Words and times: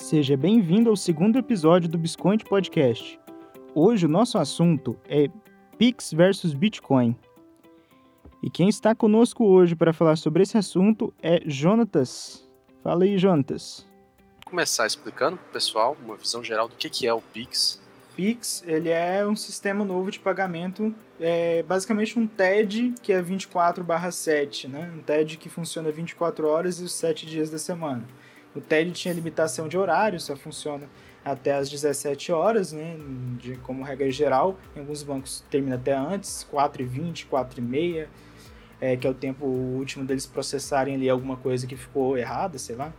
Seja 0.00 0.36
bem-vindo 0.36 0.88
ao 0.90 0.96
segundo 0.96 1.38
episódio 1.38 1.88
do 1.88 1.98
Bisconte 1.98 2.44
Podcast. 2.44 3.20
Hoje 3.74 4.06
o 4.06 4.08
nosso 4.08 4.38
assunto 4.38 4.98
é 5.06 5.28
Pix 5.78 6.12
versus 6.12 6.52
Bitcoin. 6.54 7.14
E 8.42 8.50
quem 8.50 8.68
está 8.68 8.92
conosco 8.94 9.44
hoje 9.44 9.76
para 9.76 9.92
falar 9.92 10.16
sobre 10.16 10.42
esse 10.42 10.56
assunto 10.56 11.14
é 11.22 11.42
Jonatas. 11.46 12.50
Fala 12.82 13.04
aí, 13.04 13.18
Jonatas. 13.18 13.86
Vou 14.42 14.50
começar 14.52 14.86
explicando 14.86 15.36
para 15.36 15.48
o 15.50 15.52
pessoal 15.52 15.96
uma 16.02 16.16
visão 16.16 16.42
geral 16.42 16.66
do 16.66 16.74
que 16.74 17.06
é 17.06 17.12
o 17.12 17.20
Pix. 17.20 17.80
Pix 18.16 18.64
ele 18.66 18.88
é 18.88 19.24
um 19.24 19.36
sistema 19.36 19.84
novo 19.84 20.10
de 20.10 20.18
pagamento, 20.18 20.92
é 21.20 21.62
basicamente 21.62 22.18
um 22.18 22.26
TED 22.26 22.94
que 23.02 23.12
é 23.12 23.22
24/7, 23.22 24.66
né? 24.66 24.90
Um 24.96 25.02
TED 25.02 25.36
que 25.36 25.48
funciona 25.48 25.92
24 25.92 26.48
horas 26.48 26.80
e 26.80 26.84
os 26.84 26.92
7 26.92 27.26
dias 27.26 27.50
da 27.50 27.58
semana. 27.58 28.04
O 28.54 28.60
TED 28.60 28.90
tinha 28.92 29.14
limitação 29.14 29.68
de 29.68 29.78
horário, 29.78 30.18
só 30.18 30.34
funciona 30.34 30.88
até 31.24 31.54
às 31.54 31.70
17 31.70 32.32
horas, 32.32 32.72
né, 32.72 32.96
de, 33.38 33.56
como 33.58 33.84
regra 33.84 34.10
geral. 34.10 34.58
Em 34.74 34.80
alguns 34.80 35.02
bancos 35.02 35.44
termina 35.50 35.76
até 35.76 35.92
antes, 35.92 36.46
4h20, 36.52 37.26
4h30, 37.30 38.06
é, 38.80 38.96
que 38.96 39.06
é 39.06 39.10
o 39.10 39.14
tempo 39.14 39.46
último 39.46 40.04
deles 40.04 40.26
processarem 40.26 40.94
ali 40.94 41.08
alguma 41.08 41.36
coisa 41.36 41.66
que 41.66 41.76
ficou 41.76 42.16
errada, 42.16 42.58
sei 42.58 42.74
lá. 42.74 42.92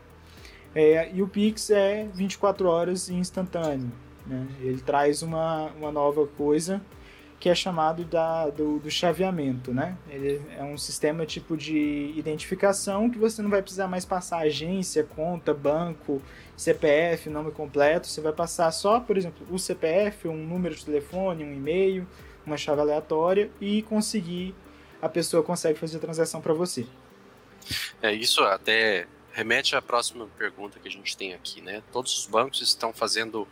É, 0.74 1.12
e 1.14 1.22
o 1.22 1.28
Pix 1.28 1.70
é 1.70 2.08
24 2.14 2.68
horas 2.68 3.10
instantâneo. 3.10 3.92
Né? 4.26 4.48
Ele 4.62 4.80
traz 4.80 5.22
uma, 5.22 5.72
uma 5.72 5.92
nova 5.92 6.26
coisa 6.26 6.82
que 7.42 7.50
é 7.50 7.56
chamado 7.56 8.06
da, 8.06 8.52
do, 8.52 8.78
do, 8.78 8.92
chaveamento, 8.92 9.74
né? 9.74 9.98
Ele 10.08 10.40
é 10.56 10.64
um 10.64 10.78
sistema 10.78 11.26
tipo 11.26 11.58
de 11.58 12.14
identificação 12.16 13.10
que 13.10 13.18
você 13.18 13.42
não 13.42 13.50
vai 13.50 13.64
precisar 13.64 13.88
mais 13.88 14.06
passar 14.06 14.38
agência, 14.42 15.04
conta, 15.04 15.52
banco, 15.52 16.22
CPF, 16.56 17.32
nome 17.32 17.50
completo. 17.50 18.06
Você 18.06 18.22
vai 18.22 18.32
passar 18.32 18.72
só, 18.72 19.00
por 19.00 19.18
exemplo, 19.18 19.44
o 19.50 19.58
CPF, 19.58 20.28
um 20.28 20.38
número 20.38 20.76
de 20.76 20.86
telefone, 20.86 21.44
um 21.44 21.52
e-mail, 21.52 22.08
uma 22.46 22.58
chave 22.58 22.80
aleatória 22.80 23.50
e 23.60 23.82
conseguir 23.82 24.54
a 25.02 25.10
pessoa 25.10 25.42
consegue 25.42 25.80
fazer 25.80 25.98
a 25.98 26.00
transação 26.00 26.42
para 26.42 26.54
você. 26.54 26.86
É 28.04 28.14
isso 28.14 28.44
até 28.44 29.08
remete 29.34 29.76
à 29.76 29.82
próxima 29.82 30.28
pergunta 30.38 30.80
que 30.80 30.88
a 30.88 30.92
gente 30.92 31.18
tem 31.18 31.34
aqui, 31.34 31.60
né? 31.60 31.82
Todos 31.92 32.20
os 32.20 32.28
bancos 32.28 32.62
estão 32.62 32.94
fazendo 32.94 33.48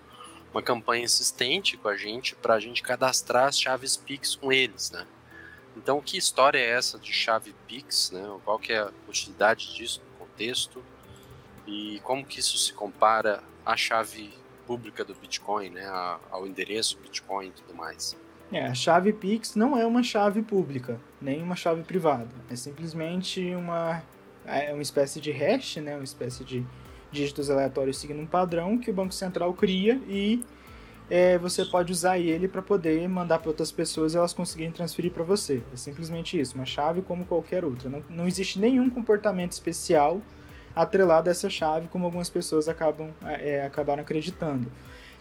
uma 0.54 0.62
campanha 0.62 1.04
insistente 1.04 1.78
com 1.78 1.88
a 1.88 1.96
gente 1.96 2.36
para 2.36 2.56
a 2.56 2.60
gente 2.60 2.82
cadastrar 2.82 3.48
as 3.48 3.60
chaves 3.60 3.96
Pix 3.96 4.36
com 4.36 4.52
eles, 4.52 4.92
né? 4.92 5.06
Então, 5.78 6.02
que 6.02 6.18
história 6.18 6.58
é 6.58 6.72
essa 6.72 6.98
de 6.98 7.14
chave 7.14 7.56
Pix, 7.68 8.12
né? 8.12 8.38
Qual 8.44 8.60
que 8.60 8.74
é 8.74 8.80
a 8.80 8.92
utilidade 9.08 9.74
disso 9.74 10.02
no 10.04 10.26
contexto 10.26 10.84
e 11.66 12.02
como 12.04 12.26
que 12.26 12.40
isso 12.40 12.58
se 12.58 12.74
compara 12.74 13.44
à 13.66 13.78
chave 13.78 14.34
pública 14.66 15.06
do 15.06 15.16
Bitcoin, 15.16 15.70
né? 15.70 15.88
Ao 16.30 16.46
endereço 16.46 16.98
Bitcoin 17.00 17.48
e 17.48 17.52
tudo 17.52 17.74
mais. 17.74 18.18
É, 18.52 18.66
a 18.66 18.74
chave 18.74 19.14
Pix 19.14 19.56
não 19.56 19.78
é 19.78 19.86
uma 19.86 20.02
chave 20.02 20.42
pública, 20.42 21.00
nem 21.22 21.42
uma 21.42 21.56
chave 21.56 21.84
privada. 21.84 22.30
É 22.50 22.56
simplesmente 22.56 23.54
uma, 23.54 24.02
é 24.44 24.74
uma 24.74 24.82
espécie 24.82 25.22
de 25.22 25.32
hash, 25.32 25.78
né? 25.78 25.96
Uma 25.96 26.04
espécie 26.04 26.44
de 26.44 26.66
dígitos 27.12 27.50
aleatórios 27.50 27.98
seguindo 27.98 28.22
um 28.22 28.26
padrão 28.26 28.78
que 28.78 28.92
o 28.92 28.94
Banco 28.94 29.14
Central 29.14 29.54
cria 29.54 30.00
e 30.08 30.44
é, 31.10 31.38
você 31.40 31.66
pode 31.66 31.92
usar 31.92 32.20
ele 32.20 32.48
para 32.48 32.62
poder 32.62 33.08
mandar 33.10 33.40
para 33.40 33.50
outras 33.50 33.72
pessoas 33.72 34.14
e 34.14 34.18
elas 34.18 34.32
conseguirem 34.32 34.72
transferir 34.72 35.12
para 35.12 35.24
você. 35.24 35.62
É 35.74 35.76
simplesmente 35.76 36.40
isso, 36.40 36.56
uma 36.56 36.66
chave 36.66 37.02
como 37.02 37.26
qualquer 37.26 37.66
outra. 37.66 37.90
Não, 37.90 38.04
não 38.10 38.28
existe 38.28 38.60
nenhum 38.60 38.90
comportamento 38.90 39.54
especial 39.54 40.22
atrelado 40.76 41.28
a 41.28 41.32
essa 41.32 41.50
chave, 41.50 41.88
como 41.88 42.06
algumas 42.06 42.30
pessoas 42.30 42.70
acabam 42.70 43.10
é, 43.24 43.66
acabaram 43.66 44.02
acreditando. 44.02 44.72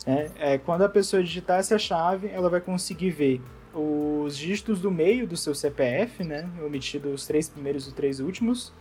É, 0.07 0.31
é, 0.39 0.59
quando 0.59 0.83
a 0.83 0.89
pessoa 0.89 1.23
digitar 1.23 1.59
essa 1.59 1.79
chave, 1.79 2.29
ela 2.29 2.49
vai 2.49 2.61
conseguir 2.61 3.11
ver 3.11 3.41
os 3.75 4.37
dígitos 4.37 4.81
do 4.81 4.91
meio 4.91 5.27
do 5.27 5.37
seu 5.37 5.55
CPF, 5.55 6.25
né, 6.25 6.49
omitido 6.65 7.11
os 7.11 7.27
três 7.27 7.49
primeiros 7.49 7.85
e 7.85 7.89
os 7.89 7.95
três 7.95 8.21
últimos, 8.21 8.73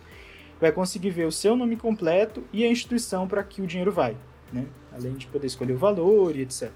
vai 0.60 0.72
conseguir 0.72 1.10
ver 1.10 1.26
o 1.26 1.32
seu 1.32 1.56
nome 1.56 1.76
completo 1.76 2.44
e 2.52 2.64
a 2.64 2.68
instituição 2.68 3.28
para 3.28 3.42
que 3.42 3.62
o 3.62 3.66
dinheiro 3.66 3.92
vai, 3.92 4.16
né? 4.52 4.66
Além 4.92 5.14
de 5.14 5.26
poder 5.26 5.46
escolher 5.46 5.74
o 5.74 5.78
valor 5.78 6.34
e 6.34 6.42
etc. 6.42 6.70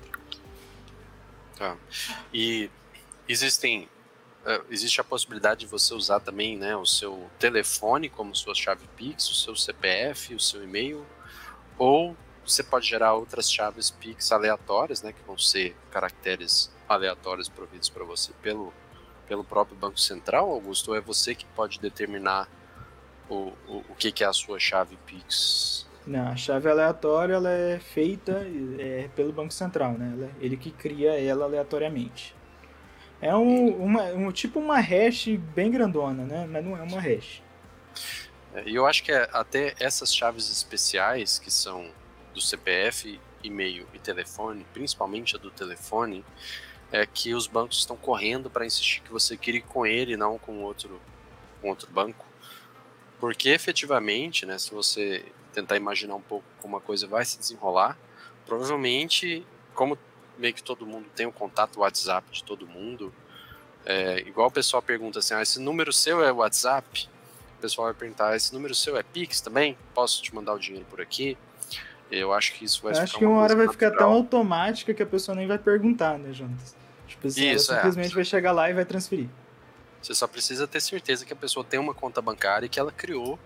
Tá. 1.57 1.77
E 2.33 2.71
existem 3.29 3.89
uh, 4.45 4.65
existe 4.71 5.01
a 5.01 5.05
possibilidade 5.05 5.61
de 5.61 5.67
você 5.67 5.95
usar 5.95 6.21
também, 6.21 6.57
né, 6.57 6.77
o 6.77 6.87
seu 6.87 7.31
telefone 7.39 8.09
como 8.09 8.35
sua 8.35 8.55
chave 8.55 8.87
Pix, 8.97 9.29
o 9.31 9.35
seu 9.35 9.57
CPF, 9.57 10.35
o 10.35 10.41
seu 10.41 10.63
e-mail, 10.63 11.05
ou 11.79 12.17
você 12.45 12.63
pode 12.63 12.89
gerar 12.89 13.15
outras 13.15 13.51
chaves 13.51 13.91
Pix 13.91 14.33
aleatórias, 14.33 15.03
né, 15.03 15.13
que 15.13 15.23
vão 15.27 15.39
ser 15.39 15.77
caracteres 15.91 16.73
aleatórios 16.89 17.49
providos 17.49 17.89
para 17.89 18.05
você 18.05 18.33
pelo 18.43 18.73
pelo 19.27 19.45
próprio 19.45 19.77
Banco 19.77 19.99
Central, 19.99 20.51
Augusto, 20.51 20.91
ou 20.91 20.97
é 20.97 21.01
você 21.01 21.35
que 21.35 21.47
pode 21.47 21.81
determinar 21.81 22.49
o, 23.33 23.53
o, 23.67 23.77
o 23.89 23.95
que, 23.95 24.13
que 24.13 24.23
é 24.23 24.27
a 24.27 24.33
sua 24.33 24.59
chave 24.59 24.97
Pix? 25.07 25.87
Não, 26.07 26.29
a 26.29 26.37
chave 26.37 26.69
aleatória 26.69 27.35
ela 27.35 27.51
é 27.51 27.79
feita 27.79 28.45
é, 28.79 29.09
pelo 29.15 29.33
Banco 29.33 29.53
Central, 29.53 29.93
né? 29.93 30.13
Ela, 30.17 30.31
ele 30.41 30.57
que 30.57 30.71
cria 30.71 31.19
ela 31.19 31.45
aleatoriamente. 31.45 32.35
É 33.21 33.35
um, 33.35 33.69
uma, 33.77 34.05
um 34.07 34.33
tipo 34.33 34.59
uma 34.59 34.81
hash 34.81 35.29
bem 35.55 35.71
grandona, 35.71 36.25
né? 36.25 36.47
Mas 36.51 36.65
não 36.65 36.77
é 36.77 36.83
uma 36.83 37.01
hash. 37.01 37.43
É, 38.55 38.69
e 38.69 38.75
eu 38.75 38.85
acho 38.85 39.05
que 39.05 39.13
é, 39.13 39.29
até 39.33 39.75
essas 39.79 40.15
chaves 40.15 40.51
especiais, 40.51 41.39
que 41.39 41.51
são 41.51 41.89
do 42.35 42.41
CPF, 42.41 43.21
e-mail 43.43 43.87
e 43.95 43.99
telefone, 43.99 44.67
principalmente 44.73 45.37
a 45.37 45.39
do 45.39 45.51
telefone, 45.51 46.25
é 46.91 47.07
que 47.07 47.35
os 47.35 47.47
bancos 47.47 47.79
estão 47.79 47.97
correndo 47.97 48.51
para 48.51 48.67
insistir 48.67 49.03
que 49.03 49.13
você 49.13 49.37
queira 49.37 49.61
com 49.63 49.87
ele, 49.87 50.17
não 50.17 50.39
com 50.39 50.63
outro, 50.63 51.01
com 51.61 51.69
outro 51.69 51.91
banco. 51.91 52.32
Porque 53.23 53.51
efetivamente, 53.51 54.45
né, 54.45 54.59
se 54.59 54.73
você 54.73 55.25
tentar 55.55 55.77
imaginar 55.77 56.17
um 56.17 56.21
pouco 56.21 56.45
como 56.61 56.77
a 56.77 56.81
coisa 56.81 57.07
vai 57.07 57.25
se 57.25 57.39
desenrolar, 57.39 57.97
provavelmente, 58.45 59.47
como 59.75 59.97
meio 60.37 60.53
que 60.53 60.61
todo 60.61 60.85
mundo 60.85 61.07
tem 61.15 61.25
o 61.25 61.29
um 61.29 61.33
contato 61.33 61.79
WhatsApp 61.79 62.27
de 62.33 62.43
todo 62.43 62.67
mundo, 62.67 63.15
é, 63.87 64.19
igual 64.27 64.49
o 64.49 64.51
pessoal 64.51 64.83
pergunta 64.83 65.21
assim, 65.21 65.35
ah, 65.35 65.41
esse 65.41 65.61
número 65.61 65.93
seu 65.93 66.21
é 66.25 66.33
WhatsApp? 66.33 67.09
O 67.59 67.63
pessoal 67.63 67.85
vai 67.87 67.95
perguntar, 67.95 68.35
esse 68.35 68.53
número 68.53 68.75
seu 68.75 68.97
é 68.97 69.05
Pix 69.05 69.41
também? 69.41 69.79
Posso 69.95 70.21
te 70.21 70.35
mandar 70.35 70.55
o 70.55 70.59
dinheiro 70.59 70.85
por 70.91 71.01
aqui? 71.01 71.39
Eu 72.11 72.33
acho 72.33 72.55
que 72.55 72.65
isso 72.65 72.83
vai 72.83 72.93
Eu 72.93 73.03
acho 73.03 73.17
que 73.17 73.25
uma, 73.25 73.39
hora 73.39 73.55
vai 73.55 73.67
natural. 73.67 73.93
ficar 73.93 74.05
tão 74.05 74.11
automática 74.11 74.93
que 74.93 75.03
a 75.03 75.07
pessoa 75.07 75.37
nem 75.37 75.47
vai 75.47 75.59
perguntar, 75.59 76.19
né, 76.19 76.33
Jonas? 76.33 76.75
Tipo, 77.07 77.29
assim, 77.29 77.53
isso, 77.53 77.73
é. 77.73 77.77
simplesmente 77.77 78.11
é. 78.11 78.15
vai 78.17 78.25
chegar 78.25 78.51
lá 78.51 78.69
e 78.69 78.75
vai 78.75 78.85
transferir. 78.85 79.29
Você 80.03 80.15
só 80.15 80.27
precisa 80.27 80.67
ter 80.67 80.81
certeza 80.81 81.25
que 81.25 81.33
a 81.33 81.37
pessoa 81.37 81.65
tem 81.65 81.79
uma 81.79 81.95
conta 81.95 82.21
bancária 82.21 82.67
e 82.67 82.69
que 82.69 82.81
ela 82.81 82.91
criou 82.91 83.39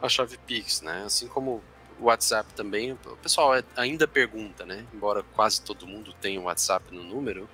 a 0.00 0.08
chave 0.08 0.38
Pix, 0.38 0.80
né? 0.82 1.02
Assim 1.04 1.26
como 1.26 1.62
o 1.98 2.04
WhatsApp 2.04 2.54
também, 2.54 2.92
o 2.92 3.16
pessoal 3.16 3.54
é, 3.54 3.62
ainda 3.76 4.06
pergunta, 4.06 4.64
né? 4.64 4.86
Embora 4.94 5.22
quase 5.34 5.60
todo 5.60 5.86
mundo 5.86 6.14
tenha 6.20 6.40
o 6.40 6.44
WhatsApp 6.44 6.94
no 6.94 7.02
número, 7.02 7.48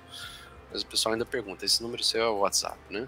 mas 0.71 0.83
o 0.83 0.85
pessoal 0.85 1.13
ainda 1.13 1.25
pergunta: 1.25 1.65
esse 1.65 1.81
número 1.81 2.03
seu 2.03 2.21
é 2.21 2.29
o 2.29 2.39
WhatsApp, 2.39 2.77
né? 2.89 3.07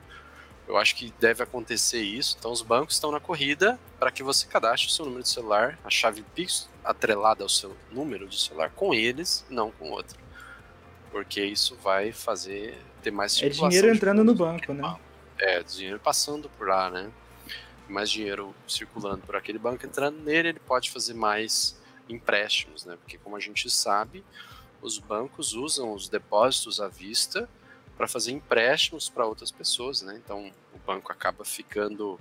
Eu 0.67 0.77
acho 0.77 0.95
que 0.95 1.11
deve 1.19 1.41
acontecer 1.41 2.01
isso. 2.01 2.35
Então, 2.37 2.51
os 2.51 2.61
bancos 2.61 2.93
estão 2.93 3.11
na 3.11 3.19
corrida 3.19 3.79
para 3.99 4.11
que 4.11 4.21
você 4.21 4.45
cadastre 4.45 4.87
o 4.87 4.91
seu 4.91 5.03
número 5.03 5.23
de 5.23 5.29
celular, 5.29 5.79
a 5.83 5.89
chave 5.89 6.23
Pix 6.35 6.69
atrelada 6.83 7.41
ao 7.43 7.49
seu 7.49 7.75
número 7.91 8.27
de 8.27 8.39
celular 8.39 8.69
com 8.69 8.93
eles, 8.93 9.43
não 9.49 9.71
com 9.71 9.89
outro. 9.89 10.19
Porque 11.11 11.43
isso 11.43 11.75
vai 11.83 12.11
fazer 12.11 12.77
ter 13.01 13.09
mais 13.09 13.41
É 13.41 13.49
dinheiro 13.49 13.89
entrando 13.89 14.23
no 14.23 14.35
banco, 14.35 14.71
né? 14.71 14.83
É, 15.39 15.63
dinheiro 15.63 15.99
passando 15.99 16.49
por 16.49 16.67
lá, 16.67 16.89
né? 16.89 17.11
Mais 17.87 18.09
dinheiro 18.09 18.53
circulando 18.67 19.25
por 19.25 19.35
aquele 19.35 19.57
banco, 19.57 19.85
entrando 19.85 20.19
nele, 20.19 20.49
ele 20.49 20.59
pode 20.59 20.91
fazer 20.91 21.13
mais 21.13 21.79
empréstimos, 22.07 22.85
né? 22.85 22.97
Porque 22.97 23.17
como 23.17 23.35
a 23.35 23.39
gente 23.39 23.69
sabe, 23.69 24.23
os 24.81 24.97
bancos 24.97 25.53
usam 25.53 25.93
os 25.93 26.09
depósitos 26.09 26.79
à 26.79 26.87
vista 26.87 27.49
para 27.97 28.07
fazer 28.07 28.31
empréstimos 28.31 29.09
para 29.09 29.25
outras 29.25 29.51
pessoas, 29.51 30.01
né? 30.01 30.19
Então 30.23 30.51
o 30.73 30.79
banco 30.85 31.11
acaba 31.11 31.43
ficando 31.43 32.19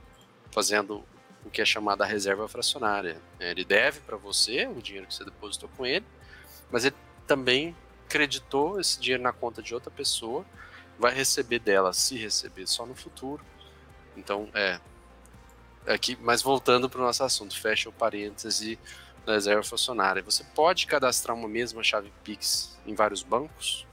fazendo 0.50 1.04
o 1.44 1.50
que 1.50 1.60
é 1.60 1.64
chamada 1.64 2.04
reserva 2.04 2.48
fracionária. 2.48 3.20
Ele 3.38 3.64
deve 3.64 4.00
para 4.00 4.16
você 4.16 4.66
o 4.66 4.82
dinheiro 4.82 5.06
que 5.06 5.14
você 5.14 5.24
depositou 5.24 5.68
com 5.76 5.86
ele, 5.86 6.04
mas 6.70 6.84
ele 6.84 6.96
também 7.26 7.76
creditou 8.08 8.80
esse 8.80 8.98
dinheiro 8.98 9.22
na 9.22 9.32
conta 9.32 9.62
de 9.62 9.74
outra 9.74 9.90
pessoa 9.90 10.44
vai 10.98 11.14
receber 11.14 11.58
dela, 11.60 11.92
se 11.92 12.16
receber, 12.16 12.66
só 12.66 12.84
no 12.84 12.94
futuro. 12.94 13.42
Então, 14.16 14.48
é. 14.54 14.80
Aqui, 15.86 16.18
mas 16.20 16.42
voltando 16.42 16.90
para 16.90 17.00
o 17.00 17.04
nosso 17.04 17.24
assunto, 17.24 17.58
fecha 17.58 17.88
o 17.88 17.92
parêntese 17.92 18.78
da 19.24 19.32
reserva 19.34 19.62
funcionária. 19.62 20.22
Você 20.22 20.44
pode 20.54 20.86
cadastrar 20.86 21.36
uma 21.36 21.48
mesma 21.48 21.82
chave 21.82 22.12
Pix 22.22 22.78
em 22.86 22.94
vários 22.94 23.22
bancos? 23.22 23.86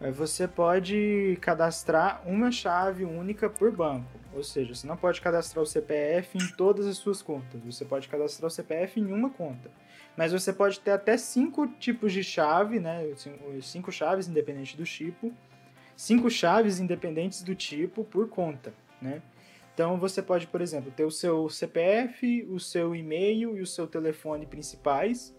É, 0.00 0.10
você 0.10 0.48
pode 0.48 1.38
cadastrar 1.40 2.22
uma 2.26 2.50
chave 2.50 3.04
única 3.04 3.48
por 3.50 3.70
banco. 3.70 4.18
Ou 4.34 4.42
seja, 4.42 4.74
você 4.74 4.86
não 4.86 4.96
pode 4.96 5.20
cadastrar 5.20 5.62
o 5.62 5.66
CPF 5.66 6.36
em 6.36 6.48
todas 6.56 6.86
as 6.86 6.96
suas 6.96 7.22
contas. 7.22 7.60
Você 7.64 7.84
pode 7.84 8.08
cadastrar 8.08 8.48
o 8.48 8.50
CPF 8.50 9.00
em 9.00 9.12
uma 9.12 9.30
conta. 9.30 9.70
Mas 10.16 10.32
você 10.32 10.52
pode 10.52 10.78
ter 10.80 10.92
até 10.92 11.16
cinco 11.16 11.66
tipos 11.66 12.12
de 12.12 12.22
chave, 12.22 12.78
né? 12.78 13.02
Cinco 13.60 13.90
chaves 13.90 14.28
independentes 14.28 14.76
do 14.76 14.84
tipo. 14.84 15.32
Cinco 15.96 16.30
chaves 16.30 16.78
independentes 16.78 17.42
do 17.42 17.54
tipo 17.54 18.04
por 18.04 18.28
conta, 18.28 18.72
né? 19.00 19.22
Então 19.74 19.98
você 19.98 20.22
pode, 20.22 20.46
por 20.46 20.60
exemplo, 20.60 20.92
ter 20.92 21.04
o 21.04 21.10
seu 21.10 21.48
CPF, 21.48 22.46
o 22.48 22.60
seu 22.60 22.94
e-mail 22.94 23.56
e 23.56 23.60
o 23.60 23.66
seu 23.66 23.88
telefone 23.88 24.46
principais 24.46 25.33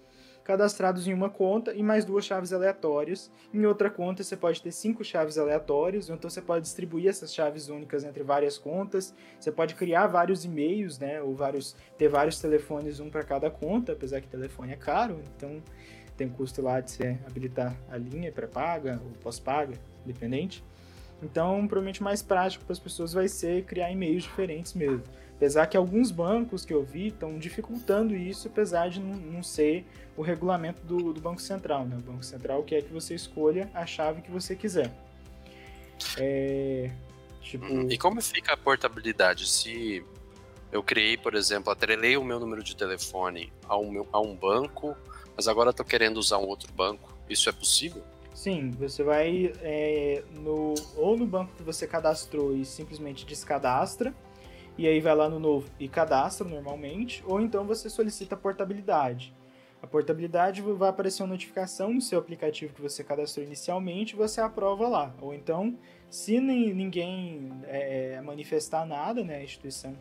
cadastrados 0.46 1.08
em 1.08 1.14
uma 1.14 1.30
conta 1.30 1.74
e 1.74 1.82
mais 1.82 2.06
duas 2.06 2.24
chaves 2.24 2.54
aleatórias. 2.54 3.32
Em 3.52 3.66
outra 3.66 3.90
conta 3.90 4.24
você 4.24 4.38
pode 4.38 4.62
ter 4.62 4.72
cinco 4.72 5.04
chaves 5.04 5.38
aleatórias, 5.40 6.08
então 6.08 6.30
você 6.30 6.42
pode 6.42 6.64
distribuir 6.64 7.10
essas 7.10 7.34
chaves 7.34 7.68
únicas 7.68 8.04
entre 8.04 8.24
várias 8.24 8.58
contas. 8.58 9.14
Você 9.40 9.52
pode 9.52 9.74
criar 9.74 10.06
vários 10.06 10.46
e-mails, 10.46 11.00
né, 11.00 11.20
ou 11.22 11.36
vários 11.36 11.76
ter 11.98 12.08
vários 12.08 12.40
telefones 12.40 13.00
um 13.00 13.10
para 13.10 13.24
cada 13.24 13.50
conta, 13.50 13.94
apesar 13.94 14.22
que 14.22 14.28
telefone 14.28 14.72
é 14.72 14.78
caro, 14.78 15.20
então 15.36 15.62
tem 16.16 16.30
custo 16.30 16.62
lá 16.62 16.80
de 16.80 16.92
você 16.92 17.18
habilitar 17.26 17.76
a 17.90 17.98
linha 17.98 18.32
pré-paga 18.32 19.02
ou 19.04 19.12
pós-paga, 19.24 19.74
independente. 20.06 20.64
Então, 21.24 21.66
provavelmente 21.68 22.04
mais 22.04 22.22
prático 22.22 22.64
para 22.66 22.74
as 22.74 22.80
pessoas 22.80 23.14
vai 23.14 23.28
ser 23.28 23.64
criar 23.64 23.92
e-mails 23.92 24.24
diferentes 24.24 24.74
mesmo. 24.74 25.04
Apesar 25.36 25.68
que 25.68 25.76
alguns 25.76 26.12
bancos 26.12 26.64
que 26.64 26.74
eu 26.74 26.84
vi 26.84 27.08
estão 27.08 27.38
dificultando 27.38 28.16
isso, 28.16 28.48
apesar 28.48 28.90
de 28.90 29.02
não, 29.02 29.16
não 29.16 29.44
ser 29.44 29.86
o 30.16 30.22
regulamento 30.22 30.82
do, 30.86 31.12
do, 31.12 31.20
Banco 31.20 31.42
Central. 31.42 31.86
Né? 31.86 31.98
O 31.98 32.12
Banco 32.12 32.24
Central 32.24 32.64
quer 32.64 32.82
que 32.84 32.94
você 32.94 33.14
escolha 33.14 33.70
a 33.74 33.86
chave 33.86 34.22
que 34.22 34.32
você 34.32 34.56
quiser. 34.56 34.92
É, 36.18 36.90
tipo... 37.42 37.66
Hum, 37.66 37.88
e 37.90 37.98
como 37.98 38.22
fica 38.22 38.54
a 38.54 38.58
portabilidade? 38.58 39.46
Se 39.48 40.06
eu 40.72 40.82
criei, 40.82 41.18
por 41.18 41.36
exemplo, 41.36 41.72
atrelei 41.72 42.16
o 42.16 42.24
meu 42.24 42.40
número 42.40 42.64
de 42.64 42.76
telefone 42.76 43.52
a 43.68 43.78
um, 43.78 43.92
meu, 43.92 44.08
a 44.14 44.22
um 44.22 44.36
banco, 44.36 44.96
mas 45.36 45.50
agora 45.50 45.72
estou 45.72 45.86
querendo 45.86 46.18
usar 46.18 46.38
um 46.38 46.48
outro 46.48 46.72
banco, 46.72 47.14
isso 47.30 47.50
é 47.50 47.52
possível? 47.52 48.02
Sim, 48.34 48.72
você 48.72 49.04
vai 49.04 49.54
é, 49.62 50.24
no, 50.32 50.76
ou 50.98 51.18
no 51.18 51.26
banco 51.26 51.54
que 51.56 51.64
você 51.64 51.88
cadastrou 51.88 52.56
e 52.56 52.66
simplesmente 52.66 53.26
descadastra, 53.26 54.14
e 54.78 54.88
aí 54.88 55.00
vai 55.00 55.16
lá 55.16 55.30
no 55.30 55.40
novo 55.40 55.70
e 55.80 55.88
cadastra 55.88 56.48
normalmente, 56.48 57.24
ou 57.26 57.40
então 57.40 57.66
você 57.66 57.90
solicita 57.90 58.36
portabilidade. 58.36 59.34
A 59.82 59.88
portabilidade 59.88 60.62
vai 60.62 60.90
aparecer 60.90 61.22
uma 61.22 61.30
notificação 61.30 61.94
no 61.94 62.02
seu 62.02 62.18
aplicativo 62.18 62.74
que 62.74 62.82
você 62.82 63.04
cadastrou 63.04 63.46
inicialmente, 63.46 64.16
você 64.16 64.42
aprova 64.42 64.88
lá. 64.88 65.14
Ou 65.22 65.34
então, 65.34 65.78
se 66.10 66.40
ninguém 66.40 67.52
é, 67.66 68.20
manifestar 68.22 68.86
nada, 68.86 69.24
né, 69.24 69.36
a 69.38 69.44
instituição 69.44 69.96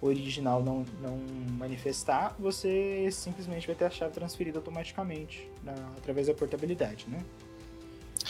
original 0.00 0.62
não, 0.62 0.84
não 1.00 1.18
manifestar, 1.58 2.36
você 2.38 3.08
simplesmente 3.10 3.66
vai 3.66 3.74
ter 3.74 3.86
a 3.86 3.90
chave 3.90 4.12
transferida 4.12 4.58
automaticamente 4.58 5.50
na, 5.62 5.72
através 5.96 6.26
da 6.26 6.34
portabilidade, 6.34 7.06
né? 7.08 7.18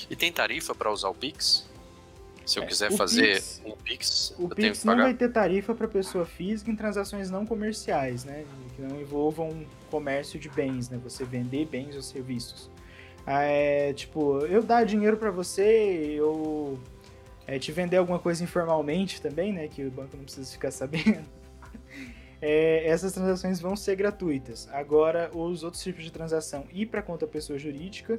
E 0.09 0.17
tem 0.17 0.33
tarifa 0.33 0.75
para 0.75 0.91
usar 0.91 1.09
o 1.09 1.15
Pix? 1.15 1.69
Se 2.47 2.59
eu 2.59 2.63
é, 2.63 2.67
quiser 2.67 2.93
fazer 2.93 3.35
Pix, 3.35 3.63
um 3.65 3.77
Pix, 3.77 4.35
o 4.39 4.43
eu 4.43 4.49
Pix 4.49 4.57
tenho 4.57 4.73
que 4.75 4.81
pagar. 4.81 4.97
não 4.97 5.05
vai 5.05 5.15
ter 5.15 5.33
tarifa 5.33 5.75
para 5.75 5.89
pessoa 5.89 6.27
física 6.27 6.71
em 6.71 6.77
transações 6.77 7.31
não 7.31 7.47
comerciais, 7.47 8.25
né? 8.25 8.45
Que 8.77 8.83
não 8.83 9.01
envolvam 9.01 9.65
comércio 9.91 10.39
de 10.39 10.49
bens, 10.49 10.91
né? 10.91 11.01
Você 11.03 11.25
vender 11.25 11.67
bens 11.67 11.97
ou 11.97 12.03
serviços. 12.03 12.71
É, 13.27 13.93
tipo, 13.95 14.41
eu 14.47 14.63
dar 14.63 14.85
dinheiro 14.85 15.17
para 15.17 15.31
você, 15.31 15.63
eu 16.19 16.79
é, 17.47 17.59
te 17.59 17.73
vender 17.73 17.97
alguma 17.97 18.19
coisa 18.19 18.45
informalmente 18.45 19.23
também, 19.23 19.53
né? 19.53 19.69
Que 19.69 19.85
o 19.85 19.91
banco 19.91 20.17
não 20.17 20.25
precisa 20.25 20.51
ficar 20.51 20.71
sabendo. 20.73 21.25
É, 22.43 22.87
essas 22.87 23.13
transações 23.13 23.59
vão 23.59 23.75
ser 23.75 23.97
gratuitas. 23.97 24.69
Agora, 24.71 25.31
os 25.33 25.63
outros 25.63 25.83
tipos 25.83 26.05
de 26.05 26.13
transação 26.13 26.67
e 26.73 26.85
para 26.85 27.01
conta 27.01 27.27
pessoa 27.27 27.59
jurídica, 27.59 28.19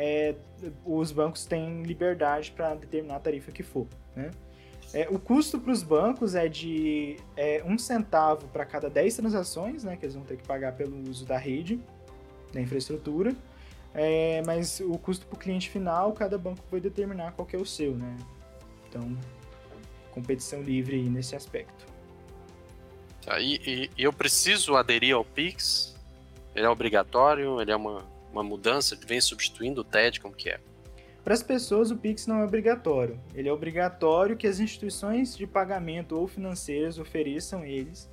é, 0.00 0.36
os 0.86 1.10
bancos 1.10 1.44
têm 1.44 1.82
liberdade 1.82 2.52
para 2.52 2.76
determinar 2.76 3.16
a 3.16 3.20
tarifa 3.20 3.50
que 3.50 3.64
for. 3.64 3.84
Né? 4.14 4.30
É, 4.94 5.08
o 5.10 5.18
custo 5.18 5.58
para 5.58 5.72
os 5.72 5.82
bancos 5.82 6.36
é 6.36 6.46
de 6.46 7.16
é, 7.36 7.62
um 7.66 7.76
centavo 7.76 8.46
para 8.48 8.64
cada 8.64 8.88
10 8.88 9.16
transações, 9.16 9.82
né, 9.82 9.96
que 9.96 10.04
eles 10.04 10.14
vão 10.14 10.24
ter 10.24 10.36
que 10.36 10.46
pagar 10.46 10.76
pelo 10.76 10.96
uso 11.10 11.26
da 11.26 11.36
rede, 11.36 11.80
da 12.52 12.60
infraestrutura. 12.60 13.34
É, 13.92 14.40
mas 14.46 14.78
o 14.80 14.96
custo 14.98 15.26
para 15.26 15.34
o 15.34 15.38
cliente 15.38 15.68
final, 15.68 16.12
cada 16.12 16.38
banco 16.38 16.62
vai 16.70 16.80
determinar 16.80 17.32
qual 17.32 17.48
é 17.52 17.56
o 17.56 17.66
seu. 17.66 17.96
Né? 17.96 18.16
Então, 18.88 19.18
competição 20.12 20.62
livre 20.62 21.02
nesse 21.02 21.34
aspecto. 21.34 21.86
Tá, 23.24 23.40
e, 23.40 23.90
e, 23.96 24.02
eu 24.04 24.12
preciso 24.12 24.76
aderir 24.76 25.14
ao 25.16 25.24
Pix? 25.24 25.96
Ele 26.54 26.64
é 26.64 26.70
obrigatório? 26.70 27.60
Ele 27.60 27.72
é 27.72 27.76
uma 27.76 28.17
uma 28.38 28.44
mudança 28.44 28.96
que 28.96 29.06
vem 29.06 29.20
substituindo 29.20 29.80
o 29.80 29.84
TED, 29.84 30.20
como 30.20 30.34
que 30.34 30.48
é? 30.48 30.60
Para 31.24 31.34
as 31.34 31.42
pessoas, 31.42 31.90
o 31.90 31.96
Pix 31.96 32.26
não 32.26 32.40
é 32.40 32.44
obrigatório. 32.44 33.20
Ele 33.34 33.48
é 33.48 33.52
obrigatório 33.52 34.36
que 34.36 34.46
as 34.46 34.60
instituições 34.60 35.36
de 35.36 35.46
pagamento 35.46 36.16
ou 36.16 36.26
financeiras 36.26 36.98
ofereçam 36.98 37.64
eles 37.64 38.08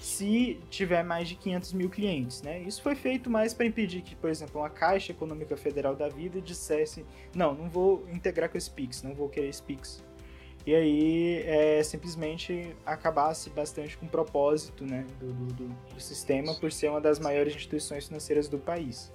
se 0.00 0.58
tiver 0.70 1.04
mais 1.04 1.28
de 1.28 1.34
500 1.36 1.74
mil 1.74 1.90
clientes. 1.90 2.40
Né? 2.42 2.60
Isso 2.62 2.82
foi 2.82 2.96
feito 2.96 3.28
mais 3.28 3.52
para 3.52 3.66
impedir 3.66 4.00
que, 4.00 4.16
por 4.16 4.30
exemplo, 4.30 4.60
uma 4.62 4.70
Caixa 4.70 5.12
Econômica 5.12 5.56
Federal 5.56 5.94
da 5.94 6.08
Vida 6.08 6.40
dissesse 6.40 7.04
não, 7.34 7.54
não 7.54 7.68
vou 7.68 8.06
integrar 8.10 8.48
com 8.48 8.56
esse 8.56 8.70
Pix, 8.70 9.02
não 9.02 9.14
vou 9.14 9.28
querer 9.28 9.48
esse 9.48 9.62
Pix. 9.62 10.02
E 10.66 10.74
aí 10.74 11.42
é, 11.46 11.82
simplesmente 11.84 12.74
acabasse 12.84 13.50
bastante 13.50 13.96
com 13.96 14.06
o 14.06 14.08
propósito 14.08 14.84
né, 14.84 15.06
do, 15.20 15.32
do, 15.32 15.68
do 15.68 16.00
sistema 16.00 16.52
por 16.54 16.72
ser 16.72 16.90
uma 16.90 17.00
das 17.00 17.20
maiores 17.20 17.54
instituições 17.54 18.06
financeiras 18.06 18.48
do 18.48 18.58
país. 18.58 19.12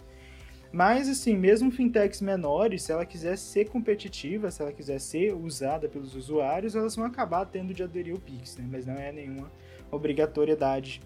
Mas, 0.71 1.09
assim, 1.09 1.35
mesmo 1.35 1.69
fintechs 1.69 2.21
menores, 2.21 2.83
se 2.83 2.91
ela 2.91 3.05
quiser 3.05 3.37
ser 3.37 3.69
competitiva, 3.69 4.49
se 4.49 4.61
ela 4.61 4.71
quiser 4.71 4.99
ser 4.99 5.33
usada 5.35 5.89
pelos 5.89 6.15
usuários, 6.15 6.75
elas 6.75 6.95
vão 6.95 7.05
acabar 7.05 7.45
tendo 7.45 7.73
de 7.73 7.83
aderir 7.83 8.13
ao 8.13 8.19
Pix, 8.19 8.55
né? 8.55 8.65
Mas 8.71 8.85
não 8.85 8.95
é 8.95 9.11
nenhuma 9.11 9.51
obrigatoriedade. 9.91 11.01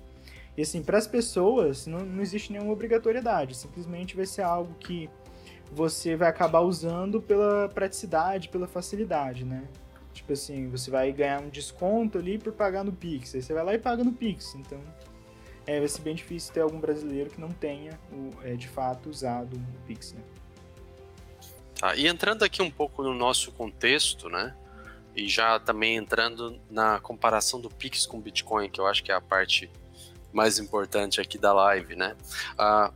E, 0.56 0.62
assim, 0.62 0.84
para 0.84 1.00
as 1.00 1.08
pessoas, 1.08 1.88
não, 1.88 2.00
não 2.00 2.22
existe 2.22 2.52
nenhuma 2.52 2.72
obrigatoriedade. 2.72 3.58
Simplesmente 3.58 4.16
vai 4.16 4.28
ser 4.28 4.44
algo 4.44 4.74
que 4.76 5.10
você 5.72 6.16
vai 6.16 6.30
acabar 6.30 6.62
usando 6.62 7.20
pela 7.20 7.68
praticidade, 7.70 8.50
pela 8.50 8.68
facilidade, 8.68 9.44
né? 9.44 9.64
Tipo 10.14 10.32
assim, 10.32 10.70
você 10.70 10.90
vai 10.90 11.12
ganhar 11.12 11.42
um 11.42 11.50
desconto 11.50 12.18
ali 12.18 12.38
por 12.38 12.54
pagar 12.54 12.84
no 12.84 12.94
Pix. 12.94 13.36
Aí 13.36 13.42
você 13.42 13.54
vai 13.54 13.64
lá 13.64 13.74
e 13.74 13.80
paga 13.80 14.04
no 14.04 14.14
Pix. 14.14 14.56
Então, 14.56 14.80
é, 15.68 15.80
vai 15.80 15.88
ser 15.88 16.02
bem 16.02 16.16
difícil 16.16 16.54
ter 16.54 16.62
algum 16.62 16.80
brasileiro 16.80 17.30
que 17.30 17.42
não 17.42 17.52
tenha, 17.52 18.00
o, 18.12 18.30
é, 18.44 18.56
de 18.56 18.68
fato, 18.68 19.10
usado 19.10 19.56
o 19.56 19.88
Pix. 19.88 20.14
Né? 20.14 20.22
Tá, 21.80 21.96
e 21.96 22.08
entrando 22.08 22.44
aqui 22.44 22.62
um 22.62 22.72
pouco 22.72 23.04
no 23.04 23.14
nosso 23.14 23.52
contexto, 23.52 24.30
né? 24.30 24.56
E 25.16 25.28
já 25.28 25.60
também 25.60 25.96
entrando 25.96 26.60
na 26.70 27.00
comparação 27.00 27.60
do 27.60 27.70
Pix 27.70 28.06
com 28.06 28.20
Bitcoin, 28.20 28.70
que 28.70 28.80
eu 28.80 28.86
acho 28.86 29.04
que 29.04 29.12
é 29.12 29.16
a 29.16 29.22
parte 29.22 29.70
mais 30.32 30.60
importante 30.60 31.22
aqui 31.22 31.38
da 31.38 31.54
live, 31.54 31.96
né? 31.96 32.16
Ah, 32.58 32.92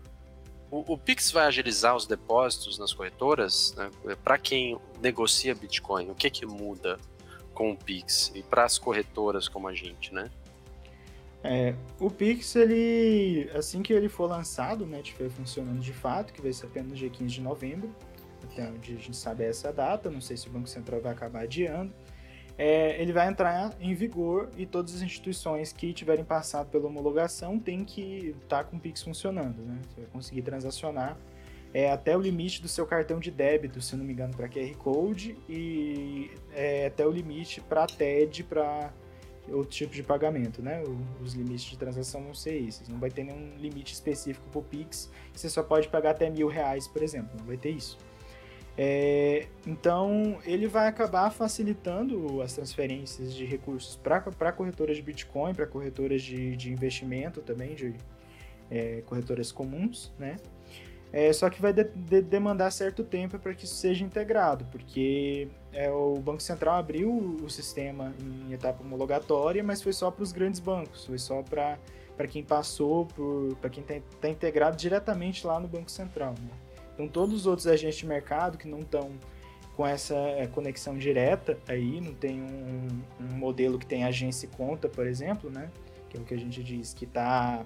o, 0.70 0.94
o, 0.94 0.98
Pix 0.98 1.32
vai 1.32 1.46
agilizar 1.46 1.96
os 1.96 2.06
depósitos 2.06 2.78
nas 2.78 2.94
corretoras? 2.94 3.74
Né? 3.76 3.90
Para 4.24 4.38
quem 4.38 4.78
negocia 5.02 5.56
Bitcoin, 5.56 6.12
o 6.12 6.16
que 6.16 6.30
que 6.30 6.46
muda 6.46 7.00
com 7.54 7.72
o 7.72 7.78
Pix? 7.78 8.32
E 8.36 8.44
para 8.44 8.66
as 8.66 8.78
corretoras 8.78 9.48
como 9.48 9.68
a 9.68 9.74
gente, 9.74 10.14
né? 10.14 10.30
É, 11.44 11.74
o 12.00 12.10
Pix, 12.10 12.56
ele, 12.56 13.50
assim 13.54 13.82
que 13.82 13.94
ele 13.94 14.10
for 14.10 14.30
lançado, 14.30 14.86
né, 14.86 15.00
estiver 15.00 15.30
funcionando 15.30 15.80
de 15.80 15.94
fato, 15.94 16.34
que 16.34 16.42
vai 16.42 16.52
ser 16.52 16.66
apenas 16.66 16.90
no 16.90 16.96
dia 16.96 17.10
15 17.10 17.34
de 17.34 17.42
novembro, 17.42 17.96
até 18.44 18.68
onde 18.70 18.94
a 18.94 18.98
gente 18.98 19.16
sabe 19.16 19.46
essa 19.46 19.72
data, 19.72 20.10
não 20.10 20.20
sei 20.20 20.36
se 20.36 20.48
o 20.48 20.52
Banco 20.52 20.68
Central 20.68 21.00
vai 21.00 21.14
acabar 21.14 21.44
adiando, 21.44 21.94
é, 22.58 23.02
ele 23.02 23.14
vai 23.14 23.30
entrar 23.30 23.74
em 23.80 23.94
vigor 23.94 24.50
e 24.58 24.66
todas 24.66 24.96
as 24.96 25.02
instituições 25.02 25.72
que 25.72 25.94
tiverem 25.94 26.26
passado 26.26 26.70
pela 26.70 26.88
homologação 26.88 27.58
têm 27.58 27.86
que 27.86 28.36
estar 28.44 28.58
tá 28.58 28.64
com 28.66 28.76
o 28.76 28.80
Pix 28.80 29.02
funcionando, 29.02 29.62
né? 29.62 29.80
Você 29.88 30.02
vai 30.02 30.10
conseguir 30.12 30.42
transacionar 30.42 31.18
é, 31.74 31.90
até 31.90 32.18
o 32.18 32.20
limite 32.20 32.62
do 32.62 32.68
seu 32.68 32.86
cartão 32.86 33.18
de 33.18 33.32
débito, 33.32 33.82
se 33.82 33.96
não 33.96 34.04
me 34.04 34.12
engano, 34.12 34.36
para 34.36 34.50
QR 34.50 34.76
Code 34.76 35.38
e 35.48 36.32
é, 36.54 36.88
até 36.88 37.08
o 37.08 37.12
limite 37.12 37.62
para 37.62 37.88
TED, 37.88 38.44
para 38.44 38.92
outro 39.52 39.70
tipo 39.70 39.94
de 39.94 40.04
pagamento, 40.04 40.62
né? 40.62 40.84
Os 41.22 41.34
limites 41.34 41.66
de 41.66 41.78
transação 41.78 42.24
vão 42.24 42.34
ser 42.34 42.56
esses. 42.56 42.88
Não 42.88 43.00
vai 43.00 43.10
ter 43.10 43.24
nenhum 43.24 43.58
limite 43.58 43.94
específico 43.94 44.48
para 44.50 44.60
o 44.60 44.64
Pix, 44.64 45.10
você 45.34 45.50
só 45.50 45.64
pode 45.64 45.88
pagar 45.88 46.12
até 46.12 46.30
mil 46.30 46.48
reais, 46.48 46.88
por 46.88 47.02
exemplo. 47.02 47.32
Não 47.38 47.46
vai 47.46 47.58
ter 47.58 47.72
isso. 47.72 47.98
É, 48.78 49.48
então, 49.68 50.40
ele 50.46 50.66
vai 50.66 50.88
acabar 50.88 51.30
facilitando 51.32 52.42
as 52.42 52.54
transferências 52.54 53.34
de 53.34 53.44
recursos 53.44 53.98
para 53.98 54.52
corretoras 54.54 54.96
de 54.96 55.04
Bitcoin, 55.04 55.54
para 55.54 55.68
corretoras 55.68 56.22
de, 56.22 56.56
de 56.56 56.72
investimento 56.72 57.42
também, 57.42 57.76
de 57.76 57.94
é, 58.72 59.02
corretoras 59.06 59.52
comuns, 59.52 60.14
né? 60.18 60.38
É, 61.12 61.34
só 61.34 61.50
que 61.50 61.60
vai 61.60 61.74
de, 61.74 61.84
de, 61.86 62.22
demandar 62.22 62.70
certo 62.72 63.04
tempo 63.04 63.40
para 63.40 63.54
que 63.56 63.66
isso 63.66 63.76
seja 63.76 64.06
integrado, 64.06 64.66
porque 64.66 65.48
é, 65.74 65.90
o 65.90 66.16
Banco 66.18 66.42
Central 66.42 66.76
abriu 66.76 67.12
o 67.12 67.50
sistema 67.50 68.14
em 68.22 68.54
etapa 68.54 68.84
homologatória, 68.84 69.64
mas 69.64 69.82
foi 69.82 69.92
só 69.92 70.12
para 70.12 70.22
os 70.22 70.32
grandes 70.32 70.60
bancos, 70.60 71.06
foi 71.06 71.18
só 71.18 71.42
para 71.42 71.80
quem 72.30 72.44
passou, 72.44 73.08
para 73.60 73.72
quem 73.72 73.82
está 73.82 73.96
tá 74.22 74.30
integrado 74.30 74.78
diretamente 74.78 75.48
lá 75.48 75.60
no 75.60 75.68
Banco 75.68 75.90
Central. 75.90 76.36
Né? 76.40 76.52
Então, 76.94 77.08
todos 77.08 77.34
os 77.34 77.48
outros 77.48 77.66
agentes 77.66 77.98
de 77.98 78.06
mercado 78.06 78.58
que 78.58 78.68
não 78.68 78.80
estão 78.80 79.10
com 79.76 79.88
essa 79.88 80.14
é, 80.14 80.46
conexão 80.46 80.96
direta 80.96 81.58
aí, 81.68 82.00
não 82.02 82.14
tem 82.14 82.40
um, 82.40 82.88
um 83.20 83.38
modelo 83.38 83.80
que 83.80 83.86
tem 83.86 84.04
agência 84.04 84.46
e 84.46 84.50
conta, 84.50 84.88
por 84.88 85.08
exemplo, 85.08 85.50
né? 85.50 85.72
que 86.10 86.18
é 86.18 86.20
o 86.20 86.24
que 86.24 86.34
a 86.34 86.38
gente 86.38 86.62
diz 86.62 86.94
que 86.94 87.06
está 87.06 87.66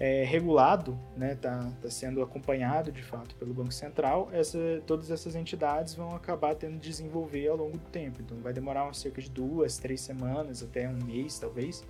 é, 0.00 0.22
regulado, 0.24 0.98
né, 1.16 1.34
tá, 1.34 1.72
tá 1.82 1.90
sendo 1.90 2.22
acompanhado 2.22 2.92
de 2.92 3.02
fato 3.02 3.34
pelo 3.34 3.52
Banco 3.52 3.72
Central, 3.72 4.28
essa, 4.32 4.58
todas 4.86 5.10
essas 5.10 5.34
entidades 5.34 5.94
vão 5.94 6.14
acabar 6.14 6.54
tendo 6.54 6.74
de 6.74 6.88
desenvolver 6.88 7.48
ao 7.48 7.56
longo 7.56 7.76
do 7.76 7.86
tempo. 7.86 8.22
Então 8.22 8.38
vai 8.38 8.52
demorar 8.52 8.94
cerca 8.94 9.20
de 9.20 9.28
duas, 9.28 9.76
três 9.78 10.00
semanas, 10.00 10.62
até 10.62 10.88
um 10.88 10.98
mês 11.04 11.38
talvez. 11.38 11.84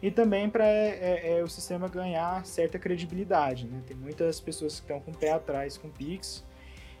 E 0.00 0.10
também 0.10 0.48
para 0.48 0.64
é, 0.64 0.98
é, 1.00 1.38
é, 1.38 1.42
o 1.42 1.48
sistema 1.48 1.88
ganhar 1.88 2.46
certa 2.46 2.78
credibilidade. 2.78 3.66
Né? 3.66 3.82
Tem 3.84 3.96
muitas 3.96 4.38
pessoas 4.38 4.74
que 4.74 4.82
estão 4.82 5.00
com 5.00 5.10
o 5.10 5.16
pé 5.16 5.32
atrás 5.32 5.76
com 5.76 5.88
o 5.88 5.90
Pix, 5.90 6.44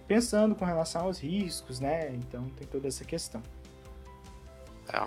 pensando 0.08 0.56
com 0.56 0.64
relação 0.64 1.02
aos 1.02 1.20
riscos, 1.20 1.78
né? 1.78 2.12
Então 2.14 2.48
tem 2.50 2.66
toda 2.66 2.88
essa 2.88 3.04
questão. 3.04 3.40
É. 4.92 5.06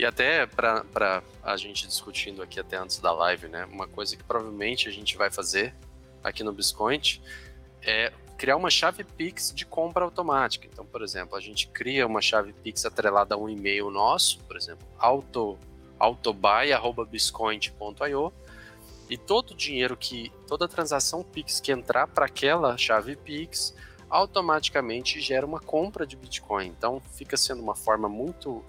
E 0.00 0.04
até 0.06 0.46
para 0.46 1.22
a 1.42 1.56
gente 1.58 1.86
discutindo 1.86 2.42
aqui 2.42 2.58
até 2.58 2.78
antes 2.78 2.98
da 3.00 3.12
live, 3.12 3.48
né? 3.48 3.66
Uma 3.66 3.86
coisa 3.86 4.16
que 4.16 4.24
provavelmente 4.24 4.88
a 4.88 4.90
gente 4.90 5.14
vai 5.14 5.30
fazer 5.30 5.74
aqui 6.24 6.42
no 6.42 6.54
Biscoint 6.54 7.20
é 7.82 8.10
criar 8.38 8.56
uma 8.56 8.70
chave 8.70 9.04
Pix 9.04 9.52
de 9.54 9.66
compra 9.66 10.02
automática. 10.02 10.66
Então, 10.66 10.86
por 10.86 11.02
exemplo, 11.02 11.36
a 11.36 11.40
gente 11.40 11.68
cria 11.68 12.06
uma 12.06 12.22
chave 12.22 12.54
Pix 12.54 12.86
atrelada 12.86 13.34
a 13.34 13.38
um 13.38 13.46
e-mail 13.46 13.90
nosso, 13.90 14.38
por 14.44 14.56
exemplo, 14.56 14.88
auto, 14.98 15.58
autobuy.biscoint.io 15.98 18.32
e 19.10 19.18
todo 19.18 19.50
o 19.50 19.54
dinheiro 19.54 19.98
que, 19.98 20.32
toda 20.46 20.66
transação 20.66 21.22
Pix 21.22 21.60
que 21.60 21.72
entrar 21.72 22.06
para 22.06 22.24
aquela 22.24 22.74
chave 22.78 23.16
Pix, 23.16 23.76
automaticamente 24.08 25.20
gera 25.20 25.44
uma 25.44 25.60
compra 25.60 26.06
de 26.06 26.16
Bitcoin. 26.16 26.68
Então, 26.68 27.02
fica 27.18 27.36
sendo 27.36 27.62
uma 27.62 27.76
forma 27.76 28.08
muito 28.08 28.64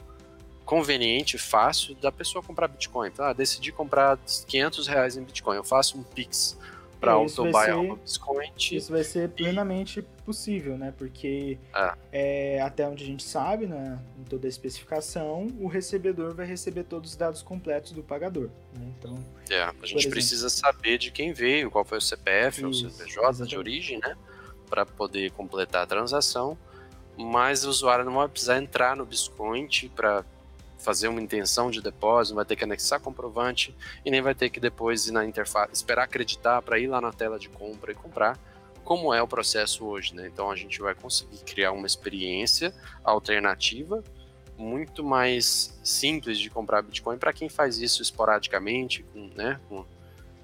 conveniente, 0.72 1.38
fácil 1.38 1.94
da 1.96 2.14
pessoa 2.14 2.42
comprar 2.42 2.70
Bitcoin. 2.70 3.10
Então, 3.10 3.26
ah, 3.26 3.34
decidi 3.34 3.74
comprar 3.74 4.18
500 4.48 4.88
reais 4.88 5.18
em 5.18 5.22
Bitcoin, 5.22 5.58
eu 5.58 5.66
faço 5.66 5.98
um 5.98 6.04
Pix 6.04 6.58
para 6.98 7.12
autobuy 7.12 7.98
Bitcoin. 8.02 8.50
Isso 8.58 8.90
vai 8.90 9.04
ser 9.04 9.28
plenamente 9.32 10.00
e... 10.00 10.04
possível, 10.24 10.78
né? 10.78 10.94
Porque 10.98 11.58
é. 11.76 11.94
É, 12.14 12.62
até 12.62 12.88
onde 12.88 13.04
a 13.04 13.06
gente 13.06 13.22
sabe, 13.22 13.68
né, 13.68 14.00
em 14.18 14.24
toda 14.24 14.48
a 14.48 14.50
especificação, 14.50 15.50
o 15.60 15.68
recebedor 15.68 16.34
vai 16.34 16.46
receber 16.46 16.86
todos 16.86 17.10
os 17.12 17.18
dados 17.18 17.42
completos 17.42 17.92
do 17.92 18.02
pagador. 18.02 18.48
Né? 18.74 18.94
Então, 18.98 19.18
é, 19.50 19.64
a 19.64 19.74
gente 19.82 19.98
exemplo, 19.98 20.12
precisa 20.12 20.50
saber 20.50 20.98
de 20.98 21.12
quem 21.12 21.34
veio, 21.34 21.70
qual 21.70 21.84
foi 21.84 21.98
o 21.98 22.02
CPF, 22.02 22.62
isso, 22.62 22.70
o 22.70 22.74
CPJ 22.92 23.20
exatamente. 23.20 23.50
de 23.50 23.58
origem, 23.58 24.00
né? 24.00 24.16
Para 24.70 24.86
poder 24.86 25.32
completar 25.32 25.84
a 25.84 25.86
transação. 25.86 26.58
Mas 27.18 27.66
o 27.66 27.70
usuário 27.70 28.06
não 28.06 28.14
vai 28.14 28.30
precisar 28.30 28.58
entrar 28.58 28.96
no 28.96 29.06
Biscoint 29.06 29.90
para 29.90 30.24
fazer 30.82 31.08
uma 31.08 31.22
intenção 31.22 31.70
de 31.70 31.82
depósito, 31.82 32.36
vai 32.36 32.46
ter 32.46 32.56
que 32.56 32.64
anexar 32.64 33.00
comprovante 33.00 33.76
e 34.06 34.12
nem 34.12 34.22
vai 34.22 34.36
ter 34.36 34.50
que 34.50 34.60
depois 34.60 35.08
ir 35.08 35.12
na 35.12 35.26
interface, 35.26 35.72
esperar 35.74 36.04
acreditar 36.04 36.62
para 36.62 36.80
ir 36.80 36.88
lá 36.88 37.00
na 37.00 37.12
tela 37.12 37.38
de 37.38 37.50
compra 37.50 37.92
e 37.92 37.96
comprar, 37.96 38.38
como 38.84 39.14
é 39.14 39.22
o 39.22 39.28
processo 39.28 39.86
hoje, 39.86 40.16
né? 40.16 40.28
Então 40.28 40.50
a 40.50 40.56
gente 40.56 40.80
vai 40.82 40.96
conseguir 40.96 41.38
criar 41.44 41.72
uma 41.72 41.86
experiência 41.86 42.74
alternativa 43.04 44.04
muito 44.58 45.04
mais 45.04 45.80
simples 45.84 46.38
de 46.38 46.50
comprar 46.50 46.82
Bitcoin 46.82 47.18
para 47.18 47.34
quem 47.34 47.50
faz 47.50 47.80
isso 47.80 48.02
esporadicamente, 48.02 49.04
com, 49.04 49.28
né, 49.36 49.60
com 49.68 49.86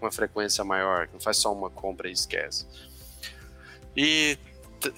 uma 0.02 0.12
frequência 0.12 0.64
maior, 0.64 1.08
não 1.12 1.20
faz 1.20 1.38
só 1.38 1.54
uma 1.54 1.70
compra 1.70 2.10
e 2.10 2.14
esquece. 2.14 2.66
E 3.96 4.38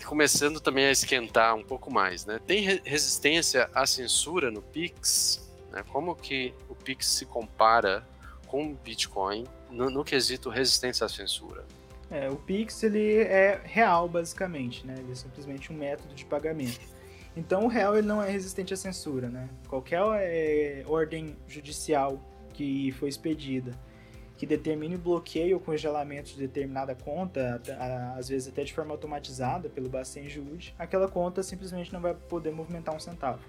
começando 0.05 0.59
também 0.59 0.86
a 0.86 0.91
esquentar 0.91 1.55
um 1.55 1.63
pouco 1.63 1.91
mais, 1.91 2.25
né? 2.25 2.39
Tem 2.45 2.81
resistência 2.83 3.69
à 3.74 3.86
censura 3.86 4.51
no 4.51 4.62
Pix? 4.62 5.50
Né? 5.71 5.83
Como 5.89 6.15
que 6.15 6.53
o 6.67 6.75
Pix 6.75 7.07
se 7.07 7.25
compara 7.25 8.05
com 8.48 8.71
o 8.71 8.75
Bitcoin 8.75 9.45
no, 9.69 9.89
no 9.89 10.03
quesito 10.03 10.50
resistência 10.50 11.05
à 11.05 11.09
censura? 11.09 11.65
É, 12.12 12.29
o 12.29 12.36
Pix 12.36 12.81
ele 12.83 13.17
é 13.17 13.62
real 13.63 14.09
basicamente, 14.09 14.86
né? 14.86 14.95
Ele 14.98 15.12
é 15.12 15.15
simplesmente 15.15 15.71
um 15.71 15.75
método 15.75 16.13
de 16.15 16.25
pagamento. 16.25 16.81
Então 17.38 17.65
o 17.65 17.67
real 17.67 17.95
ele 17.95 18.07
não 18.07 18.21
é 18.21 18.29
resistente 18.29 18.74
à 18.74 18.77
censura, 18.77 19.29
né? 19.29 19.48
Qualquer 19.67 20.01
é, 20.15 20.83
ordem 20.88 21.38
judicial 21.48 22.19
que 22.53 22.91
foi 22.93 23.09
expedida 23.09 23.71
que 24.39 24.46
determine 24.46 24.96
o 24.96 24.98
bloqueio 24.98 25.58
ou 25.58 25.62
congelamento 25.62 26.29
de 26.29 26.38
determinada 26.38 26.96
conta, 26.96 27.62
às 28.17 28.29
vezes 28.29 28.48
até 28.48 28.63
de 28.63 28.74
forma 28.74 28.93
automatizada 28.93 29.67
pelo 29.67 29.89
Bacen 29.89 30.29
Jude, 30.29 30.74
aquela 30.79 31.10
conta 31.10 31.43
simplesmente 31.43 31.91
não 31.91 32.00
vai 32.00 32.13
poder 32.13 32.53
movimentar 32.53 32.96
um 32.96 33.00
centavo. 33.01 33.43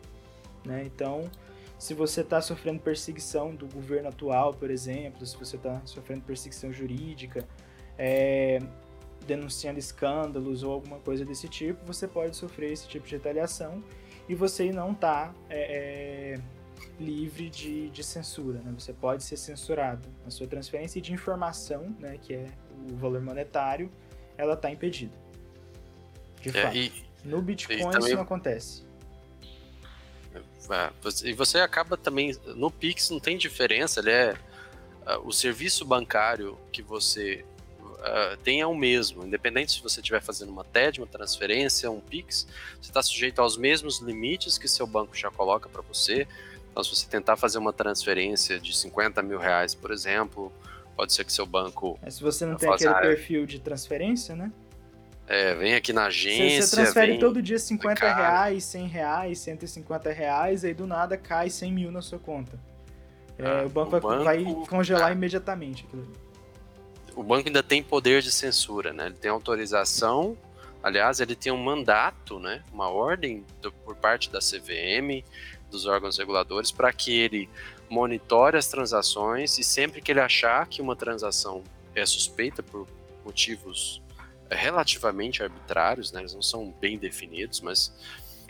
Né? 0.66 0.82
Então, 0.84 1.30
se 1.78 1.94
você 1.94 2.22
está 2.22 2.42
sofrendo 2.42 2.80
perseguição 2.80 3.54
do 3.54 3.68
governo 3.68 4.08
atual, 4.08 4.52
por 4.52 4.68
exemplo, 4.68 5.24
se 5.24 5.36
você 5.36 5.54
está 5.54 5.80
sofrendo 5.84 6.22
perseguição 6.22 6.72
jurídica, 6.72 7.46
é, 7.96 8.58
denunciando 9.24 9.78
escândalos 9.78 10.64
ou 10.64 10.72
alguma 10.72 10.98
coisa 10.98 11.24
desse 11.24 11.48
tipo, 11.48 11.86
você 11.86 12.08
pode 12.08 12.36
sofrer 12.36 12.72
esse 12.72 12.88
tipo 12.88 13.06
de 13.06 13.14
retaliação 13.14 13.80
e 14.28 14.34
você 14.34 14.72
não 14.72 14.90
está 14.90 15.32
é, 15.48 16.34
é 16.34 16.59
livre 17.00 17.48
de, 17.48 17.88
de 17.90 18.04
censura, 18.04 18.60
né? 18.60 18.72
Você 18.78 18.92
pode 18.92 19.24
ser 19.24 19.36
censurado. 19.36 20.08
A 20.26 20.30
sua 20.30 20.46
transferência 20.46 21.00
de 21.00 21.12
informação, 21.12 21.96
né, 21.98 22.18
que 22.20 22.34
é 22.34 22.46
o 22.90 22.96
valor 22.96 23.22
monetário, 23.22 23.90
ela 24.36 24.54
está 24.54 24.70
impedida. 24.70 25.14
De 26.42 26.50
é, 26.50 26.62
fato. 26.62 26.76
E, 26.76 26.92
no 27.24 27.40
Bitcoin 27.40 27.78
também... 27.78 27.98
isso 27.98 28.14
não 28.14 28.22
acontece. 28.22 28.84
É, 30.70 31.28
e 31.28 31.32
você 31.32 31.58
acaba 31.58 31.96
também 31.96 32.36
no 32.54 32.70
Pix 32.70 33.10
não 33.10 33.18
tem 33.18 33.36
diferença, 33.36 33.98
ele 33.98 34.10
é 34.10 34.36
uh, 35.04 35.26
o 35.26 35.32
serviço 35.32 35.84
bancário 35.84 36.56
que 36.70 36.80
você 36.80 37.44
uh, 37.80 38.36
tem 38.44 38.60
é 38.60 38.66
o 38.66 38.74
mesmo, 38.74 39.26
independente 39.26 39.72
se 39.72 39.82
você 39.82 40.00
estiver 40.00 40.22
fazendo 40.22 40.50
uma 40.50 40.62
TED, 40.62 41.00
uma 41.00 41.08
transferência, 41.08 41.90
um 41.90 42.00
Pix, 42.00 42.46
você 42.80 42.90
está 42.90 43.02
sujeito 43.02 43.40
aos 43.40 43.56
mesmos 43.56 43.98
limites 43.98 44.56
que 44.58 44.68
seu 44.68 44.86
banco 44.86 45.16
já 45.16 45.30
coloca 45.30 45.68
para 45.68 45.82
você. 45.82 46.28
Então, 46.70 46.84
se 46.84 46.94
você 46.94 47.06
tentar 47.06 47.36
fazer 47.36 47.58
uma 47.58 47.72
transferência 47.72 48.58
de 48.58 48.76
50 48.76 49.22
mil 49.22 49.38
reais, 49.38 49.74
por 49.74 49.90
exemplo, 49.90 50.52
pode 50.96 51.12
ser 51.12 51.24
que 51.24 51.32
seu 51.32 51.46
banco. 51.46 51.98
É, 52.02 52.10
se 52.10 52.22
você 52.22 52.46
não 52.46 52.56
tem 52.56 52.70
aquele 52.70 52.90
ah, 52.90 53.00
perfil 53.00 53.46
de 53.46 53.58
transferência, 53.58 54.36
né? 54.36 54.52
É, 55.26 55.54
vem 55.54 55.74
aqui 55.74 55.92
na 55.92 56.06
agência. 56.06 56.62
Você, 56.62 56.76
transfere 56.76 57.18
todo 57.18 57.40
dia 57.40 57.58
50 57.58 58.14
reais, 58.14 58.64
100 58.64 58.86
reais, 58.88 59.38
150 59.38 60.10
reais, 60.10 60.64
aí 60.64 60.74
do 60.74 60.86
nada 60.86 61.16
cai 61.16 61.48
100 61.48 61.72
mil 61.72 61.92
na 61.92 62.02
sua 62.02 62.18
conta. 62.18 62.58
É, 63.38 63.46
ah, 63.46 63.66
o, 63.66 63.68
banco 63.68 63.96
o, 63.96 64.00
banco 64.00 64.24
vai, 64.24 64.42
vai 64.42 64.66
congelar 64.66 65.10
ah, 65.10 65.12
imediatamente 65.12 65.84
aquilo. 65.86 66.10
O 67.14 67.22
banco 67.22 67.48
ainda 67.48 67.62
tem 67.62 67.82
poder 67.82 68.22
de 68.22 68.30
censura, 68.30 68.92
né? 68.92 69.06
Ele 69.06 69.14
tem 69.14 69.30
autorização. 69.30 70.36
Aliás, 70.82 71.20
ele 71.20 71.34
tem 71.34 71.52
um 71.52 71.62
mandato, 71.62 72.38
né? 72.38 72.62
Uma 72.72 72.88
ordem 72.88 73.44
do, 73.60 73.70
por 73.70 73.94
parte 73.96 74.30
da 74.30 74.38
CVM 74.38 75.22
dos 75.70 75.86
órgãos 75.86 76.18
reguladores 76.18 76.70
para 76.70 76.92
que 76.92 77.18
ele 77.18 77.48
monitore 77.88 78.56
as 78.56 78.68
transações 78.68 79.58
e 79.58 79.64
sempre 79.64 80.00
que 80.00 80.12
ele 80.12 80.20
achar 80.20 80.66
que 80.66 80.82
uma 80.82 80.94
transação 80.94 81.62
é 81.94 82.04
suspeita 82.04 82.62
por 82.62 82.86
motivos 83.24 84.02
é, 84.48 84.54
relativamente 84.54 85.42
arbitrários, 85.42 86.12
né, 86.12 86.20
eles 86.20 86.34
não 86.34 86.42
são 86.42 86.70
bem 86.80 86.98
definidos, 86.98 87.60
mas 87.60 87.92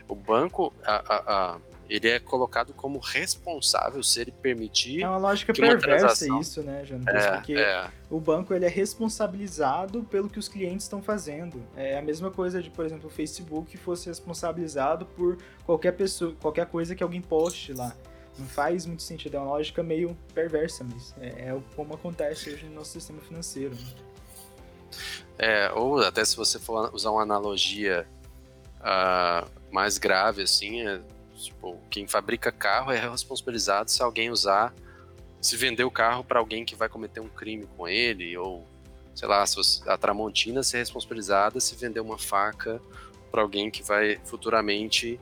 o 0.09 0.15
banco 0.15 0.73
a, 0.85 0.97
a, 0.97 1.55
a, 1.55 1.59
ele 1.91 2.09
é 2.09 2.21
colocado 2.21 2.73
como 2.73 3.01
responsável 3.01 4.01
se 4.01 4.21
ele 4.21 4.31
permitir. 4.31 5.03
É 5.03 5.09
uma 5.09 5.19
lógica 5.19 5.53
que 5.53 5.61
perversa 5.61 5.89
uma 5.89 5.99
transação... 5.99 6.41
isso, 6.41 6.63
né, 6.63 6.85
Jonas? 6.85 7.09
É, 7.09 7.33
porque 7.33 7.55
é. 7.55 7.91
o 8.09 8.21
banco 8.21 8.55
ele 8.55 8.65
é 8.65 8.69
responsabilizado 8.69 10.05
pelo 10.05 10.31
que 10.31 10.39
os 10.39 10.49
clientes 10.49 10.85
estão 10.85 11.03
fazendo. 11.03 11.61
É 11.77 11.99
a 11.99 12.03
mesma 12.03 12.31
coisa 12.31 12.63
de, 12.63 12.71
por 12.71 12.87
exemplo, 12.87 13.09
o 13.09 13.11
Facebook 13.11 13.77
fosse 13.77 14.09
responsabilizado 14.09 15.05
por 15.05 15.37
qualquer 15.67 15.93
pessoa, 15.93 16.33
qualquer 16.41 16.67
coisa 16.67 16.95
que 16.95 17.03
alguém 17.03 17.21
poste 17.21 17.73
lá. 17.73 17.93
Não 18.39 18.47
faz 18.47 18.87
muito 18.87 19.03
sentido, 19.03 19.37
é 19.37 19.41
uma 19.41 19.51
lógica 19.51 19.83
meio 19.83 20.17
perversa, 20.33 20.85
mas 20.85 21.13
é, 21.21 21.49
é 21.49 21.61
como 21.75 21.93
acontece 21.93 22.51
hoje 22.51 22.67
no 22.67 22.77
nosso 22.77 22.93
sistema 22.93 23.21
financeiro. 23.21 23.75
Né? 23.75 24.91
É, 25.39 25.73
ou 25.73 26.01
até 26.01 26.25
se 26.25 26.37
você 26.37 26.61
for 26.61 26.95
usar 26.95 27.11
uma 27.11 27.23
analogia 27.23 28.07
uh, 28.81 29.51
mais 29.73 29.99
grave, 29.99 30.43
assim, 30.43 30.87
é 30.87 31.01
Tipo, 31.45 31.79
quem 31.91 32.07
fabrica 32.07 32.53
carro 32.53 32.93
é 32.93 33.09
responsabilizado 33.09 33.91
se 33.91 34.03
alguém 34.03 34.31
usar, 34.31 34.75
se 35.41 35.57
vender 35.57 35.85
o 35.85 35.91
carro 35.91 36.23
para 36.23 36.39
alguém 36.39 36.65
que 36.65 36.75
vai 36.75 36.89
cometer 36.89 37.21
um 37.21 37.29
crime 37.29 37.67
com 37.77 37.89
ele, 37.89 38.37
ou 38.37 38.67
sei 39.15 39.29
lá, 39.29 39.45
a 39.87 39.99
Tramontina 39.99 40.63
ser 40.63 40.79
responsabilizada 40.79 41.61
se 41.61 41.75
vender 41.75 42.01
uma 42.01 42.19
faca 42.19 42.81
para 43.31 43.43
alguém 43.43 43.71
que 43.71 43.83
vai 43.83 44.19
futuramente 44.25 45.21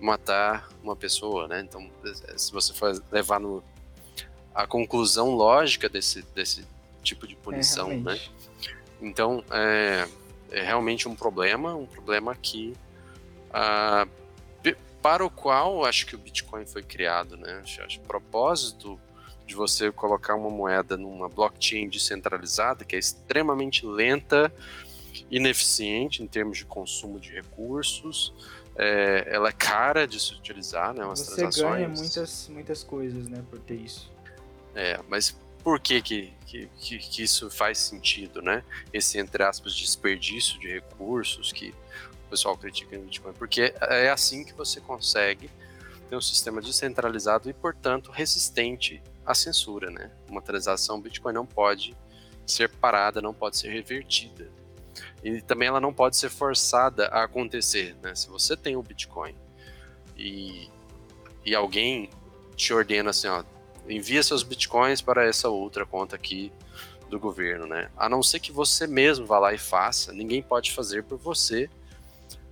matar 0.00 0.68
uma 0.82 0.96
pessoa, 0.96 1.46
né? 1.46 1.60
Então, 1.60 1.90
se 2.36 2.50
você 2.52 2.72
for 2.72 3.02
levar 3.12 3.38
no, 3.38 3.62
a 4.54 4.66
conclusão 4.66 5.34
lógica 5.34 5.88
desse, 5.88 6.22
desse 6.34 6.64
tipo 7.02 7.26
de 7.26 7.36
punição, 7.36 7.90
é, 7.90 7.96
né? 7.96 8.20
Então, 9.00 9.44
é, 9.50 10.06
é, 10.50 10.62
realmente 10.62 11.08
um 11.08 11.14
problema, 11.14 11.74
um 11.74 11.86
problema 11.86 12.34
que 12.34 12.74
ah, 13.52 14.06
para 15.02 15.24
o 15.24 15.30
qual 15.30 15.84
acho 15.84 16.06
que 16.06 16.14
o 16.14 16.18
Bitcoin 16.18 16.66
foi 16.66 16.82
criado, 16.82 17.36
né? 17.36 17.60
Acho, 17.62 17.82
acho, 17.82 17.98
o 18.00 18.02
propósito 18.02 19.00
de 19.46 19.54
você 19.54 19.90
colocar 19.90 20.34
uma 20.36 20.50
moeda 20.50 20.96
numa 20.96 21.28
blockchain 21.28 21.88
descentralizada, 21.88 22.84
que 22.84 22.94
é 22.94 22.98
extremamente 22.98 23.84
lenta, 23.84 24.52
ineficiente 25.30 26.22
em 26.22 26.26
termos 26.26 26.58
de 26.58 26.64
consumo 26.64 27.18
de 27.18 27.32
recursos, 27.32 28.32
é, 28.76 29.26
ela 29.28 29.48
é 29.48 29.52
cara 29.52 30.06
de 30.06 30.20
se 30.20 30.34
utilizar, 30.34 30.94
né? 30.94 31.04
Você 31.06 31.34
transações. 31.34 31.74
ganha 31.74 31.88
muitas, 31.88 32.48
muitas 32.48 32.84
coisas, 32.84 33.26
né, 33.26 33.42
por 33.50 33.58
ter 33.58 33.74
isso. 33.74 34.10
É, 34.74 35.00
mas 35.08 35.36
por 35.62 35.80
que 35.80 36.00
que, 36.00 36.32
que, 36.46 36.68
que, 36.78 37.22
isso 37.22 37.50
faz 37.50 37.78
sentido, 37.78 38.40
né? 38.40 38.64
Esse, 38.92 39.18
entre 39.18 39.42
aspas, 39.42 39.74
desperdício 39.74 40.58
de 40.58 40.68
recursos 40.68 41.52
que 41.52 41.74
pessoal 42.30 42.56
critica 42.56 42.96
no 42.96 43.04
Bitcoin. 43.04 43.32
Porque 43.34 43.74
é 43.80 44.08
assim 44.08 44.44
que 44.44 44.54
você 44.54 44.80
consegue 44.80 45.50
ter 46.08 46.16
um 46.16 46.20
sistema 46.20 46.60
descentralizado 46.60 47.50
e, 47.50 47.52
portanto, 47.52 48.10
resistente 48.10 49.02
à 49.26 49.34
censura, 49.34 49.90
né? 49.90 50.10
Uma 50.28 50.40
transação 50.40 51.00
Bitcoin 51.00 51.34
não 51.34 51.46
pode 51.46 51.96
ser 52.46 52.68
parada, 52.68 53.20
não 53.20 53.34
pode 53.34 53.58
ser 53.58 53.68
revertida. 53.68 54.48
E 55.22 55.40
também 55.42 55.68
ela 55.68 55.80
não 55.80 55.92
pode 55.92 56.16
ser 56.16 56.30
forçada 56.30 57.06
a 57.08 57.24
acontecer, 57.24 57.96
né? 58.02 58.14
Se 58.14 58.28
você 58.28 58.56
tem 58.56 58.76
o 58.76 58.82
Bitcoin 58.82 59.34
e, 60.16 60.70
e 61.44 61.54
alguém 61.54 62.10
te 62.56 62.72
ordena 62.72 63.10
assim, 63.10 63.28
ó, 63.28 63.44
envia 63.88 64.22
seus 64.22 64.42
bitcoins 64.42 65.00
para 65.00 65.24
essa 65.26 65.48
outra 65.48 65.86
conta 65.86 66.16
aqui 66.16 66.52
do 67.08 67.18
governo, 67.18 67.66
né? 67.66 67.90
A 67.96 68.08
não 68.08 68.22
ser 68.22 68.38
que 68.40 68.52
você 68.52 68.86
mesmo 68.86 69.26
vá 69.26 69.38
lá 69.38 69.52
e 69.52 69.58
faça, 69.58 70.12
ninguém 70.12 70.42
pode 70.42 70.72
fazer 70.72 71.02
por 71.04 71.18
você. 71.18 71.68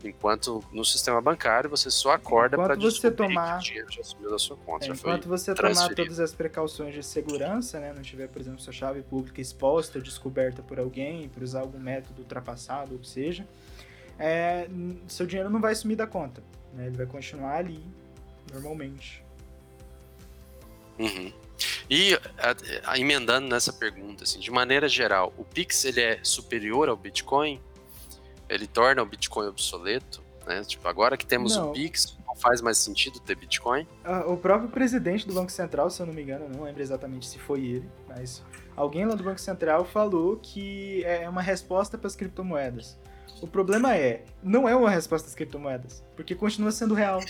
Enquanto 0.04 0.62
no 0.72 0.84
sistema 0.84 1.20
bancário 1.20 1.68
você 1.68 1.90
só 1.90 2.12
acorda 2.12 2.56
para 2.56 2.76
você 2.76 3.10
tomar 3.10 3.58
que 3.58 3.64
o 3.64 3.64
dinheiro 3.64 3.92
já 3.92 4.04
subiu 4.04 4.30
da 4.30 4.38
sua 4.38 4.56
conta. 4.56 4.86
É, 4.86 4.90
enquanto 4.90 5.28
você 5.28 5.54
tomar 5.54 5.94
todas 5.94 6.20
as 6.20 6.32
precauções 6.32 6.94
de 6.94 7.02
segurança, 7.02 7.80
né, 7.80 7.92
não 7.92 8.02
tiver, 8.02 8.28
por 8.28 8.40
exemplo, 8.40 8.60
sua 8.60 8.72
chave 8.72 9.02
pública 9.02 9.40
exposta, 9.40 10.00
descoberta 10.00 10.62
por 10.62 10.78
alguém, 10.78 11.28
por 11.28 11.42
usar 11.42 11.60
algum 11.60 11.80
método 11.80 12.22
ultrapassado, 12.22 12.92
ou 12.92 12.98
que 13.00 13.08
seja, 13.08 13.46
é, 14.18 14.68
seu 15.08 15.26
dinheiro 15.26 15.50
não 15.50 15.60
vai 15.60 15.74
sumir 15.74 15.96
da 15.96 16.06
conta. 16.06 16.42
Né, 16.72 16.86
ele 16.86 16.96
vai 16.96 17.06
continuar 17.06 17.56
ali 17.56 17.84
normalmente. 18.52 19.24
Uhum. 20.98 21.32
E 21.90 22.14
a, 22.14 22.92
a, 22.92 22.98
emendando 22.98 23.48
nessa 23.48 23.72
pergunta, 23.72 24.24
assim, 24.24 24.38
de 24.38 24.50
maneira 24.50 24.88
geral, 24.88 25.32
o 25.36 25.44
Pix 25.44 25.84
ele 25.84 26.00
é 26.00 26.20
superior 26.22 26.88
ao 26.88 26.96
Bitcoin? 26.96 27.60
Ele 28.48 28.66
torna 28.66 29.02
o 29.02 29.06
Bitcoin 29.06 29.48
obsoleto? 29.48 30.22
Né? 30.46 30.62
Tipo, 30.64 30.88
agora 30.88 31.16
que 31.16 31.26
temos 31.26 31.56
não. 31.56 31.70
o 31.70 31.72
Pix, 31.72 32.16
não 32.26 32.34
faz 32.34 32.62
mais 32.62 32.78
sentido 32.78 33.20
ter 33.20 33.36
Bitcoin? 33.36 33.86
o 34.26 34.36
próprio 34.36 34.70
presidente 34.70 35.26
do 35.26 35.34
Banco 35.34 35.52
Central, 35.52 35.90
se 35.90 36.00
eu 36.00 36.06
não 36.06 36.14
me 36.14 36.22
engano, 36.22 36.48
não 36.48 36.64
lembro 36.64 36.80
exatamente 36.80 37.26
se 37.26 37.38
foi 37.38 37.60
ele, 37.60 37.88
mas 38.08 38.42
alguém 38.74 39.04
lá 39.04 39.14
do 39.14 39.22
Banco 39.22 39.40
Central 39.40 39.84
falou 39.84 40.38
que 40.42 41.04
é 41.04 41.28
uma 41.28 41.42
resposta 41.42 41.98
para 41.98 42.06
as 42.06 42.16
criptomoedas. 42.16 42.98
O 43.42 43.46
problema 43.46 43.94
é, 43.94 44.24
não 44.42 44.68
é 44.68 44.74
uma 44.74 44.90
resposta 44.90 45.28
às 45.28 45.34
criptomoedas, 45.34 46.02
porque 46.16 46.34
continua 46.34 46.72
sendo 46.72 46.94
real 46.94 47.20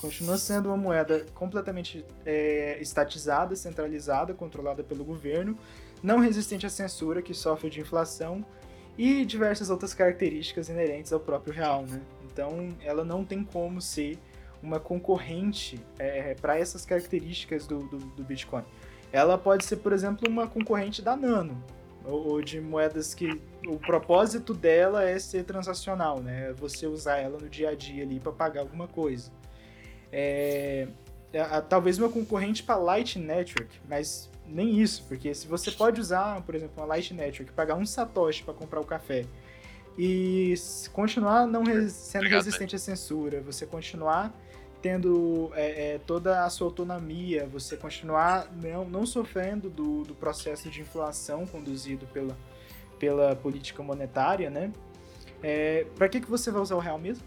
continua 0.00 0.38
sendo 0.38 0.68
uma 0.68 0.76
moeda 0.76 1.26
completamente 1.34 2.04
é, 2.24 2.78
estatizada, 2.80 3.54
centralizada, 3.56 4.32
controlada 4.32 4.82
pelo 4.82 5.04
governo, 5.04 5.58
não 6.02 6.18
resistente 6.20 6.64
à 6.64 6.70
censura, 6.70 7.20
que 7.20 7.34
sofre 7.34 7.68
de 7.68 7.80
inflação 7.80 8.44
e 8.98 9.24
diversas 9.24 9.70
outras 9.70 9.94
características 9.94 10.68
inerentes 10.68 11.12
ao 11.12 11.20
próprio 11.20 11.54
real, 11.54 11.86
né? 11.86 12.00
Então, 12.30 12.68
ela 12.84 13.04
não 13.04 13.24
tem 13.24 13.42
como 13.42 13.80
ser 13.80 14.18
uma 14.62 14.80
concorrente 14.80 15.80
é, 15.98 16.34
para 16.34 16.58
essas 16.58 16.84
características 16.84 17.66
do, 17.66 17.78
do, 17.78 17.98
do, 17.98 18.24
Bitcoin. 18.24 18.64
Ela 19.12 19.38
pode 19.38 19.64
ser, 19.64 19.76
por 19.76 19.92
exemplo, 19.92 20.28
uma 20.28 20.48
concorrente 20.48 21.00
da 21.00 21.16
Nano, 21.16 21.62
ou, 22.04 22.32
ou 22.32 22.42
de 22.42 22.60
moedas 22.60 23.14
que 23.14 23.40
o 23.66 23.78
propósito 23.78 24.52
dela 24.52 25.08
é 25.08 25.18
ser 25.18 25.44
transacional, 25.44 26.20
né? 26.20 26.52
Você 26.54 26.86
usar 26.86 27.18
ela 27.18 27.38
no 27.38 27.48
dia 27.48 27.70
a 27.70 27.74
dia 27.74 28.02
ali 28.02 28.18
para 28.18 28.32
pagar 28.32 28.60
alguma 28.60 28.88
coisa 28.88 29.30
é, 30.12 30.88
talvez 31.68 31.98
uma 31.98 32.08
concorrente 32.08 32.62
para 32.62 32.76
Light 32.76 33.18
Network, 33.18 33.80
mas 33.88 34.30
nem 34.46 34.80
isso, 34.80 35.04
porque 35.08 35.34
se 35.34 35.46
você 35.46 35.70
pode 35.70 36.00
usar, 36.00 36.40
por 36.42 36.54
exemplo, 36.54 36.74
uma 36.76 36.86
Light 36.86 37.12
Network, 37.12 37.52
pagar 37.52 37.74
um 37.74 37.84
satoshi 37.84 38.42
para 38.42 38.54
comprar 38.54 38.80
o 38.80 38.84
café 38.84 39.26
e 39.98 40.54
continuar 40.92 41.46
não 41.46 41.64
res, 41.64 41.92
sendo 41.92 42.22
Obrigado, 42.22 42.44
resistente 42.44 42.76
à 42.76 42.78
censura, 42.78 43.40
você 43.40 43.66
continuar 43.66 44.32
tendo 44.80 45.50
é, 45.54 45.94
é, 45.94 45.98
toda 45.98 46.44
a 46.44 46.50
sua 46.50 46.68
autonomia, 46.68 47.46
você 47.46 47.76
continuar 47.76 48.48
não, 48.54 48.84
não 48.84 49.04
sofrendo 49.04 49.68
do, 49.68 50.04
do 50.04 50.14
processo 50.14 50.70
de 50.70 50.80
inflação 50.80 51.44
conduzido 51.46 52.06
pela, 52.06 52.36
pela 52.98 53.34
política 53.34 53.82
monetária, 53.82 54.48
né? 54.48 54.72
É, 55.42 55.84
para 55.96 56.08
que, 56.08 56.20
que 56.20 56.30
você 56.30 56.50
vai 56.50 56.62
usar 56.62 56.76
o 56.76 56.80
real 56.80 56.98
mesmo? 56.98 57.24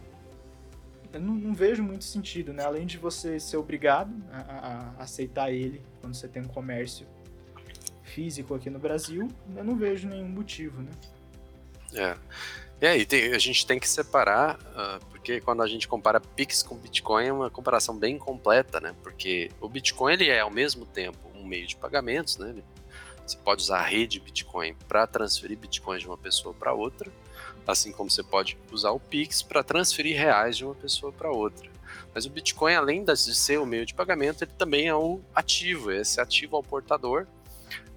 Eu 1.14 1.20
não, 1.20 1.34
não, 1.34 1.54
vejo 1.54 1.84
muito 1.84 2.04
sentido, 2.04 2.54
né? 2.54 2.64
Além 2.64 2.86
de 2.86 2.98
você 2.98 3.40
ser 3.40 3.58
obrigado 3.58 4.14
a, 4.32 4.40
a, 4.98 5.04
aceitar 5.04 5.52
ele 5.52 5.82
quando 6.00 6.16
você 6.16 6.28
tem 6.28 6.42
um 6.42 6.48
comércio 6.48 7.06
físico 8.04 8.54
aqui 8.54 8.70
no 8.70 8.80
Brasil, 8.80 9.28
eu 9.56 9.64
não 9.64 9.76
vejo 9.76 10.08
nenhum 10.08 10.30
motivo, 10.30 10.82
né? 10.82 10.92
É. 11.94 12.98
E 12.98 13.06
tem, 13.06 13.32
a 13.34 13.38
gente 13.38 13.66
tem 13.66 13.80
que 13.80 13.88
separar, 13.88 14.56
uh, 14.56 15.06
porque 15.12 15.40
quando 15.40 15.62
a 15.62 15.68
gente 15.68 15.88
compara 15.88 16.20
Pix 16.20 16.64
com 16.64 16.76
Bitcoin 16.76 17.28
é 17.28 17.34
uma 17.34 17.50
comparação 17.50 17.96
bem 17.96 18.18
completa, 18.18 18.80
né? 18.80 18.96
Porque 19.04 19.52
o 19.62 19.70
Bitcoin 19.70 20.14
ele 20.14 20.30
é 20.30 20.40
ao 20.40 20.50
mesmo 20.50 20.84
tempo 20.84 21.20
um 21.36 21.46
meio 21.46 21.68
de 21.68 21.76
pagamentos, 21.76 22.38
né? 22.38 22.56
Você 23.24 23.38
pode 23.38 23.62
usar 23.62 23.80
a 23.80 23.86
rede 23.86 24.20
Bitcoin 24.20 24.74
para 24.88 25.06
transferir 25.06 25.60
Bitcoins 25.60 26.02
de 26.02 26.08
uma 26.08 26.18
pessoa 26.18 26.56
para 26.56 26.74
outra, 26.74 27.12
assim 27.68 27.92
como 27.92 28.10
você 28.10 28.24
pode 28.24 28.58
usar 28.72 28.92
o 28.92 29.00
Pix 29.00 29.42
para 29.42 29.64
transferir 29.64 30.18
reais 30.18 30.58
de 30.58 30.66
uma 30.66 30.76
pessoa 30.76 31.12
para 31.12 31.32
outra. 31.32 31.70
Mas 32.14 32.26
o 32.26 32.30
Bitcoin, 32.30 32.76
além 32.76 33.04
de 33.04 33.36
ser 33.36 33.60
o 33.60 33.66
meio 33.66 33.86
de 33.86 33.94
pagamento, 33.94 34.44
ele 34.44 34.52
também 34.58 34.88
é 34.88 34.96
o 34.96 35.22
ativo, 35.34 35.92
esse 35.92 36.20
ativo 36.20 36.58
ao 36.58 36.64
portador, 36.64 37.26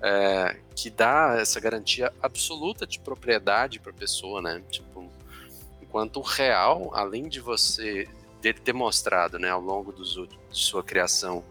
é, 0.00 0.57
que 0.77 0.90
dá 0.90 1.37
essa 1.38 1.59
garantia 1.59 2.12
absoluta 2.22 2.87
de 2.87 3.00
propriedade 3.00 3.81
para 3.81 3.90
a 3.90 3.94
pessoa, 3.94 4.40
né? 4.40 4.62
Tipo, 4.70 5.11
enquanto 5.81 6.18
o 6.18 6.22
real, 6.22 6.90
além 6.94 7.29
de 7.29 7.40
você 7.40 8.09
ter 8.40 8.61
demonstrado, 8.61 9.38
né, 9.38 9.48
ao 9.48 9.61
longo 9.61 9.92
de 9.92 10.29
sua 10.50 10.85
criação, 10.85 11.42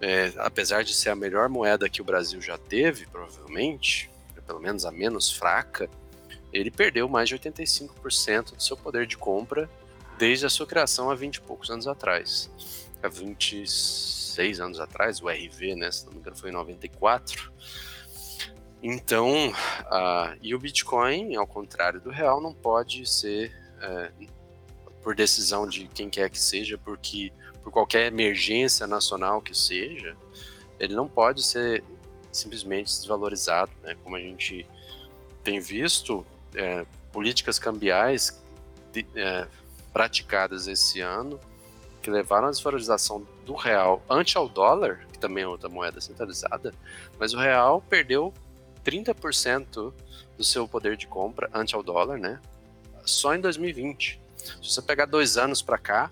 é, 0.00 0.32
apesar 0.38 0.82
de 0.82 0.92
ser 0.92 1.10
a 1.10 1.14
melhor 1.14 1.48
moeda 1.48 1.88
que 1.88 2.02
o 2.02 2.04
Brasil 2.04 2.40
já 2.40 2.58
teve, 2.58 3.06
provavelmente, 3.06 4.10
pelo 4.46 4.58
menos 4.58 4.84
a 4.84 4.90
menos 4.90 5.30
fraca, 5.30 5.88
ele 6.52 6.70
perdeu 6.70 7.08
mais 7.08 7.28
de 7.28 7.38
85% 7.38 8.56
do 8.56 8.62
seu 8.62 8.76
poder 8.76 9.06
de 9.06 9.16
compra 9.16 9.68
desde 10.18 10.46
a 10.46 10.50
sua 10.50 10.66
criação 10.66 11.10
há 11.10 11.14
20 11.14 11.36
e 11.36 11.40
poucos 11.40 11.70
anos 11.70 11.86
atrás. 11.86 12.50
Há 13.02 13.08
26 13.08 14.60
anos 14.60 14.78
atrás, 14.78 15.20
o 15.22 15.28
RV, 15.28 15.74
né, 15.76 15.90
se 15.90 16.04
não 16.04 16.12
me 16.12 16.18
engano, 16.18 16.36
foi 16.36 16.50
em 16.50 16.52
94. 16.52 17.52
Então, 18.82 19.48
uh, 19.50 20.36
e 20.42 20.54
o 20.54 20.58
Bitcoin, 20.58 21.36
ao 21.36 21.46
contrário 21.46 22.00
do 22.00 22.10
real, 22.10 22.40
não 22.40 22.52
pode 22.52 23.06
ser 23.06 23.54
é, 23.80 24.10
por 25.02 25.14
decisão 25.14 25.66
de 25.66 25.86
quem 25.88 26.08
quer 26.08 26.30
que 26.30 26.40
seja, 26.40 26.78
porque 26.78 27.32
por 27.62 27.70
qualquer 27.70 28.06
emergência 28.06 28.86
nacional 28.86 29.40
que 29.40 29.56
seja, 29.56 30.16
ele 30.78 30.94
não 30.94 31.08
pode 31.08 31.42
ser 31.42 31.84
simplesmente 32.32 32.86
desvalorizado, 32.86 33.70
né? 33.82 33.96
Como 34.02 34.16
a 34.16 34.20
gente 34.20 34.66
tem 35.42 35.60
visto, 35.60 36.24
é, 36.54 36.84
políticas 37.12 37.58
cambiais 37.58 38.40
de, 38.92 39.06
é, 39.14 39.46
praticadas 39.92 40.66
esse 40.66 41.00
ano 41.00 41.38
que 42.02 42.10
levaram 42.10 42.48
à 42.48 42.50
desvalorização 42.50 43.26
do 43.44 43.54
real 43.54 44.02
ante 44.08 44.36
ao 44.36 44.48
dólar, 44.48 45.06
que 45.12 45.18
também 45.18 45.44
é 45.44 45.46
outra 45.46 45.68
moeda 45.68 46.00
centralizada, 46.00 46.72
mas 47.18 47.34
o 47.34 47.38
real 47.38 47.82
perdeu 47.82 48.32
30% 48.84 49.92
do 50.36 50.44
seu 50.44 50.66
poder 50.66 50.96
de 50.96 51.06
compra 51.06 51.50
ante 51.52 51.74
ao 51.74 51.82
dólar, 51.82 52.18
né? 52.18 52.40
Só 53.04 53.34
em 53.34 53.40
2020. 53.40 54.20
Se 54.36 54.56
você 54.62 54.80
pegar 54.80 55.04
dois 55.04 55.36
anos 55.36 55.60
para 55.60 55.76
cá, 55.76 56.10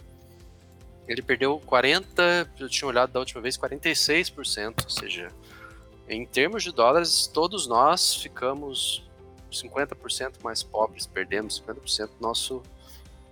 ele 1.07 1.23
perdeu 1.23 1.59
40, 1.65 2.51
eu 2.61 2.69
tinha 2.69 2.87
olhado 2.87 3.11
da 3.13 3.21
última 3.21 3.41
vez, 3.41 3.57
46%, 3.57 4.85
ou 4.85 4.91
seja, 4.91 5.33
em 6.07 6.27
termos 6.27 6.63
de 6.63 6.71
dólares, 6.71 7.27
todos 7.27 7.67
nós 7.67 8.15
ficamos 8.15 9.08
50% 9.51 10.43
mais 10.43 10.63
pobres, 10.63 11.07
perdemos 11.07 11.63
50% 11.67 12.07
do 12.07 12.21
nosso 12.21 12.63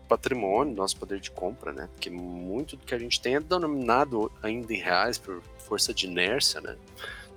patrimônio, 0.09 0.74
nosso 0.74 0.96
poder 0.96 1.20
de 1.20 1.31
compra, 1.31 1.72
né? 1.72 1.88
Porque 1.92 2.09
muito 2.09 2.76
do 2.76 2.85
que 2.85 2.94
a 2.94 2.98
gente 2.98 3.20
tem 3.20 3.37
é 3.37 3.40
denominado 3.40 4.31
ainda 4.42 4.72
em 4.72 4.79
reais 4.79 5.18
por 5.18 5.42
força 5.59 5.92
de 5.92 6.07
inércia, 6.07 6.61
né? 6.61 6.76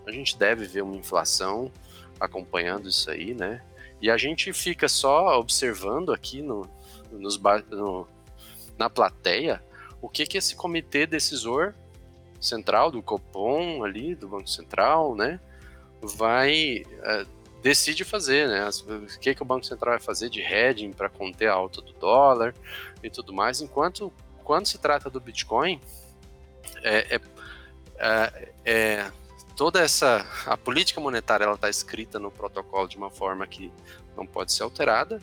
A 0.06 0.12
gente 0.12 0.38
deve 0.38 0.66
ver 0.66 0.84
uma 0.84 0.96
inflação 0.96 1.72
acompanhando 2.20 2.88
isso 2.88 3.10
aí, 3.10 3.34
né? 3.34 3.62
E 4.02 4.10
a 4.10 4.18
gente 4.18 4.54
fica 4.54 4.88
só 4.88 5.40
observando 5.40 6.14
aqui 6.14 6.42
no, 6.42 6.70
nos, 7.12 7.40
no, 7.70 8.08
na 8.78 8.90
plateia 8.90 9.62
o 10.02 10.08
que 10.08 10.26
que 10.26 10.38
esse 10.38 10.56
comitê 10.56 11.06
decisor 11.06 11.74
central 12.40 12.90
do 12.90 13.02
Copom 13.02 13.84
ali, 13.84 14.16
do 14.16 14.28
Banco 14.28 14.50
Central, 14.50 15.16
né? 15.16 15.40
Vai 16.02 16.84
uh, 16.84 17.39
decide 17.62 18.04
fazer, 18.04 18.48
né? 18.48 18.68
O 18.68 19.20
que, 19.20 19.36
que 19.36 19.42
o 19.42 19.46
Banco 19.46 19.66
Central 19.66 19.94
vai 19.94 20.00
fazer 20.00 20.30
de 20.30 20.42
hedging 20.42 20.94
para 20.94 21.10
conter 21.10 21.48
a 21.48 21.54
alta 21.54 21.82
do 21.82 21.94
dólar 21.94 22.54
e 23.04 23.10
tudo 23.10 23.34
mais. 23.34 23.62
Enquanto 23.62 24.12
quando 24.44 24.66
se 24.66 24.78
trata 24.78 25.10
do 25.10 25.20
Bitcoin, 25.20 25.80
é, 26.84 27.16
é, 27.16 27.22
é, 27.98 28.52
é 28.66 29.12
toda 29.56 29.82
essa 29.82 30.26
a 30.46 30.56
política 30.56 31.02
monetária 31.02 31.44
ela 31.44 31.56
está 31.56 31.70
escrita 31.70 32.18
no 32.18 32.32
protocolo 32.32 32.88
de 32.88 32.98
uma 32.98 33.10
forma 33.10 33.46
que 33.46 33.72
não 34.16 34.26
pode 34.26 34.54
ser 34.54 34.64
alterada. 34.64 35.22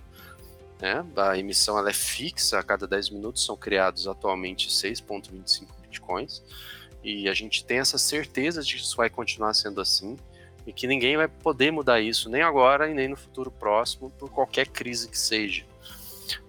Né? 0.80 1.04
A 1.16 1.38
emissão 1.38 1.78
ela 1.78 1.88
é 1.88 1.94
fixa, 1.94 2.58
a 2.58 2.62
cada 2.62 2.86
10 2.86 3.10
minutos 3.10 3.44
são 3.44 3.56
criados 3.56 4.06
atualmente 4.06 4.68
6,25 4.68 5.66
bitcoins. 5.82 6.42
E 7.02 7.28
a 7.28 7.34
gente 7.34 7.64
tem 7.64 7.78
essa 7.78 7.98
certeza 7.98 8.62
de 8.62 8.74
que 8.74 8.82
isso 8.82 8.96
vai 8.96 9.08
continuar 9.08 9.54
sendo 9.54 9.80
assim 9.80 10.18
e 10.66 10.72
que 10.72 10.86
ninguém 10.86 11.16
vai 11.16 11.28
poder 11.28 11.70
mudar 11.70 12.00
isso, 12.00 12.28
nem 12.28 12.42
agora 12.42 12.90
e 12.90 12.94
nem 12.94 13.08
no 13.08 13.16
futuro 13.16 13.50
próximo, 13.50 14.10
por 14.10 14.30
qualquer 14.30 14.66
crise 14.66 15.08
que 15.08 15.18
seja. 15.18 15.64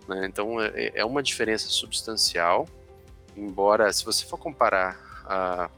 Né? 0.08 0.26
Então 0.26 0.60
é, 0.60 0.92
é, 0.96 1.06
uma 1.06 1.22
diferença 1.22 1.68
substancial, 1.70 2.68
embora 3.36 3.92
se 3.94 4.04
você 4.04 4.26
for 4.26 4.38
comparar 4.38 5.00
a, 5.26 5.70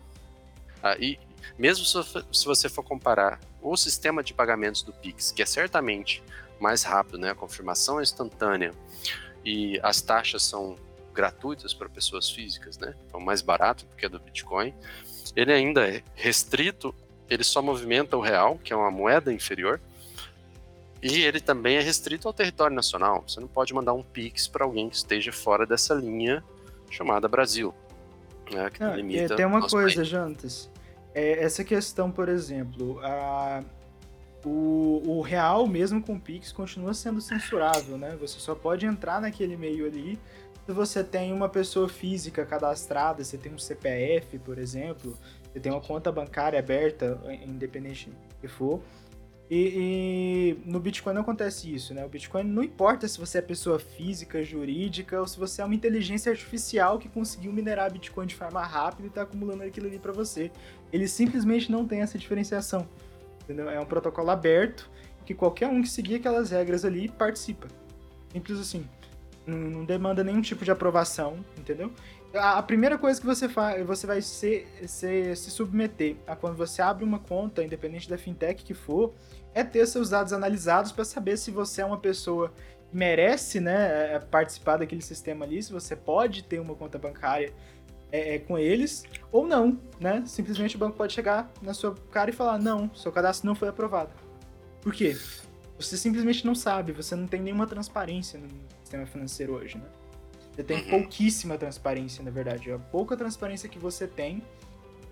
a 0.81 0.97
e 0.97 1.19
mesmo 1.57 1.83
se 1.83 2.45
você 2.45 2.69
for 2.69 2.83
comparar 2.83 3.39
o 3.61 3.75
sistema 3.75 4.23
de 4.23 4.33
pagamentos 4.33 4.81
do 4.81 4.93
Pix, 4.93 5.31
que 5.31 5.41
é 5.41 5.45
certamente 5.45 6.23
mais 6.59 6.83
rápido, 6.83 7.17
né? 7.17 7.31
a 7.31 7.35
confirmação 7.35 7.99
é 7.99 8.03
instantânea 8.03 8.73
e 9.43 9.77
as 9.83 10.01
taxas 10.01 10.43
são 10.43 10.77
gratuitas 11.13 11.73
para 11.73 11.89
pessoas 11.89 12.29
físicas, 12.29 12.77
né? 12.77 12.95
Então 13.05 13.19
mais 13.19 13.41
barato 13.41 13.85
do 13.85 13.95
que 13.95 14.05
a 14.05 14.09
do 14.09 14.19
Bitcoin. 14.19 14.73
Ele 15.35 15.51
ainda 15.51 15.85
é 15.85 16.01
restrito 16.15 16.95
ele 17.29 17.43
só 17.43 17.61
movimenta 17.61 18.17
o 18.17 18.21
real, 18.21 18.57
que 18.63 18.73
é 18.73 18.75
uma 18.75 18.91
moeda 18.91 19.31
inferior, 19.31 19.79
e 21.01 21.21
ele 21.21 21.39
também 21.39 21.77
é 21.77 21.81
restrito 21.81 22.27
ao 22.27 22.33
território 22.33 22.75
nacional. 22.75 23.23
Você 23.27 23.39
não 23.39 23.47
pode 23.47 23.73
mandar 23.73 23.93
um 23.93 24.03
Pix 24.03 24.47
para 24.47 24.65
alguém 24.65 24.89
que 24.89 24.95
esteja 24.95 25.31
fora 25.31 25.65
dessa 25.65 25.93
linha 25.93 26.43
chamada 26.89 27.27
Brasil. 27.27 27.73
Né, 28.51 28.69
que 28.71 28.79
não, 28.79 28.95
limita 28.95 29.35
tem 29.35 29.45
uma 29.45 29.61
coisa, 29.67 29.97
país. 29.97 30.07
Jantas. 30.07 30.71
É, 31.13 31.43
essa 31.43 31.63
questão, 31.63 32.09
por 32.09 32.27
exemplo, 32.27 32.99
a, 33.03 33.63
o, 34.43 35.03
o 35.05 35.21
real, 35.21 35.67
mesmo 35.67 36.01
com 36.01 36.19
Pix, 36.19 36.51
continua 36.51 36.93
sendo 36.95 37.21
censurável, 37.21 37.97
né? 37.97 38.17
Você 38.19 38.39
só 38.39 38.55
pode 38.55 38.87
entrar 38.87 39.21
naquele 39.21 39.55
meio 39.55 39.85
ali 39.85 40.19
se 40.69 40.73
você 40.73 41.03
tem 41.03 41.33
uma 41.33 41.49
pessoa 41.49 41.89
física 41.89 42.45
cadastrada, 42.45 43.23
você 43.23 43.39
tem 43.39 43.51
um 43.51 43.57
CPF, 43.57 44.37
por 44.37 44.59
exemplo, 44.59 45.17
você 45.51 45.59
tem 45.59 45.71
uma 45.71 45.81
conta 45.81 46.11
bancária 46.11 46.59
aberta, 46.59 47.19
independente 47.45 48.11
que 48.39 48.47
for. 48.47 48.81
E, 49.49 50.57
e, 50.63 50.69
no 50.69 50.79
Bitcoin 50.79 51.13
não 51.15 51.23
acontece 51.23 51.73
isso, 51.73 51.91
né? 51.91 52.05
O 52.05 52.09
Bitcoin 52.09 52.43
não 52.43 52.63
importa 52.63 53.07
se 53.07 53.19
você 53.19 53.39
é 53.39 53.41
pessoa 53.41 53.79
física, 53.79 54.43
jurídica, 54.43 55.19
ou 55.19 55.27
se 55.27 55.39
você 55.39 55.63
é 55.63 55.65
uma 55.65 55.73
inteligência 55.73 56.31
artificial 56.31 56.99
que 56.99 57.09
conseguiu 57.09 57.51
minerar 57.51 57.91
Bitcoin 57.91 58.27
de 58.27 58.35
forma 58.35 58.61
rápida 58.63 59.07
e 59.07 59.09
está 59.09 59.23
acumulando 59.23 59.63
aquilo 59.63 59.87
ali 59.87 59.97
para 59.97 60.11
você. 60.11 60.51
Ele 60.93 61.07
simplesmente 61.07 61.71
não 61.71 61.87
tem 61.87 62.01
essa 62.01 62.15
diferenciação. 62.15 62.87
Entendeu? 63.43 63.67
É 63.71 63.79
um 63.79 63.85
protocolo 63.85 64.29
aberto 64.29 64.87
que 65.25 65.33
qualquer 65.33 65.67
um 65.67 65.81
que 65.81 65.89
seguir 65.89 66.15
aquelas 66.15 66.51
regras 66.51 66.85
ali 66.85 67.09
participa. 67.09 67.67
Simples 68.31 68.59
assim. 68.59 68.87
Não 69.47 69.83
demanda 69.83 70.23
nenhum 70.23 70.41
tipo 70.41 70.63
de 70.63 70.69
aprovação, 70.69 71.43
entendeu? 71.57 71.91
A 72.33 72.61
primeira 72.61 72.97
coisa 72.97 73.19
que 73.19 73.25
você 73.25 73.49
faz, 73.49 73.85
você 73.85 74.05
vai 74.05 74.21
ser, 74.21 74.67
ser, 74.85 75.35
se 75.35 75.49
submeter 75.49 76.15
a 76.27 76.35
quando 76.35 76.55
você 76.55 76.81
abre 76.81 77.03
uma 77.03 77.19
conta, 77.19 77.63
independente 77.63 78.09
da 78.09 78.17
fintech 78.17 78.63
que 78.63 78.73
for, 78.73 79.13
é 79.53 79.63
ter 79.63 79.85
seus 79.87 80.09
dados 80.09 80.31
analisados 80.31 80.91
para 80.91 81.03
saber 81.03 81.37
se 81.37 81.49
você 81.49 81.81
é 81.81 81.85
uma 81.85 81.97
pessoa 81.97 82.53
que 82.89 82.95
merece 82.95 83.59
né, 83.59 84.15
é, 84.15 84.19
participar 84.19 84.77
daquele 84.77 85.01
sistema 85.01 85.45
ali, 85.45 85.61
se 85.61 85.71
você 85.71 85.95
pode 85.95 86.43
ter 86.43 86.59
uma 86.59 86.75
conta 86.75 86.99
bancária 86.99 87.51
é, 88.11 88.35
é, 88.35 88.39
com 88.39 88.57
eles 88.57 89.03
ou 89.31 89.45
não, 89.47 89.79
né? 89.99 90.23
Simplesmente 90.25 90.75
o 90.75 90.79
banco 90.79 90.97
pode 90.97 91.13
chegar 91.13 91.51
na 91.61 91.73
sua 91.73 91.95
cara 92.11 92.29
e 92.29 92.33
falar: 92.33 92.57
não, 92.57 92.93
seu 92.95 93.11
cadastro 93.11 93.47
não 93.47 93.55
foi 93.55 93.67
aprovado. 93.67 94.11
Por 94.81 94.93
quê? 94.93 95.15
Você 95.79 95.95
simplesmente 95.95 96.45
não 96.45 96.55
sabe, 96.55 96.91
você 96.91 97.15
não 97.15 97.27
tem 97.27 97.41
nenhuma 97.41 97.67
transparência 97.67 98.39
no 98.39 98.47
sistema 98.81 99.05
financeiro 99.05 99.53
hoje, 99.53 99.77
né? 99.77 99.85
Você 100.51 100.63
tem 100.63 100.83
uhum. 100.83 100.89
pouquíssima 100.89 101.57
transparência, 101.57 102.23
na 102.23 102.31
verdade. 102.31 102.71
A 102.71 102.79
pouca 102.79 103.15
transparência 103.15 103.69
que 103.69 103.79
você 103.79 104.07
tem, 104.07 104.43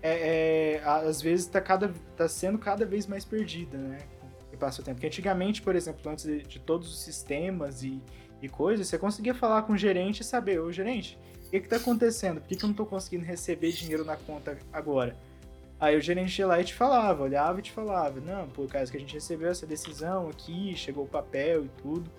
é, 0.02 0.76
é 0.76 0.82
às 0.84 1.20
vezes 1.22 1.46
está 1.46 1.60
cada, 1.60 1.92
tá 2.16 2.28
sendo 2.28 2.58
cada 2.58 2.84
vez 2.84 3.06
mais 3.06 3.24
perdida, 3.24 3.78
né? 3.78 3.98
Que 4.50 4.56
passa 4.56 4.80
o 4.80 4.84
tempo. 4.84 4.96
Porque 4.96 5.06
antigamente, 5.06 5.62
por 5.62 5.74
exemplo, 5.74 6.10
antes 6.10 6.24
de, 6.24 6.42
de 6.42 6.58
todos 6.58 6.92
os 6.92 7.00
sistemas 7.00 7.82
e, 7.82 8.02
e 8.42 8.48
coisas, 8.48 8.86
você 8.86 8.98
conseguia 8.98 9.34
falar 9.34 9.62
com 9.62 9.72
o 9.72 9.76
gerente 9.76 10.20
e 10.20 10.24
saber, 10.24 10.60
ô 10.60 10.70
gerente, 10.70 11.18
o 11.46 11.50
que 11.50 11.56
está 11.56 11.76
acontecendo? 11.76 12.40
Por 12.40 12.48
que, 12.48 12.56
que 12.56 12.62
eu 12.62 12.68
não 12.68 12.72
estou 12.72 12.86
conseguindo 12.86 13.24
receber 13.24 13.72
dinheiro 13.72 14.04
na 14.04 14.16
conta 14.16 14.58
agora? 14.72 15.16
Aí 15.80 15.96
o 15.96 16.00
gerente 16.00 16.38
ia 16.38 16.46
lá 16.46 16.60
e 16.60 16.64
te 16.64 16.74
falava, 16.74 17.22
olhava 17.22 17.60
e 17.60 17.62
te 17.62 17.70
falava, 17.70 18.20
não, 18.20 18.48
por 18.48 18.68
causa 18.68 18.90
que 18.90 18.96
a 18.96 19.00
gente 19.00 19.14
recebeu 19.14 19.48
essa 19.48 19.64
decisão 19.64 20.28
aqui, 20.28 20.74
chegou 20.76 21.04
o 21.04 21.08
papel 21.08 21.64
e 21.64 21.68
tudo. 21.80 22.10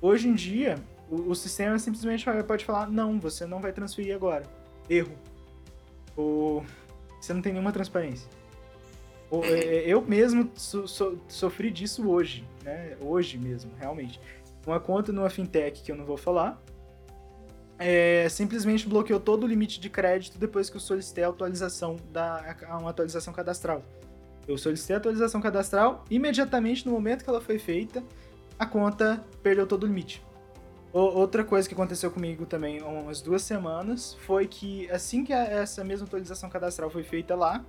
Hoje 0.00 0.28
em 0.28 0.34
dia, 0.34 0.76
o, 1.10 1.30
o 1.30 1.34
sistema 1.34 1.78
simplesmente 1.78 2.24
pode 2.46 2.64
falar: 2.64 2.90
não, 2.90 3.18
você 3.18 3.46
não 3.46 3.60
vai 3.60 3.72
transferir 3.72 4.14
agora. 4.14 4.44
Erro. 4.88 5.16
Ou 6.16 6.64
você 7.20 7.32
não 7.32 7.42
tem 7.42 7.52
nenhuma 7.52 7.72
transparência. 7.72 8.28
Ou, 9.30 9.44
é, 9.44 9.48
é, 9.48 9.88
eu 9.88 10.00
mesmo 10.02 10.50
so, 10.54 10.86
so, 10.86 11.18
sofri 11.28 11.70
disso 11.70 12.08
hoje, 12.08 12.44
né? 12.62 12.96
Hoje 13.00 13.36
mesmo, 13.38 13.72
realmente. 13.78 14.20
Uma 14.66 14.80
conta 14.80 15.12
numa 15.12 15.30
fintech 15.30 15.82
que 15.82 15.90
eu 15.90 15.96
não 15.96 16.04
vou 16.04 16.16
falar, 16.16 16.60
é, 17.78 18.28
simplesmente 18.28 18.88
bloqueou 18.88 19.20
todo 19.20 19.44
o 19.44 19.46
limite 19.46 19.78
de 19.78 19.90
crédito 19.90 20.38
depois 20.38 20.70
que 20.70 20.76
eu 20.76 20.80
solicitei 20.80 21.24
a 21.24 21.28
atualização 21.28 21.96
da 22.10 22.56
uma 22.80 22.90
atualização 22.90 23.32
cadastral. 23.32 23.82
Eu 24.46 24.56
solicitei 24.56 24.94
a 24.94 24.98
atualização 24.98 25.40
cadastral, 25.40 26.04
imediatamente 26.08 26.86
no 26.86 26.92
momento 26.92 27.24
que 27.24 27.30
ela 27.30 27.40
foi 27.40 27.58
feita, 27.58 28.02
a 28.58 28.64
conta 28.64 29.24
perdeu 29.42 29.66
todo 29.66 29.84
o 29.84 29.86
limite. 29.86 30.22
Outra 30.92 31.44
coisa 31.44 31.68
que 31.68 31.74
aconteceu 31.74 32.10
comigo 32.10 32.46
também 32.46 32.80
há 32.80 32.86
umas 32.86 33.20
duas 33.20 33.42
semanas 33.42 34.16
foi 34.26 34.46
que 34.46 34.90
assim 34.90 35.24
que 35.24 35.32
essa 35.32 35.84
mesma 35.84 36.06
atualização 36.06 36.48
cadastral 36.48 36.88
foi 36.88 37.02
feita 37.02 37.34
lá, 37.34 37.62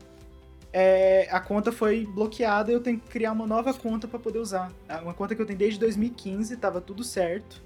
é, 0.71 1.27
a 1.31 1.39
conta 1.39 1.71
foi 1.71 2.05
bloqueada 2.05 2.71
e 2.71 2.73
eu 2.73 2.81
tenho 2.81 2.99
que 2.99 3.07
criar 3.07 3.31
uma 3.31 3.47
nova 3.47 3.73
conta 3.73 4.07
para 4.07 4.19
poder 4.19 4.39
usar. 4.39 4.71
Uma 5.01 5.13
conta 5.13 5.35
que 5.35 5.41
eu 5.41 5.45
tenho 5.45 5.59
desde 5.59 5.79
2015, 5.79 6.53
estava 6.53 6.79
tudo 6.79 7.03
certo. 7.03 7.61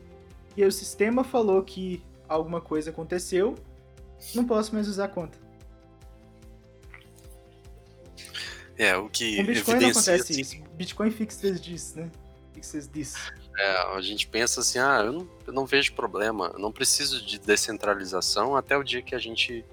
E 0.56 0.64
aí 0.64 0.68
o 0.68 0.72
sistema 0.72 1.24
falou 1.24 1.62
que 1.64 2.04
alguma 2.28 2.62
coisa 2.62 2.90
aconteceu, 2.90 3.56
não 4.34 4.46
posso 4.46 4.74
mais 4.74 4.88
usar 4.88 5.06
a 5.06 5.10
conta. 5.10 5.38
É, 8.78 8.96
o 8.96 9.10
que. 9.10 9.38
Com 9.38 9.44
Bitcoin 9.44 9.80
não 9.80 9.90
acontece 9.90 10.42
isso. 10.42 10.64
Bitcoin 10.74 11.12
fixes 11.12 11.62
disso, 11.62 12.00
né? 12.00 12.10
Fixes 12.54 12.90
disso. 12.90 13.34
É, 13.58 13.96
a 13.96 14.02
gente 14.02 14.28
pensa 14.28 14.62
assim, 14.62 14.80
ah, 14.80 15.04
eu 15.06 15.12
não, 15.12 15.30
eu 15.48 15.54
não 15.54 15.66
vejo 15.66 15.94
problema, 15.94 16.52
eu 16.54 16.60
não 16.60 16.72
preciso 16.72 17.24
de 17.24 17.38
descentralização 17.38 18.56
até 18.56 18.78
o 18.78 18.84
dia 18.84 19.02
que 19.02 19.14
a 19.14 19.20
gente 19.20 19.66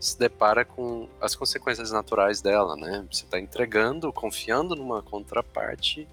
se 0.00 0.18
depara 0.18 0.64
com 0.64 1.08
as 1.20 1.34
consequências 1.34 1.90
naturais 1.90 2.40
dela, 2.40 2.76
né? 2.76 3.04
Você 3.10 3.24
está 3.24 3.38
entregando, 3.38 4.12
confiando 4.12 4.76
numa 4.76 5.02
contraparte 5.02 6.08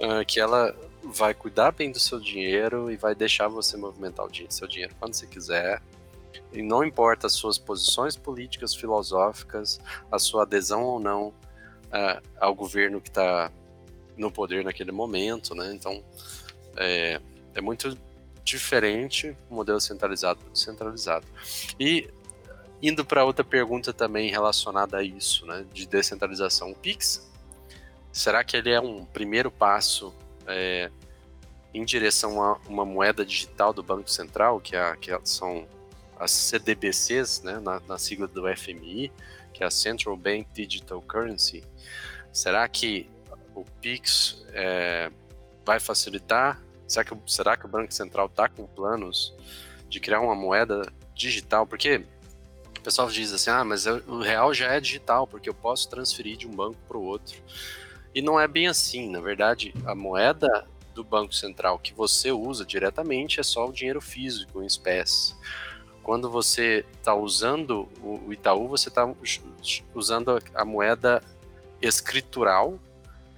uh, 0.00 0.24
que 0.26 0.40
ela 0.40 0.74
vai 1.02 1.32
cuidar 1.32 1.72
bem 1.72 1.92
do 1.92 2.00
seu 2.00 2.18
dinheiro 2.18 2.90
e 2.90 2.96
vai 2.96 3.14
deixar 3.14 3.48
você 3.48 3.76
movimentar 3.76 4.26
o 4.26 4.52
seu 4.52 4.66
dinheiro 4.66 4.94
quando 4.98 5.14
você 5.14 5.26
quiser. 5.26 5.80
E 6.52 6.62
não 6.62 6.84
importa 6.84 7.26
as 7.26 7.34
suas 7.34 7.56
posições 7.56 8.16
políticas, 8.16 8.74
filosóficas, 8.74 9.80
a 10.10 10.18
sua 10.18 10.42
adesão 10.42 10.82
ou 10.82 10.98
não 10.98 11.28
uh, 11.28 12.22
ao 12.40 12.54
governo 12.54 13.00
que 13.00 13.08
está 13.08 13.50
no 14.18 14.30
poder 14.30 14.64
naquele 14.64 14.92
momento, 14.92 15.54
né? 15.54 15.72
Então 15.72 16.02
é, 16.76 17.20
é 17.54 17.60
muito 17.60 17.96
diferente 18.44 19.36
o 19.50 19.54
modelo 19.54 19.80
centralizado 19.80 20.40
do 20.42 20.50
descentralizado. 20.50 21.26
E 21.78 22.08
indo 22.82 23.04
para 23.04 23.24
outra 23.24 23.44
pergunta 23.44 23.92
também 23.92 24.30
relacionada 24.30 24.98
a 24.98 25.02
isso, 25.02 25.44
né, 25.46 25.64
de 25.72 25.86
descentralização, 25.86 26.70
o 26.70 26.74
Pix, 26.74 27.28
será 28.12 28.44
que 28.44 28.56
ele 28.56 28.70
é 28.70 28.80
um 28.80 29.04
primeiro 29.04 29.50
passo 29.50 30.14
é, 30.46 30.90
em 31.74 31.84
direção 31.84 32.42
a 32.42 32.58
uma 32.68 32.84
moeda 32.84 33.24
digital 33.24 33.72
do 33.72 33.82
Banco 33.82 34.10
Central, 34.10 34.60
que, 34.60 34.76
é, 34.76 34.96
que 34.96 35.10
são 35.24 35.66
as 36.18 36.30
CDBCs, 36.30 37.42
né, 37.42 37.60
na, 37.60 37.80
na, 37.80 37.98
sigla 37.98 38.26
do 38.26 38.42
FMI, 38.56 39.12
que 39.52 39.62
é 39.62 39.66
a 39.66 39.70
Central 39.70 40.16
Bank 40.16 40.46
Digital 40.52 41.02
Currency, 41.02 41.64
será 42.32 42.66
que 42.68 43.08
o 43.60 43.64
PIX 43.80 44.44
é, 44.52 45.10
vai 45.64 45.80
facilitar? 45.80 46.62
Será 46.86 47.04
que, 47.04 47.16
será 47.26 47.56
que 47.56 47.66
o 47.66 47.68
Banco 47.68 47.92
Central 47.92 48.26
está 48.26 48.48
com 48.48 48.66
planos 48.66 49.34
de 49.88 50.00
criar 50.00 50.20
uma 50.20 50.34
moeda 50.34 50.90
digital? 51.14 51.66
Porque 51.66 52.04
o 52.78 52.80
pessoal 52.80 53.08
diz 53.08 53.32
assim, 53.32 53.50
ah, 53.50 53.64
mas 53.64 53.86
o 53.86 54.20
real 54.20 54.54
já 54.54 54.72
é 54.72 54.80
digital, 54.80 55.26
porque 55.26 55.48
eu 55.48 55.54
posso 55.54 55.88
transferir 55.88 56.36
de 56.36 56.46
um 56.46 56.54
banco 56.54 56.78
para 56.86 56.96
o 56.96 57.02
outro. 57.02 57.36
E 58.14 58.22
não 58.22 58.40
é 58.40 58.48
bem 58.48 58.68
assim, 58.68 59.10
na 59.10 59.20
verdade, 59.20 59.74
a 59.84 59.94
moeda 59.94 60.66
do 60.94 61.04
Banco 61.04 61.34
Central 61.34 61.78
que 61.78 61.92
você 61.92 62.32
usa 62.32 62.64
diretamente 62.64 63.38
é 63.38 63.42
só 63.42 63.68
o 63.68 63.72
dinheiro 63.72 64.00
físico 64.00 64.62
em 64.62 64.66
espécie. 64.66 65.34
Quando 66.02 66.30
você 66.30 66.86
está 66.96 67.14
usando 67.14 67.88
o 68.02 68.32
Itaú, 68.32 68.66
você 68.66 68.88
está 68.88 69.06
usando 69.94 70.42
a 70.54 70.64
moeda 70.64 71.22
escritural 71.82 72.78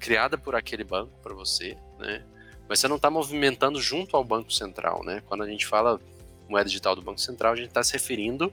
criada 0.01 0.37
por 0.37 0.57
aquele 0.57 0.83
banco 0.83 1.13
para 1.23 1.35
você, 1.35 1.77
né? 1.99 2.25
Mas 2.69 2.81
você 2.81 2.89
não 2.89 2.97
está 2.97 3.11
movimentando 3.11 3.81
junto 3.81 4.17
ao 4.17 4.25
Banco 4.25 4.53
Central, 4.53 5.05
né? 5.05 5.23
Quando 5.27 5.43
a 5.43 5.47
gente 5.47 5.67
fala 5.67 6.01
moeda 6.49 6.69
digital 6.69 6.97
do 6.97 7.03
Banco 7.03 7.21
Central, 7.21 7.53
a 7.53 7.57
gente 7.57 7.69
está 7.69 7.83
se 7.83 7.93
referindo 7.93 8.53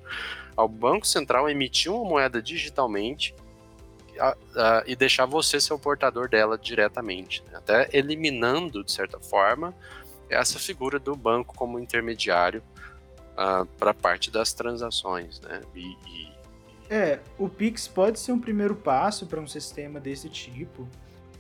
ao 0.56 0.68
Banco 0.68 1.08
Central 1.08 1.50
emitir 1.50 1.92
uma 1.92 2.04
moeda 2.04 2.42
digitalmente 2.42 3.34
a, 4.20 4.36
a, 4.56 4.84
e 4.86 4.96
deixar 4.96 5.26
você 5.26 5.60
ser 5.60 5.74
o 5.74 5.80
portador 5.80 6.30
dela 6.30 6.58
diretamente, 6.58 7.44
né? 7.52 7.58
até 7.58 7.90
eliminando, 7.92 8.84
de 8.84 8.92
certa 8.92 9.20
forma, 9.20 9.74
essa 10.30 10.60
figura 10.60 11.00
do 11.00 11.16
banco 11.16 11.56
como 11.56 11.80
intermediário 11.80 12.62
uh, 13.34 13.66
para 13.78 13.94
parte 13.94 14.30
das 14.30 14.54
transações. 14.54 15.40
Né? 15.42 15.62
E, 15.76 15.96
e... 16.08 16.32
É, 16.90 17.20
o 17.38 17.50
Pix 17.50 17.88
pode 17.88 18.20
ser 18.20 18.32
um 18.32 18.40
primeiro 18.40 18.76
passo 18.76 19.26
para 19.26 19.40
um 19.40 19.48
sistema 19.48 20.00
desse 20.00 20.30
tipo, 20.30 20.88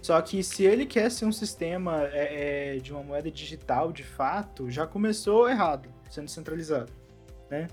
só 0.01 0.21
que 0.21 0.43
se 0.43 0.63
ele 0.63 0.85
quer 0.85 1.11
ser 1.11 1.25
um 1.25 1.31
sistema 1.31 2.03
é, 2.11 2.75
é, 2.75 2.79
de 2.79 2.91
uma 2.91 3.03
moeda 3.03 3.29
digital 3.29 3.91
de 3.91 4.03
fato, 4.03 4.69
já 4.69 4.85
começou 4.85 5.49
errado, 5.49 5.89
sendo 6.09 6.29
centralizado. 6.29 6.91
Né? 7.49 7.67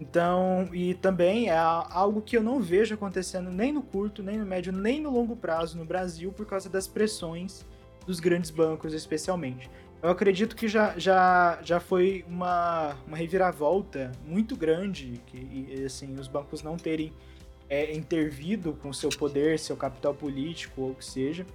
Então, 0.00 0.68
e 0.72 0.94
também 0.94 1.48
é 1.48 1.56
algo 1.56 2.22
que 2.22 2.36
eu 2.36 2.42
não 2.42 2.60
vejo 2.60 2.94
acontecendo 2.94 3.50
nem 3.50 3.72
no 3.72 3.82
curto, 3.82 4.22
nem 4.22 4.36
no 4.36 4.44
médio, 4.44 4.72
nem 4.72 5.00
no 5.00 5.10
longo 5.10 5.36
prazo 5.36 5.78
no 5.78 5.84
Brasil 5.84 6.32
por 6.32 6.44
causa 6.44 6.68
das 6.68 6.88
pressões 6.88 7.64
dos 8.04 8.18
grandes 8.18 8.50
bancos, 8.50 8.94
especialmente. 8.94 9.70
Eu 10.02 10.10
acredito 10.10 10.56
que 10.56 10.66
já, 10.66 10.98
já, 10.98 11.60
já 11.62 11.78
foi 11.78 12.24
uma, 12.26 12.96
uma 13.06 13.16
reviravolta 13.16 14.10
muito 14.26 14.56
grande, 14.56 15.22
que 15.26 15.84
assim, 15.84 16.18
os 16.18 16.26
bancos 16.26 16.64
não 16.64 16.76
terem 16.76 17.12
é, 17.70 17.94
intervido 17.94 18.72
com 18.82 18.92
seu 18.92 19.10
poder, 19.10 19.60
seu 19.60 19.76
capital 19.76 20.12
político 20.12 20.82
ou 20.82 20.90
o 20.90 20.94
que 20.96 21.04
seja, 21.04 21.46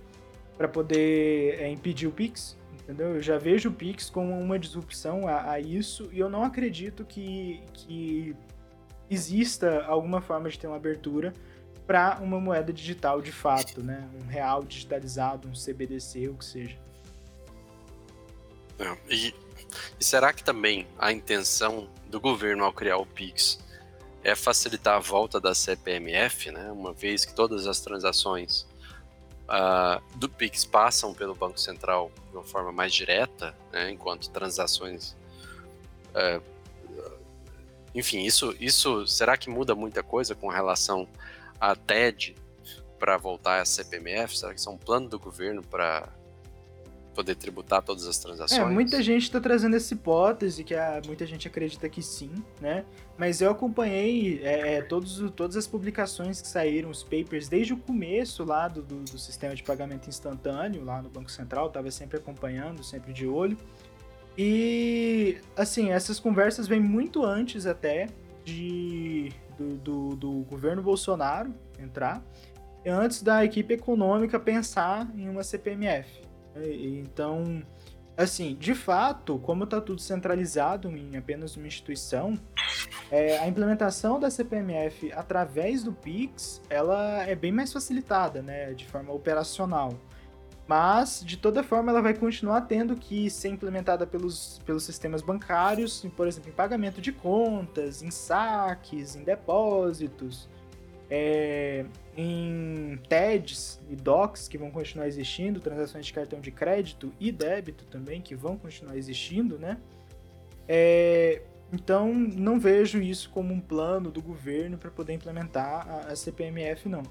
para 0.58 0.67
poder 0.67 1.60
é, 1.62 1.70
impedir 1.70 2.08
o 2.08 2.12
PIX 2.12 2.58
entendeu? 2.88 3.15
Eu 3.15 3.22
já 3.22 3.38
vejo 3.38 3.67
o 3.67 3.74
Pix 3.74 4.10
como 4.10 4.39
uma 4.39 4.58
disrupção 4.58 5.28
a, 5.28 5.52
a 5.52 5.60
isso 5.60 6.10
e 6.13 6.20
eu 6.20 6.30
não 6.30 6.43
acredito 6.43 7.04
que, 7.04 7.62
que 7.74 8.34
exista 9.10 9.84
alguma 9.84 10.22
forma 10.22 10.50
de 10.50 10.58
ter 10.58 10.67
uma 10.67 10.78
abertura 10.78 11.34
para 11.86 12.20
uma 12.22 12.39
moeda 12.39 12.72
digital 12.72 13.22
de 13.22 13.32
fato, 13.32 13.84
né? 13.84 14.10
Um 14.22 14.28
real 14.28 14.63
digitalizado, 14.63 15.50
um 15.50 15.54
CBDC, 15.54 16.30
o 16.30 16.36
que 16.36 16.46
seja. 16.46 16.78
É, 18.80 18.98
e, 19.10 19.34
e, 20.00 20.04
será 20.04 20.32
que 20.32 20.43
também 20.43 20.88
a 20.98 21.12
intenção 21.12 21.89
do 22.10 22.22
governo 22.22 22.63
ao 22.63 22.72
criar 22.72 22.98
o 22.98 23.06
Pix 23.06 23.60
é 24.24 24.36
facilitar 24.36 24.96
a 24.96 25.00
volta 25.00 25.39
da 25.39 25.54
CPMF, 25.54 26.52
né? 26.52 26.72
Uma 26.72 26.93
vez 26.93 27.26
que 27.26 27.34
todas 27.34 27.67
as 27.67 27.82
transações 27.82 28.65
uh, 29.47 30.01
do 30.17 30.29
Pix 30.29 30.65
passam 30.65 31.13
pelo 31.13 31.33
Banco 31.33 31.60
Central 31.60 32.12
de 32.29 32.38
uma 32.38 32.43
forma 32.43 32.71
mais 32.71 32.93
direta, 32.93 33.55
né, 33.71 33.91
enquanto 33.91 34.29
transações. 34.29 35.15
Uh, 36.10 36.41
enfim, 37.95 38.23
isso, 38.23 38.55
isso 38.60 39.07
será 39.07 39.38
que 39.38 39.49
muda 39.49 39.73
muita 39.73 40.03
coisa 40.03 40.36
com 40.36 40.49
relação 40.49 41.07
à 41.60 41.75
TED 41.75 42.36
para 42.99 43.17
voltar 43.17 43.62
à 43.62 43.65
CPMF? 43.65 44.38
Será 44.38 44.53
que 44.53 44.60
isso 44.60 44.69
é 44.69 44.71
um 44.71 44.77
plano 44.77 45.10
do 45.10 45.19
governo 45.19 45.63
para 45.63 46.10
poder 47.17 47.34
tributar 47.34 47.82
todas 47.82 48.06
as 48.06 48.19
transações? 48.19 48.62
É, 48.62 48.63
muita 48.63 49.01
gente 49.01 49.23
está 49.23 49.41
trazendo 49.41 49.75
essa 49.75 49.91
hipótese, 49.91 50.63
que 50.63 50.75
a, 50.75 51.01
muita 51.08 51.25
gente 51.25 51.47
acredita 51.47 51.89
que 51.89 52.03
sim, 52.03 52.32
né? 52.62 52.86
Mas 53.17 53.41
eu 53.41 53.49
acompanhei 53.49 54.39
é, 54.43 54.75
é, 54.75 54.82
todos, 54.84 55.19
todas 55.32 55.58
as 55.58 55.65
publicações 55.65 56.39
que 56.39 56.47
saíram, 56.47 56.91
os 56.91 57.01
papers, 57.01 57.49
desde 57.49 57.73
o 57.73 57.77
começo 57.77 58.43
lá 58.43 58.67
do, 58.67 58.84
do, 58.84 58.97
do 58.99 59.17
sistema 59.17 59.56
de 59.56 59.63
pagamento 59.63 60.08
instantâneo, 60.08 60.86
lá 60.86 61.01
no 61.01 61.10
Banco 61.10 61.32
Central, 61.32 61.67
estava 61.67 61.89
sempre 61.89 62.17
acompanhando, 62.17 62.84
sempre 62.84 63.12
de 63.12 63.25
olho. 63.25 63.58
E, 64.38 65.39
assim, 65.56 65.89
essas 65.89 66.19
conversas 66.19 66.67
vêm 66.67 66.80
muito 66.80 67.25
antes 67.25 67.65
até 67.65 68.10
de, 68.45 69.32
do, 69.58 69.75
do, 69.77 70.15
do 70.15 70.32
governo 70.47 70.84
Bolsonaro 70.84 71.51
entrar, 71.80 72.23
antes 72.86 73.23
da 73.23 73.43
equipe 73.43 73.73
econômica 73.73 74.39
pensar 74.39 75.12
em 75.15 75.27
uma 75.27 75.43
CPMF. 75.43 76.26
Então, 76.65 77.63
assim, 78.15 78.56
de 78.56 78.74
fato, 78.74 79.39
como 79.39 79.63
está 79.63 79.80
tudo 79.80 80.02
centralizado 80.02 80.89
em 80.89 81.15
apenas 81.15 81.56
uma 81.56 81.67
instituição, 81.67 82.38
é, 83.12 83.38
a 83.38 83.48
implementação 83.48 84.20
da 84.20 84.30
CPMF 84.30 85.12
através 85.13 85.84
do 85.84 85.93
Pix, 85.93 86.62
ela 86.70 87.24
é 87.24 87.36
bem 87.36 87.52
mais 87.52 87.72
facilitada, 87.72 88.41
né, 88.41 88.74
de 88.74 88.86
forma 88.86 89.13
operacional. 89.13 89.93
Mas, 90.67 91.24
de 91.26 91.38
toda 91.38 91.63
forma, 91.63 91.91
ela 91.91 92.02
vai 92.02 92.13
continuar 92.13 92.62
tendo 92.62 92.93
que 92.98 93.30
ser 93.30 93.48
implementada 93.48 94.06
pelos, 94.06 94.60
pelos 94.65 94.84
sistemas 94.84 95.22
bancários, 95.22 96.06
por 96.15 96.28
exemplo, 96.28 96.50
em 96.50 96.54
pagamento 96.54 97.00
de 97.00 97.13
contas, 97.13 98.04
em 98.04 98.12
saques, 98.12 99.15
em 99.15 99.24
depósitos 99.24 100.50
é, 101.10 101.86
em 102.15 103.00
TEDs 103.08 103.80
e 103.89 103.96
DOCs 103.96 104.48
que 104.48 104.58
vão 104.58 104.70
continuar 104.70 105.08
existindo, 105.08 105.60
transações 105.60 106.06
de 106.06 106.13
cartão 106.13 106.39
de 106.39 106.52
crédito 106.52 107.13
e 107.20 107.32
débito 107.32 107.86
também 107.86 108.22
que 108.22 108.36
vão 108.36 108.58
continuar 108.58 108.98
existindo, 108.98 109.58
né? 109.58 109.78
É, 110.67 111.41
então 111.72 112.13
não 112.13 112.60
vejo 112.60 113.02
isso 113.02 113.30
como 113.30 113.54
um 113.54 113.60
plano 113.60 114.12
do 114.12 114.22
governo 114.22 114.78
para 114.78 114.91
poder 114.91 115.13
implementar 115.13 115.88
a, 115.88 116.12
a, 116.12 116.15
CPMF, 116.15 116.89
não. 116.89 117.04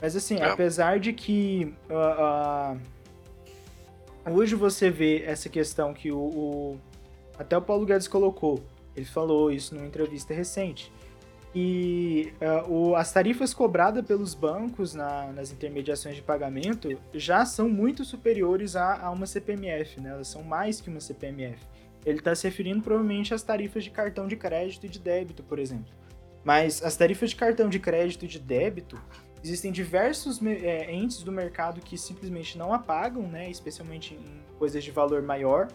Mas 0.00 0.16
assim, 0.16 0.38
é. 0.38 0.44
apesar 0.44 0.98
de 0.98 1.12
que 1.12 1.74
uh, 1.90 2.78
uh, 4.26 4.32
hoje 4.32 4.54
você 4.54 4.90
vê 4.90 5.22
essa 5.24 5.48
questão 5.50 5.92
que 5.92 6.10
o, 6.10 6.18
o 6.18 6.80
até 7.38 7.56
o 7.56 7.62
Paulo 7.62 7.84
Guedes 7.86 8.08
colocou, 8.08 8.62
ele 8.94 9.06
falou 9.06 9.50
isso 9.50 9.74
numa 9.74 9.86
entrevista 9.86 10.32
recente 10.32 10.90
e 11.54 12.32
uh, 12.40 12.72
o, 12.72 12.94
as 12.94 13.12
tarifas 13.12 13.52
cobradas 13.52 14.04
pelos 14.06 14.34
bancos 14.34 14.94
na, 14.94 15.32
nas 15.32 15.50
intermediações 15.50 16.14
de 16.14 16.22
pagamento 16.22 16.96
já 17.12 17.44
são 17.44 17.68
muito 17.68 18.04
superiores 18.04 18.76
a, 18.76 19.06
a 19.06 19.10
uma 19.10 19.26
CPMF, 19.26 20.00
né? 20.00 20.10
Elas 20.10 20.28
são 20.28 20.44
mais 20.44 20.80
que 20.80 20.88
uma 20.88 21.00
CPMF. 21.00 21.58
Ele 22.06 22.18
está 22.18 22.34
se 22.34 22.46
referindo 22.46 22.82
provavelmente 22.82 23.34
às 23.34 23.42
tarifas 23.42 23.82
de 23.82 23.90
cartão 23.90 24.28
de 24.28 24.36
crédito 24.36 24.86
e 24.86 24.88
de 24.88 25.00
débito, 25.00 25.42
por 25.42 25.58
exemplo. 25.58 25.92
Mas 26.44 26.82
as 26.82 26.96
tarifas 26.96 27.30
de 27.30 27.36
cartão 27.36 27.68
de 27.68 27.80
crédito 27.80 28.24
e 28.24 28.28
de 28.28 28.38
débito, 28.38 28.98
existem 29.42 29.72
diversos 29.72 30.40
é, 30.44 30.92
entes 30.92 31.22
do 31.22 31.32
mercado 31.32 31.80
que 31.80 31.98
simplesmente 31.98 32.56
não 32.56 32.72
apagam, 32.72 33.22
né? 33.22 33.50
Especialmente 33.50 34.14
em 34.14 34.40
coisas 34.56 34.84
de 34.84 34.90
valor 34.92 35.20
maior 35.20 35.66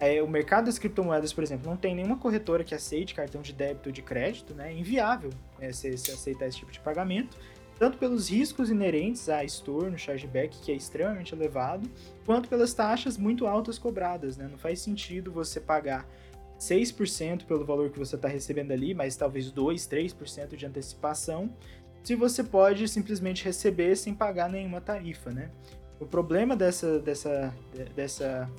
é, 0.00 0.22
o 0.22 0.26
mercado 0.26 0.64
das 0.64 0.78
criptomoedas, 0.78 1.30
por 1.30 1.44
exemplo, 1.44 1.68
não 1.68 1.76
tem 1.76 1.94
nenhuma 1.94 2.16
corretora 2.16 2.64
que 2.64 2.74
aceite 2.74 3.14
cartão 3.14 3.42
de 3.42 3.52
débito 3.52 3.90
ou 3.90 3.92
de 3.92 4.00
crédito, 4.00 4.54
né? 4.54 4.72
É 4.72 4.76
inviável 4.76 5.30
é, 5.60 5.70
se, 5.72 5.96
se 5.98 6.10
aceitar 6.10 6.46
esse 6.46 6.56
tipo 6.56 6.72
de 6.72 6.80
pagamento, 6.80 7.36
tanto 7.78 7.98
pelos 7.98 8.30
riscos 8.30 8.70
inerentes 8.70 9.28
a 9.28 9.44
estorno, 9.44 9.98
chargeback, 9.98 10.58
que 10.60 10.72
é 10.72 10.74
extremamente 10.74 11.34
elevado, 11.34 11.88
quanto 12.24 12.48
pelas 12.48 12.72
taxas 12.72 13.18
muito 13.18 13.46
altas 13.46 13.78
cobradas, 13.78 14.38
né? 14.38 14.48
Não 14.50 14.56
faz 14.56 14.80
sentido 14.80 15.30
você 15.30 15.60
pagar 15.60 16.08
6% 16.58 17.44
pelo 17.44 17.64
valor 17.64 17.90
que 17.90 17.98
você 17.98 18.16
está 18.16 18.28
recebendo 18.28 18.72
ali, 18.72 18.94
mas 18.94 19.16
talvez 19.16 19.50
2, 19.50 19.86
3% 19.86 20.56
de 20.56 20.64
antecipação, 20.64 21.54
se 22.02 22.14
você 22.14 22.42
pode 22.42 22.88
simplesmente 22.88 23.44
receber 23.44 23.94
sem 23.96 24.14
pagar 24.14 24.48
nenhuma 24.48 24.80
tarifa, 24.80 25.30
né? 25.30 25.50
O 25.98 26.06
problema 26.06 26.56
dessa, 26.56 26.98
dessa, 26.98 27.54
dessa 27.94 28.50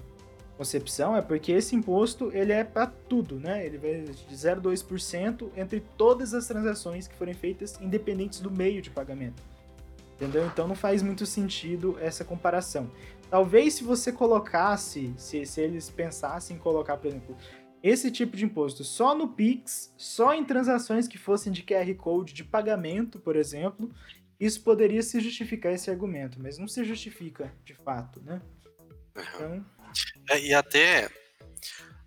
concepção 0.61 1.17
é 1.17 1.23
porque 1.23 1.51
esse 1.51 1.75
imposto 1.75 2.29
ele 2.31 2.51
é 2.51 2.63
para 2.63 2.85
tudo, 2.85 3.39
né? 3.39 3.65
Ele 3.65 3.79
vai 3.79 4.01
de 4.03 4.35
0,2% 4.35 5.49
entre 5.57 5.79
todas 5.97 6.35
as 6.35 6.45
transações 6.45 7.07
que 7.07 7.15
forem 7.15 7.33
feitas 7.33 7.81
independentes 7.81 8.39
do 8.39 8.51
meio 8.51 8.79
de 8.79 8.91
pagamento. 8.91 9.41
Entendeu? 10.13 10.45
Então 10.45 10.67
não 10.67 10.75
faz 10.75 11.01
muito 11.01 11.25
sentido 11.25 11.97
essa 11.99 12.23
comparação. 12.23 12.91
Talvez 13.27 13.73
se 13.73 13.83
você 13.83 14.11
colocasse, 14.11 15.11
se, 15.17 15.47
se 15.47 15.61
eles 15.61 15.89
pensassem 15.89 16.57
em 16.57 16.59
colocar, 16.59 16.95
por 16.97 17.07
exemplo, 17.07 17.35
esse 17.81 18.11
tipo 18.11 18.37
de 18.37 18.45
imposto 18.45 18.83
só 18.83 19.15
no 19.15 19.29
Pix, 19.29 19.91
só 19.97 20.31
em 20.31 20.45
transações 20.45 21.07
que 21.07 21.17
fossem 21.17 21.51
de 21.51 21.63
QR 21.63 21.91
Code 21.95 22.35
de 22.35 22.43
pagamento, 22.43 23.17
por 23.17 23.35
exemplo, 23.35 23.89
isso 24.39 24.61
poderia 24.61 25.01
se 25.01 25.19
justificar 25.21 25.73
esse 25.73 25.89
argumento, 25.89 26.37
mas 26.39 26.59
não 26.59 26.67
se 26.67 26.83
justifica 26.83 27.51
de 27.65 27.73
fato, 27.73 28.21
né? 28.21 28.39
Então... 29.15 29.80
É, 30.29 30.39
e 30.39 30.53
até 30.53 31.09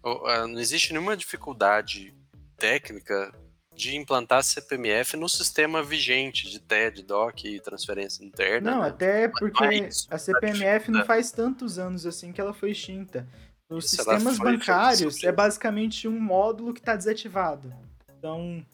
não 0.03 0.61
existe 0.61 0.92
nenhuma 0.92 1.16
dificuldade 1.16 2.14
técnica 2.57 3.33
de 3.75 3.97
implantar 3.97 4.42
CPMF 4.42 5.16
no 5.16 5.29
sistema 5.29 5.83
vigente 5.83 6.49
de 6.49 6.61
TED, 6.61 7.03
DOC 7.03 7.44
e 7.44 7.61
transferência 7.61 8.25
interna. 8.25 8.70
Não, 8.70 8.83
né? 8.83 8.88
até 8.88 9.29
porque 9.29 9.64
é 9.64 9.88
isso, 9.88 10.07
a 10.11 10.18
CPMF 10.18 10.90
não 10.90 11.05
faz 11.05 11.33
tantos 11.33 11.79
anos 11.79 12.07
assim 12.07 12.33
que 12.33 12.40
ela 12.40 12.55
foi 12.55 12.70
extinta. 12.70 13.27
Os 13.68 13.87
isso, 13.87 13.97
sistemas 13.97 14.38
bancários 14.38 15.25
é 15.25 15.33
basicamente 15.33 16.07
um 16.07 16.20
módulo 16.20 16.73
que 16.73 16.81
está 16.81 16.94
desativado. 16.94 17.75
Então. 18.16 18.64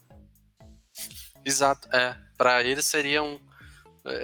Exato, 1.43 1.87
é. 1.95 2.15
Para 2.37 2.63
eles 2.63 2.85
seria 2.85 3.23
um, 3.23 3.39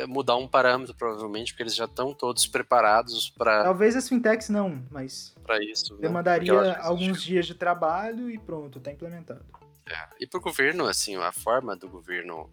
mudar 0.08 0.36
um 0.38 0.48
parâmetro, 0.48 0.96
provavelmente, 0.96 1.54
porque 1.54 1.64
eles 1.64 1.76
já 1.76 1.86
estão 1.86 2.14
todos 2.14 2.48
preparados 2.48 3.30
para. 3.30 3.64
Talvez 3.64 3.96
as 3.96 4.10
fintechs 4.10 4.50
não, 4.50 4.84
mas. 4.90 5.36
Para 5.44 5.64
isso. 5.64 5.94
Né? 5.96 6.02
Demandaria 6.02 6.78
alguns 6.80 7.22
dias 7.22 7.46
de 7.46 7.54
trabalho 7.54 8.30
e 8.30 8.38
pronto, 8.38 8.80
está 8.80 8.92
implementado. 8.92 9.46
É. 9.90 10.10
E 10.20 10.28
para 10.28 10.40
o 10.40 10.42
governo, 10.42 10.86
assim, 10.86 11.16
a 11.16 11.32
forma 11.32 11.76
do 11.76 11.88
governo 11.88 12.50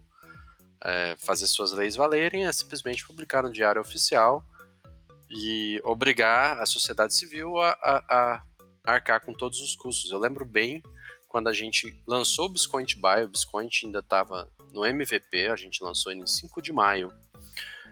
é, 0.83 1.15
fazer 1.17 1.47
suas 1.47 1.71
leis 1.71 1.95
valerem 1.95 2.45
é 2.45 2.51
simplesmente 2.51 3.05
publicar 3.05 3.43
no 3.43 3.51
Diário 3.51 3.81
Oficial 3.81 4.43
e 5.29 5.81
obrigar 5.83 6.59
a 6.59 6.65
sociedade 6.65 7.13
civil 7.13 7.57
a, 7.59 7.71
a, 7.81 8.03
a 8.09 8.43
arcar 8.85 9.19
com 9.21 9.33
todos 9.33 9.59
os 9.59 9.75
custos. 9.75 10.11
Eu 10.11 10.19
lembro 10.19 10.45
bem 10.45 10.81
quando 11.27 11.49
a 11.49 11.53
gente 11.53 12.01
lançou 12.07 12.45
o 12.45 12.49
Biscoint 12.49 12.95
Buy, 12.97 13.23
o 13.23 13.27
Biscoint 13.27 13.85
ainda 13.85 13.99
estava 13.99 14.49
no 14.75 14.85
MVP, 14.85 15.47
a 15.47 15.55
gente 15.55 15.81
lançou 15.81 16.11
ele 16.11 16.21
em 16.21 16.27
5 16.27 16.61
de 16.61 16.73
maio 16.73 17.11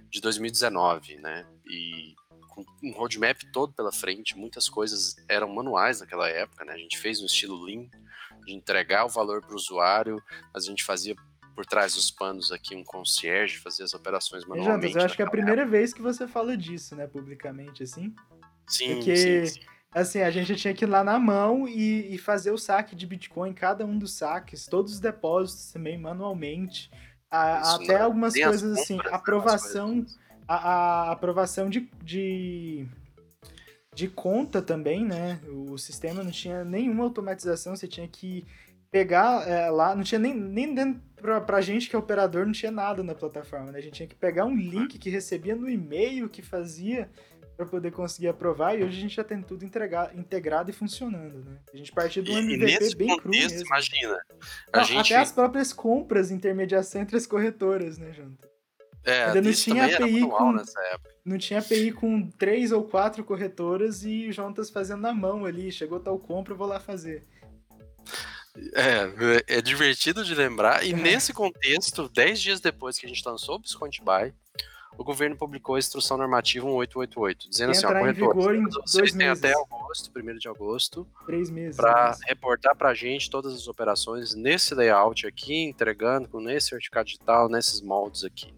de 0.09 0.19
2019, 0.19 1.15
né? 1.17 1.47
E 1.65 2.13
com 2.49 2.63
um 2.83 2.91
roadmap 2.91 3.41
todo 3.51 3.73
pela 3.73 3.91
frente, 3.91 4.37
muitas 4.37 4.69
coisas 4.69 5.15
eram 5.27 5.47
manuais 5.47 6.01
naquela 6.01 6.29
época, 6.29 6.65
né? 6.65 6.73
A 6.73 6.77
gente 6.77 6.99
fez 6.99 7.19
no 7.19 7.25
estilo 7.25 7.63
Lean, 7.63 7.87
de 8.45 8.53
entregar 8.53 9.05
o 9.05 9.09
valor 9.09 9.41
para 9.41 9.53
o 9.53 9.55
usuário, 9.55 10.21
mas 10.53 10.65
a 10.65 10.69
gente 10.69 10.83
fazia 10.83 11.15
por 11.55 11.65
trás 11.65 11.95
dos 11.95 12.11
panos 12.11 12.51
aqui 12.51 12.75
um 12.75 12.83
concierge, 12.83 13.57
fazia 13.57 13.85
as 13.85 13.93
operações 13.93 14.43
manualmente. 14.45 14.87
Jantas, 14.87 14.95
eu 14.95 15.05
acho 15.05 15.15
que 15.15 15.21
é 15.21 15.25
a 15.25 15.29
primeira 15.29 15.61
época. 15.61 15.77
vez 15.77 15.93
que 15.93 16.01
você 16.01 16.27
fala 16.27 16.57
disso, 16.57 16.95
né, 16.95 17.07
publicamente, 17.07 17.83
assim. 17.83 18.13
Sim, 18.67 18.95
Porque, 18.95 19.15
sim, 19.15 19.45
sim. 19.45 19.72
Assim, 19.93 20.21
a 20.21 20.31
gente 20.31 20.55
tinha 20.55 20.73
que 20.73 20.85
ir 20.85 20.87
lá 20.87 21.03
na 21.03 21.19
mão 21.19 21.67
e, 21.67 22.13
e, 22.13 22.17
fazer 22.17 22.51
o 22.51 22.57
saque 22.57 22.95
de 22.95 23.05
Bitcoin, 23.05 23.53
cada 23.53 23.85
um 23.85 23.97
dos 23.97 24.13
saques, 24.13 24.67
todos 24.67 24.93
os 24.93 24.99
depósitos 24.99 25.71
também, 25.71 25.97
manualmente. 25.97 26.91
A, 27.29 27.75
até 27.75 27.99
algumas 27.99 28.33
coisas, 28.33 28.79
assim, 28.79 28.97
aprovação, 29.11 30.05
a, 30.47 30.55
a, 30.55 31.11
aprovação 31.11 31.69
de, 31.69 31.89
de 32.03 32.87
de 33.95 34.07
conta 34.07 34.61
também, 34.61 35.05
né? 35.05 35.39
O 35.47 35.77
sistema 35.77 36.23
não 36.23 36.31
tinha 36.31 36.63
nenhuma 36.63 37.03
automatização, 37.03 37.75
você 37.75 37.87
tinha 37.87 38.07
que 38.07 38.45
pegar 38.91 39.47
é, 39.47 39.69
lá, 39.69 39.95
não 39.95 40.03
tinha 40.03 40.19
nem, 40.19 40.33
nem 40.33 40.73
dentro 40.73 41.01
pra, 41.15 41.41
pra 41.41 41.61
gente 41.61 41.89
que 41.89 41.95
é 41.95 41.99
operador, 41.99 42.45
não 42.45 42.51
tinha 42.51 42.71
nada 42.71 43.01
na 43.03 43.15
plataforma, 43.15 43.71
né? 43.71 43.79
A 43.79 43.81
gente 43.81 43.93
tinha 43.93 44.07
que 44.07 44.15
pegar 44.15 44.45
um 44.45 44.55
link 44.55 44.99
que 44.99 45.09
recebia 45.09 45.55
no 45.55 45.69
e-mail 45.69 46.29
que 46.29 46.41
fazia 46.41 47.09
para 47.55 47.65
poder 47.65 47.91
conseguir 47.91 48.27
aprovar, 48.27 48.77
e 48.77 48.83
hoje 48.83 48.97
a 48.97 49.01
gente 49.01 49.15
já 49.15 49.23
tem 49.23 49.41
tudo 49.41 49.63
entregar, 49.63 50.15
integrado 50.17 50.69
e 50.69 50.73
funcionando, 50.73 51.43
né? 51.43 51.59
A 51.73 51.77
gente 51.77 51.91
partiu 51.91 52.23
do 52.23 52.31
MVP 52.31 52.95
bem 52.95 53.17
cru 53.17 53.29
mesmo. 53.29 53.61
imagina. 53.61 54.19
Não, 54.73 54.83
gente... 54.83 55.13
Até 55.13 55.21
as 55.21 55.31
próprias 55.31 55.71
compras, 55.71 56.31
intermediação 56.31 57.01
entre 57.01 57.17
as 57.17 57.27
corretoras, 57.27 57.97
né, 57.97 58.11
Jonathan? 58.11 58.47
É, 59.05 59.25
Ainda 59.25 59.41
não 59.41 59.51
tinha 59.51 59.85
API 59.85 60.21
com 60.21 60.55
não 61.25 61.37
tinha 61.37 61.59
API 61.59 61.91
com 61.91 62.29
três 62.31 62.71
ou 62.71 62.83
quatro 62.85 63.23
corretoras 63.23 64.05
e 64.05 64.31
juntas 64.31 64.69
fazendo 64.69 65.01
na 65.01 65.13
mão 65.13 65.45
ali, 65.45 65.71
chegou 65.71 65.99
tal 65.99 66.17
compra, 66.17 66.53
eu 66.53 66.57
vou 66.57 66.67
lá 66.67 66.79
fazer. 66.79 67.27
É, 68.75 69.57
é 69.57 69.61
divertido 69.61 70.23
de 70.23 70.35
lembrar. 70.35 70.85
E 70.85 70.93
é. 70.93 70.95
nesse 70.95 71.33
contexto, 71.33 72.07
dez 72.09 72.41
dias 72.41 72.61
depois 72.61 72.97
que 72.97 73.05
a 73.05 73.09
gente 73.09 73.23
lançou 73.25 73.55
o 73.55 73.59
Biscont 73.59 74.01
Buy, 74.01 74.33
o 74.97 75.03
governo 75.03 75.35
publicou 75.35 75.75
a 75.75 75.79
instrução 75.79 76.17
normativa 76.17 76.65
1888, 76.65 77.49
dizendo 77.49 77.71
assim, 77.71 77.85
ó, 77.85 77.93
corretor, 77.93 78.35
vocês 78.85 79.11
têm 79.11 79.27
até 79.27 79.51
agosto, 79.51 80.11
1 80.15 80.37
de 80.37 80.47
agosto, 80.47 81.07
meses, 81.27 81.75
para 81.75 82.11
né? 82.11 82.15
reportar 82.27 82.75
para 82.75 82.89
a 82.89 82.93
gente 82.93 83.29
todas 83.29 83.53
as 83.53 83.67
operações 83.67 84.35
nesse 84.35 84.75
layout 84.75 85.25
aqui, 85.25 85.63
entregando 85.63 86.29
com 86.29 86.39
nesse 86.39 86.69
certificado 86.69 87.05
digital, 87.05 87.49
nesses 87.49 87.81
moldes 87.81 88.23
aqui. 88.23 88.53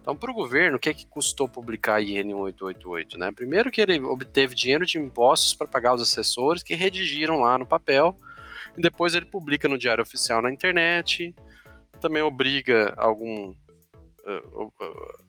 Então, 0.00 0.14
para 0.16 0.30
o 0.30 0.34
governo, 0.34 0.76
o 0.76 0.80
que, 0.80 0.88
é 0.88 0.94
que 0.94 1.06
custou 1.06 1.48
publicar 1.48 1.96
a 1.96 2.02
IN 2.02 2.24
1888? 2.24 3.18
Né? 3.18 3.32
Primeiro 3.32 3.70
que 3.70 3.80
ele 3.80 4.00
obteve 4.00 4.54
dinheiro 4.54 4.86
de 4.86 4.98
impostos 4.98 5.54
para 5.54 5.66
pagar 5.66 5.94
os 5.94 6.02
assessores 6.02 6.62
que 6.62 6.74
redigiram 6.74 7.40
lá 7.40 7.58
no 7.58 7.66
papel, 7.66 8.18
e 8.76 8.80
depois 8.80 9.14
ele 9.14 9.26
publica 9.26 9.68
no 9.68 9.78
Diário 9.78 10.02
Oficial 10.02 10.42
na 10.42 10.52
internet, 10.52 11.34
também 12.00 12.22
obriga 12.22 12.94
algum... 12.96 13.54
Uh, 14.26 14.64
uh, 14.64 15.27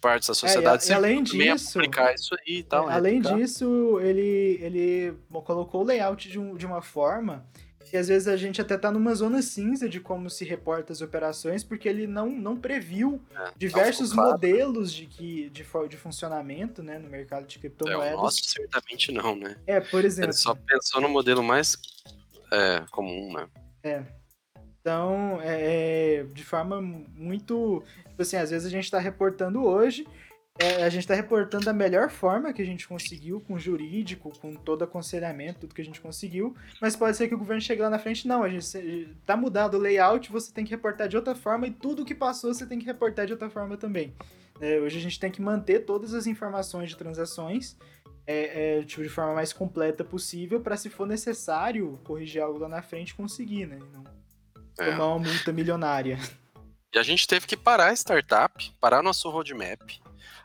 partes 0.00 0.28
da 0.28 0.34
sociedade 0.34 0.84
é, 0.86 0.92
e, 0.92 0.94
além 0.94 1.22
disso, 1.22 1.78
aplicar 1.78 2.14
isso 2.14 2.34
aí 2.34 2.58
e 2.58 2.62
tal. 2.62 2.90
É, 2.90 2.94
além 2.94 3.20
disso, 3.20 4.00
ele, 4.00 4.58
ele 4.60 5.14
colocou 5.44 5.82
o 5.82 5.84
layout 5.84 6.28
de, 6.28 6.38
um, 6.38 6.56
de 6.56 6.66
uma 6.66 6.82
forma 6.82 7.46
que 7.90 7.96
às 7.96 8.06
vezes 8.06 8.28
a 8.28 8.36
gente 8.36 8.60
até 8.60 8.78
tá 8.78 8.92
numa 8.92 9.12
zona 9.16 9.42
cinza 9.42 9.88
de 9.88 9.98
como 9.98 10.30
se 10.30 10.44
reporta 10.44 10.92
as 10.92 11.00
operações, 11.00 11.64
porque 11.64 11.88
ele 11.88 12.06
não, 12.06 12.30
não 12.30 12.56
previu 12.56 13.20
é, 13.34 13.50
diversos 13.56 14.12
modelos 14.12 14.92
de, 14.92 15.06
que, 15.06 15.50
de, 15.50 15.64
de 15.88 15.96
funcionamento 15.96 16.84
né, 16.84 17.00
no 17.00 17.08
mercado 17.08 17.48
de 17.48 17.58
criptomoedas. 17.58 18.12
É, 18.12 18.14
o 18.14 18.22
nosso 18.22 18.44
certamente 18.44 19.10
não, 19.10 19.34
né? 19.34 19.56
É, 19.66 19.80
por 19.80 20.04
exemplo. 20.04 20.26
Ele 20.26 20.32
só 20.32 20.54
pensou 20.54 21.00
no 21.00 21.08
modelo 21.08 21.42
mais 21.42 21.76
é, 22.52 22.84
comum, 22.92 23.32
né? 23.32 23.48
É. 23.82 24.19
Então, 24.80 25.38
é, 25.42 26.20
é, 26.20 26.24
de 26.24 26.44
forma 26.44 26.80
muito. 26.80 27.82
Tipo 28.08 28.22
assim, 28.22 28.36
às 28.36 28.50
vezes 28.50 28.66
a 28.66 28.70
gente 28.70 28.84
está 28.84 28.98
reportando 28.98 29.62
hoje, 29.62 30.06
é, 30.58 30.84
a 30.84 30.88
gente 30.88 31.02
está 31.02 31.14
reportando 31.14 31.66
da 31.66 31.72
melhor 31.72 32.10
forma 32.10 32.52
que 32.52 32.62
a 32.62 32.64
gente 32.64 32.88
conseguiu, 32.88 33.40
com 33.40 33.58
jurídico, 33.58 34.32
com 34.40 34.54
todo 34.54 34.82
aconselhamento, 34.82 35.60
tudo 35.60 35.74
que 35.74 35.82
a 35.82 35.84
gente 35.84 36.00
conseguiu, 36.00 36.54
mas 36.80 36.96
pode 36.96 37.16
ser 37.16 37.28
que 37.28 37.34
o 37.34 37.38
governo 37.38 37.60
chegue 37.60 37.82
lá 37.82 37.90
na 37.90 37.98
frente, 37.98 38.26
não, 38.26 38.42
a 38.42 38.48
gente 38.48 39.16
tá 39.24 39.36
mudado 39.36 39.76
o 39.76 39.80
layout, 39.80 40.32
você 40.32 40.52
tem 40.52 40.64
que 40.64 40.70
reportar 40.70 41.08
de 41.08 41.16
outra 41.16 41.34
forma 41.34 41.66
e 41.66 41.70
tudo 41.70 42.04
que 42.04 42.14
passou 42.14 42.52
você 42.52 42.66
tem 42.66 42.78
que 42.78 42.86
reportar 42.86 43.26
de 43.26 43.32
outra 43.32 43.50
forma 43.50 43.76
também. 43.76 44.14
É, 44.60 44.78
hoje 44.78 44.98
a 44.98 45.00
gente 45.00 45.18
tem 45.20 45.30
que 45.30 45.40
manter 45.40 45.80
todas 45.86 46.12
as 46.14 46.26
informações 46.26 46.90
de 46.90 46.96
transações 46.96 47.76
é, 48.26 48.78
é, 48.78 48.82
tipo, 48.82 49.02
de 49.02 49.08
forma 49.08 49.34
mais 49.34 49.52
completa 49.52 50.04
possível 50.04 50.60
para, 50.60 50.76
se 50.76 50.88
for 50.88 51.06
necessário, 51.06 51.98
corrigir 52.04 52.42
algo 52.42 52.58
lá 52.58 52.68
na 52.68 52.82
frente, 52.82 53.14
conseguir, 53.14 53.66
né? 53.66 53.78
Não 53.92 54.04
é. 54.80 54.90
tomar 54.90 55.06
uma 55.06 55.18
multa 55.18 55.52
milionária. 55.52 56.18
E 56.92 56.98
a 56.98 57.02
gente 57.02 57.26
teve 57.26 57.46
que 57.46 57.56
parar 57.56 57.88
a 57.88 57.92
startup, 57.92 58.72
parar 58.80 59.02
nosso 59.02 59.30
roadmap, 59.30 59.80
uh, 59.82 60.00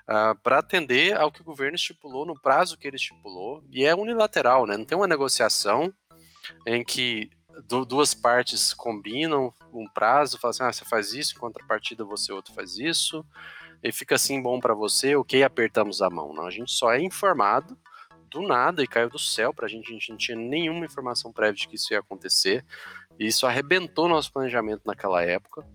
ah, 0.08 0.36
para 0.44 0.60
atender 0.60 1.18
ao 1.18 1.32
que 1.32 1.42
o 1.42 1.46
governo 1.46 1.76
estipulou 1.76 2.26
no 2.26 2.40
prazo 2.40 2.78
que 2.78 2.88
ele 2.88 2.98
estipulou. 2.98 3.64
E 3.72 3.84
é 3.84 3.96
unilateral, 3.96 4.68
né? 4.68 4.78
Não 4.78 4.86
tem 4.86 4.98
uma 4.98 5.08
negociação 5.08 5.92
em 6.66 6.84
que 6.84 7.32
duas 7.88 8.14
partes 8.14 8.74
combinam 8.74 9.54
um 9.74 9.88
prazo, 9.88 10.38
falam 10.38 10.52
assim, 10.52 10.64
ah, 10.64 10.74
você 10.74 10.86
faz 10.86 11.14
isso, 11.14 11.36
em 11.36 11.40
contrapartida 11.40 12.04
você 12.04 12.32
outro 12.32 12.54
faz 12.54 12.78
isso, 12.78 13.26
e 13.82 13.92
fica 13.92 14.16
assim 14.16 14.42
bom 14.42 14.60
para 14.60 14.74
você, 14.74 15.16
ok, 15.16 15.44
apertamos 15.44 16.02
a 16.02 16.10
mão. 16.10 16.34
Não, 16.34 16.46
a 16.46 16.52
gente 16.52 16.72
só 16.72 16.94
é 16.94 17.02
informado 17.02 17.78
do 18.30 18.42
nada 18.42 18.84
e 18.84 18.88
caiu 18.88 19.10
do 19.10 19.20
céu 19.20 19.54
pra 19.54 19.68
gente, 19.68 19.90
a 19.90 19.94
gente 19.94 20.10
não 20.10 20.18
tinha 20.18 20.38
nenhuma 20.38 20.86
informação 20.86 21.32
prévia 21.32 21.54
de 21.54 21.68
que 21.68 21.76
isso 21.76 21.94
ia 21.94 22.00
acontecer. 22.00 22.66
E 23.20 23.28
isso 23.28 23.46
arrebentou 23.46 24.08
nosso 24.08 24.32
planejamento 24.32 24.82
naquela 24.86 25.24
época, 25.24 25.66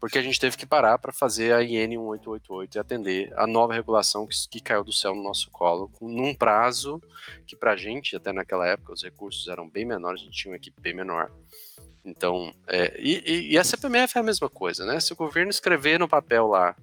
porque 0.00 0.18
a 0.18 0.22
gente 0.22 0.40
teve 0.40 0.56
que 0.56 0.66
parar 0.66 0.98
para 0.98 1.12
fazer 1.12 1.54
a 1.54 1.62
IN 1.62 1.88
1888 1.88 2.76
e 2.76 2.78
atender 2.78 3.32
a 3.36 3.46
nova 3.46 3.72
regulação 3.72 4.26
que, 4.26 4.36
que 4.48 4.60
caiu 4.60 4.82
do 4.82 4.92
céu 4.92 5.14
no 5.14 5.22
nosso 5.22 5.48
colo, 5.50 5.90
num 6.00 6.34
prazo 6.34 7.00
que 7.46 7.54
para 7.54 7.72
a 7.72 7.76
gente, 7.76 8.16
até 8.16 8.32
naquela 8.32 8.66
época, 8.66 8.92
os 8.92 9.02
recursos 9.02 9.46
eram 9.46 9.68
bem 9.68 9.84
menores, 9.84 10.20
a 10.20 10.24
gente 10.24 10.36
tinha 10.36 10.50
uma 10.50 10.56
equipe 10.56 10.80
bem 10.80 10.94
menor. 10.94 11.30
Então, 12.04 12.52
é, 12.66 13.00
e, 13.00 13.52
e, 13.52 13.58
a 13.58 13.62
CPMF 13.62 14.18
é 14.18 14.20
a 14.20 14.24
mesma 14.24 14.50
coisa, 14.50 14.84
né? 14.84 14.98
Se 14.98 15.12
o 15.12 15.16
governo 15.16 15.50
escrever 15.50 16.00
no 16.00 16.08
papel 16.08 16.48
lá, 16.48 16.74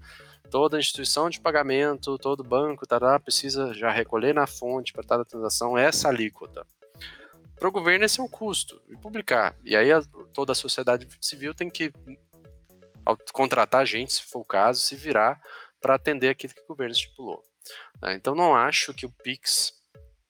toda 0.49 0.79
instituição 0.79 1.29
de 1.29 1.41
pagamento, 1.41 2.17
todo 2.17 2.41
banco, 2.41 2.87
tará, 2.87 3.19
precisa 3.19 3.73
já 3.73 3.91
recolher 3.91 4.33
na 4.33 4.47
fonte 4.47 4.93
para 4.93 5.03
cada 5.03 5.25
transação 5.25 5.77
essa 5.77 6.07
alíquota 6.07 6.65
para 7.59 7.67
o 7.67 7.71
governo 7.71 8.05
esse 8.05 8.19
é 8.19 8.23
um 8.23 8.27
custo, 8.27 8.81
e 8.87 8.95
publicar. 8.95 9.55
E 9.63 9.75
aí 9.75 9.91
a, 9.91 10.01
toda 10.33 10.53
a 10.53 10.55
sociedade 10.55 11.07
civil 11.19 11.53
tem 11.53 11.69
que 11.69 11.91
contratar 13.33 13.85
gente, 13.85 14.13
se 14.13 14.23
for 14.23 14.39
o 14.39 14.45
caso, 14.45 14.79
se 14.81 14.95
virar 14.95 15.41
para 15.81 15.95
atender 15.95 16.29
aquilo 16.29 16.53
que 16.53 16.61
o 16.61 16.67
governo 16.67 16.93
estipulou. 16.93 17.43
Né? 18.01 18.13
Então 18.13 18.33
não 18.33 18.55
acho 18.55 18.93
que 18.93 19.05
o 19.05 19.11
Pix 19.11 19.73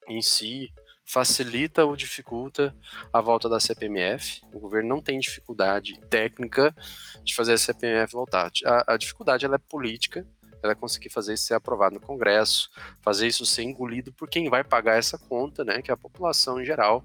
em 0.08 0.22
si 0.22 0.74
facilita 1.06 1.86
ou 1.86 1.96
dificulta 1.96 2.76
a 3.12 3.20
volta 3.20 3.50
da 3.50 3.60
CPMF. 3.60 4.42
O 4.54 4.60
governo 4.60 4.90
não 4.90 5.02
tem 5.02 5.20
dificuldade 5.20 6.00
técnica 6.08 6.76
de 7.24 7.36
fazer 7.36 7.54
a 7.54 7.58
CPMF 7.58 8.14
voltar. 8.14 8.52
A, 8.64 8.94
a 8.94 8.98
dificuldade 8.98 9.44
ela 9.44 9.56
é 9.56 9.60
política, 9.60 10.26
ela 10.62 10.74
é 10.74 10.76
conseguir 10.76 11.10
fazer 11.10 11.34
isso 11.34 11.46
ser 11.46 11.56
aprovado 11.56 11.96
no 11.96 12.02
Congresso, 12.02 12.70
fazer 13.02 13.28
isso 13.28 13.46
ser 13.46 13.64
engolido 13.64 14.14
por 14.14 14.30
quem 14.30 14.50
vai 14.50 14.64
pagar 14.64 14.98
essa 14.98 15.18
conta, 15.18 15.64
né, 15.64 15.82
que 15.82 15.90
é 15.90 15.94
a 15.94 15.98
população 15.98 16.62
em 16.62 16.66
geral, 16.66 17.04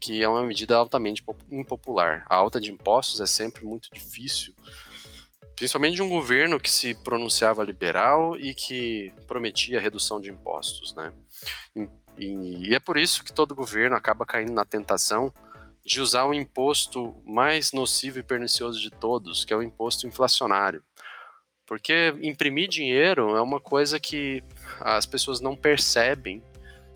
que 0.00 0.22
é 0.22 0.28
uma 0.28 0.42
medida 0.42 0.76
altamente 0.76 1.24
impopular. 1.50 2.24
A 2.28 2.34
alta 2.34 2.60
de 2.60 2.70
impostos 2.70 3.20
é 3.20 3.26
sempre 3.26 3.64
muito 3.64 3.88
difícil, 3.92 4.54
principalmente 5.56 5.96
de 5.96 6.02
um 6.02 6.08
governo 6.08 6.60
que 6.60 6.70
se 6.70 6.94
pronunciava 6.94 7.64
liberal 7.64 8.36
e 8.36 8.54
que 8.54 9.12
prometia 9.26 9.80
redução 9.80 10.20
de 10.20 10.30
impostos, 10.30 10.94
né? 10.94 11.12
E, 12.18 12.68
e 12.68 12.74
é 12.74 12.78
por 12.78 12.96
isso 12.96 13.24
que 13.24 13.32
todo 13.32 13.54
governo 13.54 13.96
acaba 13.96 14.24
caindo 14.24 14.52
na 14.52 14.64
tentação 14.64 15.32
de 15.84 16.00
usar 16.00 16.24
o 16.24 16.34
imposto 16.34 17.14
mais 17.26 17.72
nocivo 17.72 18.18
e 18.18 18.22
pernicioso 18.22 18.80
de 18.80 18.90
todos, 18.90 19.44
que 19.44 19.52
é 19.52 19.56
o 19.56 19.62
imposto 19.62 20.06
inflacionário. 20.06 20.82
Porque 21.66 22.14
imprimir 22.22 22.68
dinheiro 22.68 23.36
é 23.36 23.42
uma 23.42 23.60
coisa 23.60 24.00
que 24.00 24.42
as 24.80 25.06
pessoas 25.06 25.40
não 25.40 25.56
percebem 25.56 26.42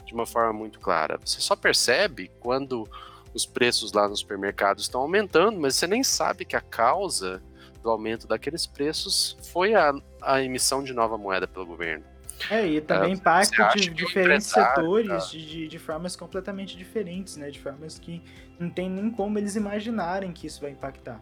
de 0.08 0.14
uma 0.14 0.26
forma 0.26 0.52
muito 0.52 0.80
clara. 0.80 1.20
Você 1.22 1.40
só 1.40 1.54
percebe 1.54 2.30
quando 2.40 2.88
os 3.34 3.44
preços 3.44 3.92
lá 3.92 4.08
nos 4.08 4.20
supermercados 4.20 4.84
estão 4.84 5.02
aumentando, 5.02 5.60
mas 5.60 5.76
você 5.76 5.86
nem 5.86 6.02
sabe 6.02 6.44
que 6.44 6.56
a 6.56 6.60
causa 6.60 7.42
do 7.82 7.90
aumento 7.90 8.26
daqueles 8.26 8.66
preços 8.66 9.36
foi 9.52 9.74
a, 9.74 9.92
a 10.22 10.42
emissão 10.42 10.82
de 10.82 10.92
nova 10.92 11.16
moeda 11.18 11.46
pelo 11.46 11.66
governo. 11.66 12.04
É, 12.50 12.66
e 12.66 12.80
também 12.80 13.10
é, 13.10 13.14
impacta 13.14 13.68
de 13.74 13.90
diferentes 13.90 14.46
setores 14.46 15.08
tá? 15.08 15.30
de, 15.30 15.68
de, 15.68 15.78
formas 15.78 16.16
completamente 16.16 16.76
diferentes, 16.76 17.36
né? 17.36 17.50
De 17.50 17.58
formas 17.58 17.98
que 17.98 18.22
não 18.58 18.70
tem 18.70 18.88
nem 18.88 19.10
como 19.10 19.38
eles 19.38 19.56
imaginarem 19.56 20.32
que 20.32 20.46
isso 20.46 20.60
vai 20.60 20.70
impactar. 20.70 21.18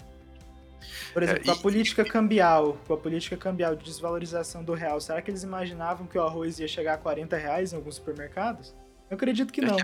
Por 1.13 1.23
exemplo, 1.23 1.43
é, 1.45 1.47
e, 1.47 1.51
a 1.51 1.57
política 1.57 2.05
cambial, 2.05 2.79
com 2.87 2.95
a 2.95 2.97
política 2.97 3.37
cambial 3.37 3.75
de 3.75 3.85
desvalorização 3.85 4.63
do 4.63 4.75
real, 4.75 5.01
será 5.01 5.21
que 5.23 5.31
eles 5.31 5.43
imaginavam 5.43 6.07
que 6.07 6.19
o 6.19 6.23
arroz 6.23 6.59
ia 6.59 6.69
chegar 6.69 6.95
a 6.95 6.99
40 6.99 7.37
reais 7.37 7.73
em 7.73 7.77
alguns 7.77 7.97
supermercados? 7.97 8.75
Eu 9.11 9.17
acredito 9.17 9.53
que 9.53 9.61
é 9.61 9.67
não. 9.67 9.79
É 9.79 9.83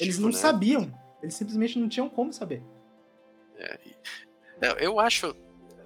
eles 0.00 0.18
não 0.18 0.30
né? 0.30 0.36
sabiam. 0.36 0.92
Eles 1.22 1.34
simplesmente 1.34 1.78
não 1.78 1.88
tinham 1.88 2.08
como 2.08 2.32
saber. 2.32 2.62
É, 3.58 3.78
eu 4.78 5.00
acho, 5.00 5.34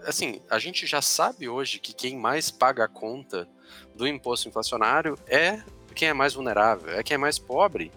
assim, 0.05 0.41
a 0.51 0.59
gente 0.59 0.87
já 0.87 1.01
sabe 1.01 1.49
hoje 1.49 1.79
que 1.79 1.93
quem 1.93 2.17
mais 2.17 2.51
paga 2.51 2.85
a 2.85 2.89
conta 2.89 3.49
do 3.95 4.07
imposto 4.07 4.49
inflacionário 4.49 5.19
é 5.27 5.63
quem 5.95 6.09
é 6.09 6.13
mais 6.13 6.35
vulnerável, 6.35 6.91
é 6.91 7.03
quem 7.03 7.15
é 7.15 7.19
mais 7.19 7.39
pobre. 7.39 7.91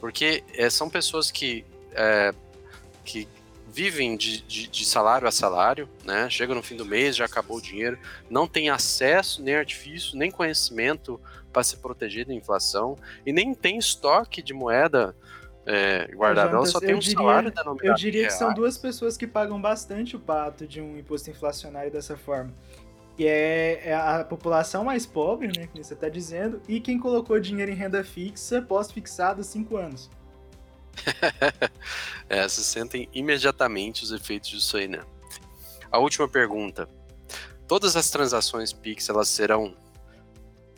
Porque 0.00 0.44
é, 0.54 0.68
são 0.68 0.90
pessoas 0.90 1.30
que, 1.30 1.64
é, 1.92 2.34
que 3.04 3.26
vivem 3.74 4.16
de, 4.16 4.40
de, 4.42 4.68
de, 4.68 4.84
salário 4.84 5.26
a 5.26 5.32
salário, 5.32 5.88
né? 6.04 6.30
Chega 6.30 6.54
no 6.54 6.62
fim 6.62 6.76
do 6.76 6.84
mês, 6.84 7.16
já 7.16 7.24
acabou 7.24 7.56
o 7.56 7.60
dinheiro, 7.60 7.98
não 8.30 8.46
tem 8.46 8.70
acesso, 8.70 9.42
nem 9.42 9.56
artifício, 9.56 10.16
nem 10.16 10.30
conhecimento 10.30 11.20
para 11.52 11.64
se 11.64 11.76
proteger 11.78 12.24
da 12.24 12.32
inflação 12.32 12.96
e 13.26 13.32
nem 13.32 13.52
tem 13.52 13.76
estoque 13.76 14.40
de 14.40 14.54
moeda 14.54 15.16
é, 15.66 16.06
guardado. 16.14 16.54
Ela 16.54 16.66
só 16.66 16.78
tem 16.78 16.94
um 16.94 17.00
diria, 17.00 17.18
salário 17.18 17.50
denominado. 17.50 17.86
Eu 17.86 17.94
diria 17.94 18.26
que 18.26 18.32
são 18.32 18.54
duas 18.54 18.78
pessoas 18.78 19.16
que 19.16 19.26
pagam 19.26 19.60
bastante 19.60 20.14
o 20.14 20.20
pato 20.20 20.68
de 20.68 20.80
um 20.80 20.96
imposto 20.96 21.28
inflacionário 21.28 21.90
dessa 21.90 22.16
forma 22.16 22.54
que 23.16 23.28
é, 23.28 23.90
é 23.90 23.94
a 23.94 24.24
população 24.24 24.84
mais 24.84 25.06
pobre, 25.06 25.46
né, 25.46 25.68
que 25.72 25.82
você 25.82 25.94
está 25.94 26.08
dizendo, 26.08 26.60
e 26.68 26.80
quem 26.80 26.98
colocou 26.98 27.38
dinheiro 27.38 27.70
em 27.70 27.74
renda 27.74 28.02
fixa 28.02 28.60
pós-fixado 28.60 29.40
há 29.40 29.44
cinco 29.44 29.76
anos. 29.76 30.10
é, 32.28 32.48
se 32.48 32.64
sentem 32.64 33.08
imediatamente 33.12 34.02
os 34.02 34.12
efeitos 34.12 34.50
disso 34.50 34.76
aí, 34.76 34.88
né? 34.88 35.04
A 35.90 35.98
última 35.98 36.28
pergunta. 36.28 36.88
Todas 37.66 37.96
as 37.96 38.10
transações 38.10 38.72
Pix, 38.72 39.08
elas 39.08 39.28
serão 39.28 39.76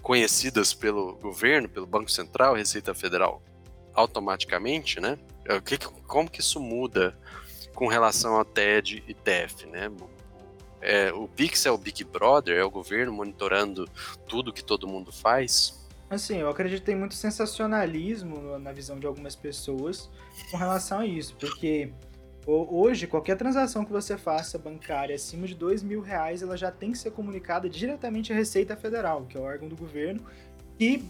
conhecidas 0.03 0.73
pelo 0.73 1.17
governo, 1.17 1.69
pelo 1.69 1.87
Banco 1.87 2.11
Central, 2.11 2.55
Receita 2.55 2.95
Federal, 2.95 3.43
automaticamente, 3.93 5.01
né? 5.01 5.19
É, 5.45 5.61
como 6.07 6.31
que 6.31 6.41
isso 6.41 6.61
muda 6.61 7.19
com 7.75 7.89
relação 7.89 8.39
a 8.39 8.45
TED 8.45 9.03
e 9.07 9.15
TEF, 9.15 9.67
né? 9.67 9.91
é, 10.87 11.13
o 11.13 11.27
Pix 11.27 11.67
é 11.67 11.71
o 11.71 11.77
Big 11.77 12.05
Brother, 12.05 12.57
é 12.57 12.65
o 12.65 12.71
governo 12.71 13.13
monitorando 13.13 13.89
tudo 14.29 14.53
que 14.53 14.63
todo 14.63 14.87
mundo 14.87 15.11
faz? 15.11 15.85
Assim, 16.09 16.39
eu 16.39 16.49
acredito 16.49 16.81
que 16.81 16.87
tem 16.87 16.97
muito 16.97 17.15
sensacionalismo 17.15 18.59
na 18.59 18.73
visão 18.73 18.99
de 18.99 19.07
algumas 19.07 19.35
pessoas 19.35 20.09
com 20.51 20.57
relação 20.57 21.01
a 21.01 21.07
isso, 21.07 21.35
porque 21.37 21.93
hoje 22.47 23.09
qualquer 23.09 23.37
transação 23.37 23.85
que 23.85 23.91
você 23.91 24.17
faça 24.17 24.57
bancária 24.57 25.17
acima 25.17 25.49
de 25.49 25.55
dois 25.55 25.83
mil 25.83 26.01
reais, 26.01 26.43
ela 26.43 26.57
já 26.57 26.71
tem 26.71 26.93
que 26.93 26.99
ser 26.99 27.11
comunicada 27.11 27.69
diretamente 27.69 28.33
à 28.33 28.37
Receita 28.37 28.77
Federal, 28.77 29.27
que 29.27 29.37
é 29.37 29.41
o 29.41 29.43
órgão 29.43 29.69
do 29.69 29.75
governo, 29.75 30.25
que 30.79 31.05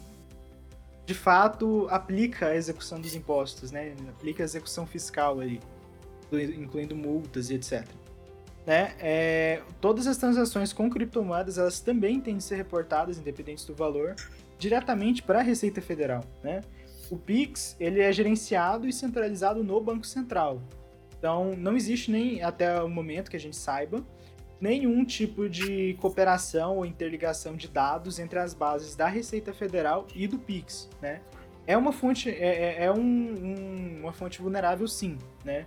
de 1.04 1.14
fato 1.14 1.86
aplica 1.90 2.46
a 2.46 2.56
execução 2.56 2.98
dos 2.98 3.14
impostos, 3.14 3.70
né? 3.70 3.94
Aplica 4.08 4.42
a 4.42 4.44
execução 4.44 4.86
fiscal 4.86 5.40
aí, 5.40 5.60
incluindo 6.32 6.96
multas 6.96 7.50
e 7.50 7.54
etc 7.54 7.86
né, 8.66 8.94
é, 8.98 9.62
todas 9.80 10.08
as 10.08 10.16
transações 10.16 10.72
com 10.72 10.90
criptomoedas 10.90 11.56
elas 11.56 11.80
também 11.80 12.20
têm 12.20 12.36
de 12.36 12.42
ser 12.42 12.56
reportadas, 12.56 13.16
independentes 13.16 13.64
do 13.64 13.74
valor, 13.74 14.16
diretamente 14.58 15.22
para 15.22 15.40
a 15.40 15.42
Receita 15.42 15.80
Federal. 15.80 16.24
Né? 16.42 16.60
O 17.10 17.16
Pix 17.16 17.76
ele 17.78 18.00
é 18.00 18.12
gerenciado 18.12 18.88
e 18.88 18.92
centralizado 18.92 19.62
no 19.62 19.80
Banco 19.80 20.06
Central. 20.06 20.60
Então 21.18 21.52
não 21.56 21.76
existe 21.76 22.10
nem 22.10 22.42
até 22.42 22.82
o 22.82 22.88
momento 22.88 23.30
que 23.30 23.36
a 23.36 23.40
gente 23.40 23.56
saiba 23.56 24.04
nenhum 24.60 25.04
tipo 25.04 25.48
de 25.48 25.94
cooperação 26.00 26.78
ou 26.78 26.86
interligação 26.86 27.56
de 27.56 27.68
dados 27.68 28.18
entre 28.18 28.38
as 28.38 28.54
bases 28.54 28.96
da 28.96 29.06
Receita 29.06 29.52
Federal 29.52 30.06
e 30.14 30.26
do 30.26 30.38
Pix. 30.38 30.88
Né? 31.00 31.20
É 31.66 31.76
uma 31.76 31.92
fonte 31.92 32.30
é, 32.30 32.34
é, 32.82 32.84
é 32.84 32.92
um, 32.92 33.00
um, 33.00 34.00
uma 34.00 34.12
fonte 34.12 34.40
vulnerável 34.40 34.86
sim, 34.86 35.18
né? 35.44 35.66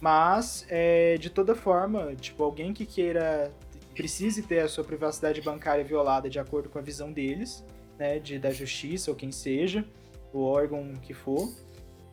Mas, 0.00 0.64
é, 0.68 1.16
de 1.16 1.28
toda 1.28 1.54
forma, 1.56 2.14
tipo, 2.14 2.42
alguém 2.44 2.72
que 2.72 2.86
queira, 2.86 3.52
precise 3.94 4.42
ter 4.42 4.60
a 4.60 4.68
sua 4.68 4.84
privacidade 4.84 5.40
bancária 5.40 5.82
violada 5.82 6.30
de 6.30 6.38
acordo 6.38 6.68
com 6.68 6.78
a 6.78 6.82
visão 6.82 7.12
deles, 7.12 7.64
né, 7.98 8.18
de, 8.18 8.38
da 8.38 8.50
justiça 8.50 9.10
ou 9.10 9.16
quem 9.16 9.32
seja, 9.32 9.84
o 10.32 10.42
órgão 10.42 10.92
que 11.02 11.12
for, 11.12 11.50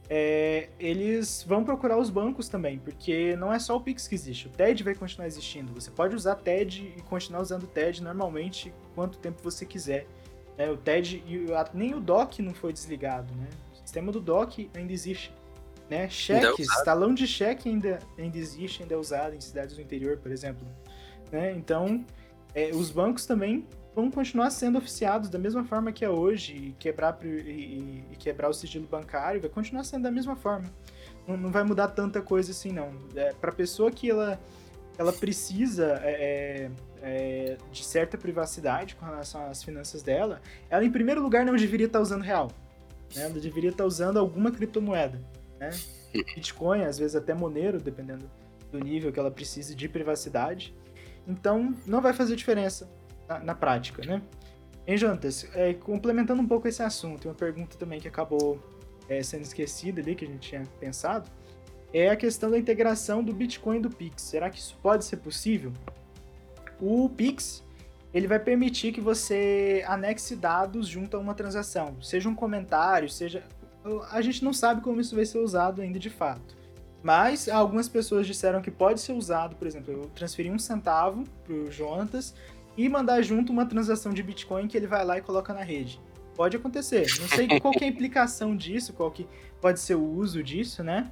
é, 0.09 0.69
eles 0.79 1.43
vão 1.47 1.63
procurar 1.63 1.97
os 1.97 2.09
bancos 2.09 2.47
também, 2.47 2.77
porque 2.77 3.36
não 3.36 3.51
é 3.51 3.57
só 3.57 3.75
o 3.75 3.81
Pix 3.81 4.07
que 4.07 4.15
existe, 4.15 4.47
o 4.47 4.49
TED 4.49 4.83
vai 4.83 4.95
continuar 4.95 5.27
existindo. 5.27 5.73
Você 5.73 5.89
pode 5.89 6.15
usar 6.15 6.36
TED 6.36 6.93
e 6.97 7.01
continuar 7.03 7.41
usando 7.41 7.63
o 7.63 7.67
TED 7.67 8.03
normalmente 8.03 8.73
quanto 8.93 9.17
tempo 9.17 9.41
você 9.43 9.65
quiser. 9.65 10.05
Né? 10.57 10.69
O 10.69 10.77
TED, 10.77 11.23
nem 11.73 11.93
o 11.93 11.99
DOC 11.99 12.39
não 12.39 12.53
foi 12.53 12.71
desligado, 12.71 13.33
né? 13.36 13.47
O 13.73 13.77
sistema 13.77 14.11
do 14.11 14.19
DOC 14.19 14.69
ainda 14.75 14.93
existe. 14.93 15.33
Né? 15.89 16.09
Cheques, 16.09 16.67
é 16.79 16.83
talão 16.83 17.13
de 17.13 17.27
cheque 17.27 17.69
ainda, 17.69 17.99
ainda 18.17 18.38
existe, 18.38 18.81
ainda 18.81 18.95
é 18.95 18.97
usado 18.97 19.36
em 19.36 19.41
cidades 19.41 19.75
do 19.75 19.81
interior, 19.81 20.17
por 20.17 20.31
exemplo. 20.31 20.65
Né? 21.31 21.51
Então, 21.51 22.05
é, 22.53 22.69
os 22.71 22.89
bancos 22.89 23.25
também 23.25 23.67
vão 23.95 24.11
continuar 24.11 24.49
sendo 24.49 24.77
oficiados 24.77 25.29
da 25.29 25.39
mesma 25.39 25.63
forma 25.63 25.91
que 25.91 26.03
é 26.03 26.09
hoje, 26.09 26.53
e 26.53 26.75
quebrar, 26.77 27.17
e, 27.23 28.03
e 28.11 28.15
quebrar 28.19 28.49
o 28.49 28.53
sigilo 28.53 28.85
bancário 28.85 29.39
vai 29.39 29.49
continuar 29.49 29.83
sendo 29.83 30.03
da 30.03 30.11
mesma 30.11 30.35
forma. 30.35 30.69
Não, 31.27 31.37
não 31.37 31.51
vai 31.51 31.63
mudar 31.63 31.87
tanta 31.87 32.21
coisa 32.21 32.51
assim, 32.51 32.71
não. 32.71 32.91
É, 33.15 33.33
Para 33.33 33.51
a 33.51 33.55
pessoa 33.55 33.89
que 33.89 34.09
ela, 34.09 34.39
ela 34.97 35.13
precisa 35.13 35.99
é, 36.03 36.11
é, 36.11 36.71
é, 37.01 37.57
de 37.71 37.83
certa 37.83 38.17
privacidade 38.17 38.95
com 38.95 39.05
relação 39.05 39.49
às 39.49 39.63
finanças 39.63 40.03
dela, 40.03 40.41
ela, 40.69 40.83
em 40.83 40.91
primeiro 40.91 41.21
lugar, 41.21 41.45
não 41.45 41.55
deveria 41.55 41.87
estar 41.87 42.01
usando 42.01 42.21
real. 42.21 42.51
Né? 43.15 43.23
Ela 43.23 43.39
deveria 43.39 43.69
estar 43.69 43.85
usando 43.85 44.19
alguma 44.19 44.51
criptomoeda 44.51 45.21
né? 45.59 45.69
Bitcoin, 46.35 46.83
às 46.83 46.97
vezes 46.97 47.15
até 47.15 47.33
Monero, 47.33 47.79
dependendo 47.79 48.29
do 48.71 48.79
nível 48.79 49.11
que 49.11 49.19
ela 49.19 49.31
precise 49.31 49.75
de 49.75 49.87
privacidade. 49.87 50.73
Então, 51.27 51.73
não 51.85 52.01
vai 52.01 52.13
fazer 52.13 52.35
diferença 52.35 52.89
na, 53.28 53.39
na 53.39 53.55
prática, 53.55 54.03
né? 54.05 54.21
Em 54.88 54.97
Jantas, 54.97 55.47
é, 55.53 55.73
complementando 55.73 56.41
um 56.41 56.47
pouco 56.47 56.67
esse 56.67 56.84
assunto, 56.84 57.28
uma 57.28 57.34
pergunta 57.34 57.76
também 57.78 57.99
que 57.99 58.07
acabou 58.07 58.59
é, 59.09 59.21
sendo 59.23 59.41
esquecida 59.41 60.01
ali, 60.01 60.15
que 60.15 60.26
a 60.26 60.28
gente 60.28 60.49
tinha 60.49 60.63
pensado, 60.80 61.30
é 61.91 62.09
a 62.09 62.15
questão 62.15 62.51
da 62.51 62.57
integração 62.57 63.23
do 63.23 63.34
Bitcoin 63.34 63.78
e 63.78 63.82
do 63.82 63.89
Pix. 63.89 64.21
Será 64.21 64.49
que 64.49 64.59
isso 64.59 64.78
pode 64.82 65.05
ser 65.05 65.17
possível? 65.17 65.71
O 66.80 67.09
Pix, 67.09 67.63
ele 68.13 68.28
vai 68.28 68.38
permitir 68.38 68.91
que 68.91 69.01
você 69.01 69.84
anexe 69.88 70.36
dados 70.36 70.88
junto 70.88 71.17
a 71.17 71.19
uma 71.19 71.34
transação, 71.34 71.99
seja 72.01 72.30
um 72.30 72.36
comentário, 72.36 73.09
seja 73.09 73.43
a 74.11 74.21
gente 74.21 74.43
não 74.43 74.53
sabe 74.53 74.82
como 74.82 74.99
isso 74.99 75.15
vai 75.15 75.26
ser 75.26 75.38
usado 75.38 75.82
ainda 75.82 75.99
de 75.99 76.09
fato. 76.09 76.55
Mas 77.03 77.47
algumas 77.47 77.88
pessoas 77.88 78.26
disseram 78.26 78.61
que 78.61 78.71
pode 78.71 78.99
ser 78.99 79.13
usado, 79.13 79.55
por 79.55 79.67
exemplo, 79.67 79.93
eu 79.93 80.01
transferi 80.15 80.49
um 80.49 80.57
centavo 80.57 81.23
pro 81.43 81.71
Jonatas 81.71 82.34
e 82.78 82.88
mandar 82.89 83.21
junto 83.21 83.51
uma 83.51 83.65
transação 83.65 84.13
de 84.13 84.21
Bitcoin 84.21 84.67
que 84.67 84.76
ele 84.76 84.88
vai 84.88 85.03
lá 85.05 85.17
e 85.17 85.21
coloca 85.21 85.53
na 85.53 85.61
rede. 85.61 85.99
Pode 86.36 86.57
acontecer. 86.57 87.07
Não 87.19 87.28
sei 87.30 87.47
qual 87.59 87.73
é 87.80 87.86
a 87.86 87.88
implicação 87.88 88.55
disso, 88.55 88.93
qual 88.93 89.09
que 89.09 89.28
pode 89.61 89.80
ser 89.80 89.95
o 89.95 90.03
uso 90.03 90.43
disso, 90.43 90.84
né? 90.84 91.11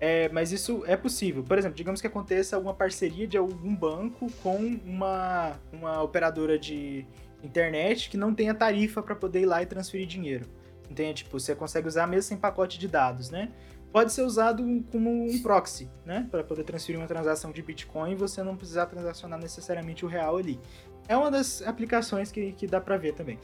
É, 0.00 0.28
mas 0.30 0.50
isso 0.50 0.82
é 0.86 0.96
possível. 0.96 1.44
Por 1.44 1.58
exemplo, 1.58 1.76
digamos 1.76 2.00
que 2.00 2.06
aconteça 2.06 2.56
alguma 2.56 2.74
parceria 2.74 3.26
de 3.26 3.36
algum 3.36 3.74
banco 3.76 4.26
com 4.42 4.56
uma, 4.84 5.52
uma 5.72 6.02
operadora 6.02 6.58
de 6.58 7.06
internet 7.42 8.10
que 8.10 8.16
não 8.16 8.34
tenha 8.34 8.54
tarifa 8.54 9.02
para 9.02 9.14
poder 9.14 9.42
ir 9.42 9.46
lá 9.46 9.62
e 9.62 9.66
transferir 9.66 10.06
dinheiro. 10.06 10.46
Entende? 10.90 11.22
Tipo, 11.22 11.38
você 11.38 11.54
consegue 11.54 11.86
usar 11.86 12.06
mesmo 12.06 12.28
sem 12.28 12.36
pacote 12.36 12.78
de 12.78 12.88
dados, 12.88 13.30
né? 13.30 13.50
Pode 13.92 14.12
ser 14.12 14.22
usado 14.22 14.64
como 14.90 15.10
um 15.10 15.42
proxy, 15.42 15.88
né? 16.04 16.26
Para 16.30 16.42
poder 16.42 16.64
transferir 16.64 16.98
uma 16.98 17.06
transação 17.06 17.52
de 17.52 17.62
Bitcoin 17.62 18.12
e 18.12 18.14
você 18.14 18.42
não 18.42 18.56
precisar 18.56 18.86
transacionar 18.86 19.38
necessariamente 19.38 20.04
o 20.04 20.08
real 20.08 20.38
ali. 20.38 20.58
É 21.06 21.16
uma 21.16 21.30
das 21.30 21.60
aplicações 21.62 22.32
que, 22.32 22.52
que 22.52 22.66
dá 22.66 22.80
para 22.80 22.96
ver 22.96 23.12
também. 23.12 23.38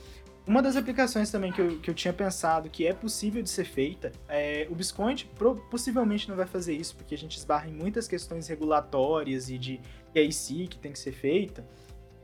Uma 0.47 0.63
das 0.63 0.77
aplicações 0.77 1.31
também 1.31 1.53
que 1.53 1.61
eu, 1.61 1.79
que 1.79 1.91
eu 1.91 1.95
tinha 1.95 2.15
pensado 2.15 2.71
que 2.71 2.87
é 2.87 2.95
possível 2.95 3.43
de 3.43 3.51
ser 3.51 3.67
feita, 3.67 4.11
é, 4.27 4.67
o 4.71 4.75
Biscoint 4.75 5.29
possivelmente 5.71 6.27
não 6.27 6.35
vai 6.35 6.47
fazer 6.47 6.75
isso, 6.75 6.97
porque 6.97 7.15
a 7.15 7.19
gente 7.19 7.37
esbarra 7.37 7.69
em 7.69 7.75
muitas 7.75 8.09
questões 8.09 8.49
regulatórias 8.49 9.51
e 9.51 9.59
de 9.59 9.79
KIC 10.15 10.69
que 10.69 10.79
tem 10.79 10.91
que 10.91 10.99
ser 10.99 11.13
feita, 11.13 11.67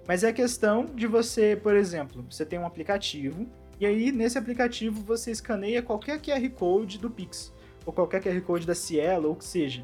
mas 0.08 0.24
é 0.24 0.28
a 0.28 0.32
questão 0.32 0.86
de 0.86 1.06
você, 1.06 1.54
por 1.54 1.76
exemplo, 1.76 2.24
você 2.30 2.46
tem 2.46 2.58
um 2.58 2.64
aplicativo, 2.64 3.46
e 3.78 3.84
aí 3.84 4.10
nesse 4.10 4.38
aplicativo 4.38 5.02
você 5.02 5.30
escaneia 5.30 5.82
qualquer 5.82 6.18
QR 6.18 6.48
Code 6.48 6.98
do 6.98 7.10
Pix, 7.10 7.52
ou 7.84 7.92
qualquer 7.92 8.22
QR 8.22 8.40
Code 8.42 8.66
da 8.66 8.74
Cielo, 8.74 9.28
ou 9.28 9.34
o 9.34 9.36
que 9.36 9.44
seja. 9.44 9.82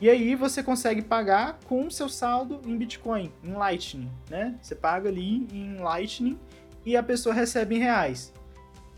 E 0.00 0.10
aí 0.10 0.34
você 0.34 0.62
consegue 0.62 1.00
pagar 1.00 1.58
com 1.66 1.90
seu 1.90 2.08
saldo 2.08 2.60
em 2.66 2.76
Bitcoin, 2.76 3.32
em 3.42 3.52
Lightning, 3.52 4.10
né? 4.28 4.54
Você 4.60 4.74
paga 4.74 5.08
ali 5.08 5.46
em 5.52 5.78
Lightning 5.78 6.38
e 6.84 6.96
a 6.96 7.02
pessoa 7.02 7.34
recebe 7.34 7.76
em 7.76 7.78
reais. 7.78 8.32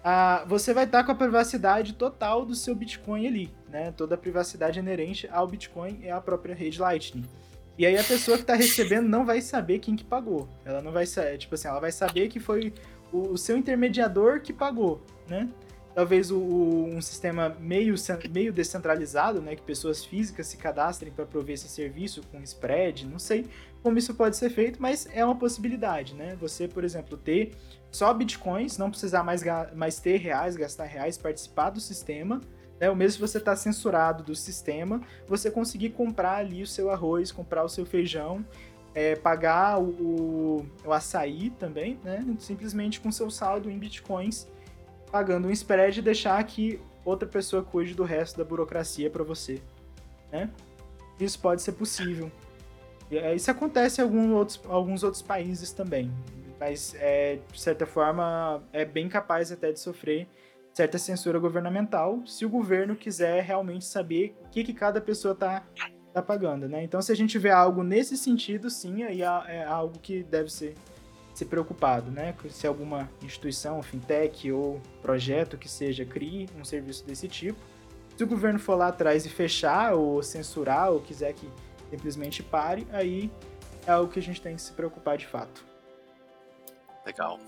Ah, 0.03 0.45
você 0.47 0.75
vai 0.75 0.85
estar 0.85 1.05
com 1.05 1.13
a 1.13 1.15
privacidade 1.15 1.93
total 1.93 2.45
do 2.45 2.55
seu 2.55 2.75
Bitcoin 2.75 3.27
ali, 3.27 3.51
né? 3.69 3.93
Toda 3.93 4.17
a 4.17 4.19
privacidade 4.19 4.79
inerente 4.81 5.29
ao 5.31 5.47
Bitcoin 5.47 6.01
é 6.03 6.11
a 6.11 6.21
própria 6.21 6.55
rede 6.55 6.81
Lightning. 6.81 7.25
E 7.77 7.87
aí 7.87 7.97
a 7.97 8.03
pessoa 8.03 8.37
que 8.37 8.43
está 8.43 8.55
recebendo 8.55 9.09
não 9.09 9.25
vai 9.25 9.41
saber 9.41 9.79
quem 9.79 9.95
que 9.95 10.05
pagou. 10.05 10.49
Ela 10.65 10.83
não 10.83 10.91
vai 10.91 11.07
saber, 11.07 11.39
tipo 11.39 11.55
assim, 11.55 11.69
ela 11.69 11.79
vai 11.79 11.93
saber 11.93 12.29
que 12.29 12.41
foi 12.41 12.75
o, 13.13 13.29
o 13.31 13.39
seu 13.39 13.57
intermediador 13.57 14.41
que 14.41 14.53
pagou, 14.53 15.01
né? 15.29 15.49
Talvez 15.99 16.31
o, 16.31 16.39
um 16.39 17.01
sistema 17.03 17.57
meio, 17.59 17.93
meio 18.31 18.53
descentralizado, 18.53 19.43
né? 19.43 19.57
Que 19.57 19.63
pessoas 19.63 20.05
físicas 20.05 20.47
se 20.47 20.57
cadastrem 20.57 21.11
para 21.11 21.27
prover 21.27 21.55
esse 21.55 21.69
serviço 21.69 22.23
com 22.31 22.41
spread, 22.41 23.05
não 23.05 23.19
sei 23.19 23.47
como 23.83 23.99
isso 23.99 24.15
pode 24.15 24.37
ser 24.37 24.49
feito, 24.49 24.81
mas 24.81 25.09
é 25.13 25.25
uma 25.25 25.35
possibilidade, 25.35 26.15
né? 26.15 26.37
Você, 26.41 26.69
por 26.69 26.85
exemplo, 26.85 27.19
ter 27.19 27.51
só 27.91 28.15
bitcoins, 28.15 28.79
não 28.79 28.93
precisar 28.93 29.25
mais, 29.25 29.43
mais 29.75 29.99
ter 29.99 30.19
reais, 30.19 30.55
gastar 30.55 30.85
reais, 30.85 31.19
participar 31.19 31.71
do 31.71 31.81
sistema, 31.81 32.41
né? 32.79 32.89
Mesmo 32.95 33.15
se 33.15 33.33
você 33.33 33.39
está 33.39 33.57
censurado 33.57 34.23
do 34.23 34.37
sistema, 34.37 35.01
você 35.27 35.51
conseguir 35.51 35.91
comprar 35.91 36.37
ali 36.37 36.63
o 36.63 36.67
seu 36.69 36.93
arroz, 36.93 37.33
comprar 37.33 37.65
o 37.65 37.69
seu 37.69 37.85
feijão, 37.85 38.47
é, 38.95 39.17
pagar 39.17 39.81
o, 39.81 39.89
o, 39.89 40.67
o, 40.85 40.93
açaí 40.93 41.51
também, 41.51 41.99
né? 42.05 42.25
Simplesmente 42.39 43.01
com 43.01 43.11
seu 43.11 43.33
saldo 43.33 43.69
em 43.69 43.77
bitcoins, 43.77 44.47
pagando 45.11 45.49
um 45.49 45.51
spread 45.51 45.99
e 45.99 46.03
deixar 46.03 46.43
que 46.45 46.81
outra 47.05 47.29
pessoa 47.29 47.63
cuide 47.63 47.95
do 47.95 48.05
resto 48.05 48.37
da 48.39 48.45
burocracia 48.45 49.11
para 49.11 49.25
você, 49.25 49.61
né? 50.31 50.51
Isso 51.19 51.39
pode 51.39 51.63
ser 51.63 51.73
possível. 51.73 52.31
É, 53.11 53.35
isso 53.35 53.51
acontece 53.51 54.01
em 54.01 54.05
alguns 54.05 54.31
outros, 54.31 54.61
alguns 54.69 55.03
outros 55.03 55.23
países 55.23 55.73
também 55.73 56.13
mas 56.59 56.95
é, 56.99 57.39
de 57.53 57.61
certa 57.61 57.87
forma 57.87 58.63
é 58.73 58.85
bem 58.85 59.09
capaz 59.09 59.53
até 59.53 59.73
de 59.73 59.79
sofrer 59.79 60.27
certa 60.75 60.99
censura 60.99 61.39
governamental 61.39 62.23
se 62.27 62.45
o 62.45 62.49
governo 62.49 62.97
quiser 62.97 63.43
realmente 63.43 63.85
saber 63.85 64.37
o 64.45 64.49
que, 64.49 64.65
que 64.65 64.73
cada 64.73 65.01
pessoa 65.01 65.33
está 65.33 65.65
tá 66.13 66.23
pagando, 66.23 66.69
né? 66.69 66.83
Então, 66.83 67.03
se 67.03 67.13
a 67.13 67.17
gente 67.17 67.39
vê 67.39 67.51
algo 67.51 67.83
nesse 67.83 68.17
sentido, 68.17 68.71
sim, 68.71 69.03
aí 69.03 69.23
é 69.23 69.65
algo 69.65 69.99
que 69.99 70.23
deve 70.23 70.51
ser 70.51 70.75
ser 71.39 71.47
preocupado, 71.47 72.11
né? 72.11 72.35
Se 72.51 72.67
alguma 72.67 73.09
instituição, 73.23 73.83
fintech 73.83 74.51
ou 74.51 74.81
projeto 75.01 75.57
que 75.57 75.69
seja 75.69 76.05
crie 76.05 76.49
um 76.59 76.65
serviço 76.65 77.07
desse 77.07 77.29
tipo, 77.29 77.59
se 78.17 78.25
o 78.25 78.27
governo 78.27 78.59
for 78.59 78.75
lá 78.75 78.89
atrás 78.89 79.25
e 79.25 79.29
fechar 79.29 79.95
ou 79.95 80.23
censurar 80.23 80.91
ou 80.91 81.01
quiser 81.01 81.33
que 81.33 81.49
simplesmente 81.91 82.43
pare, 82.43 82.87
aí 82.93 83.31
é 83.87 83.93
algo 83.93 84.13
que 84.13 84.19
a 84.19 84.23
gente 84.23 84.43
tem 84.43 84.57
que 84.57 84.63
se 84.63 84.73
preocupar 84.73 85.17
de 85.17 85.27
fato. 85.27 85.65
Legal. 87.07 87.39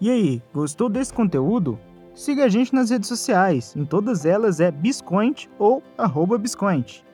E 0.00 0.10
aí, 0.10 0.42
gostou 0.52 0.88
desse 0.88 1.12
conteúdo? 1.12 1.78
Siga 2.14 2.46
a 2.46 2.48
gente 2.48 2.74
nas 2.74 2.90
redes 2.90 3.08
sociais, 3.08 3.76
em 3.76 3.84
todas 3.84 4.24
elas 4.24 4.58
é 4.58 4.70
Biscoint 4.70 5.48
ou 5.58 5.82
arroba 5.98 6.38
Biscoint. 6.38 7.05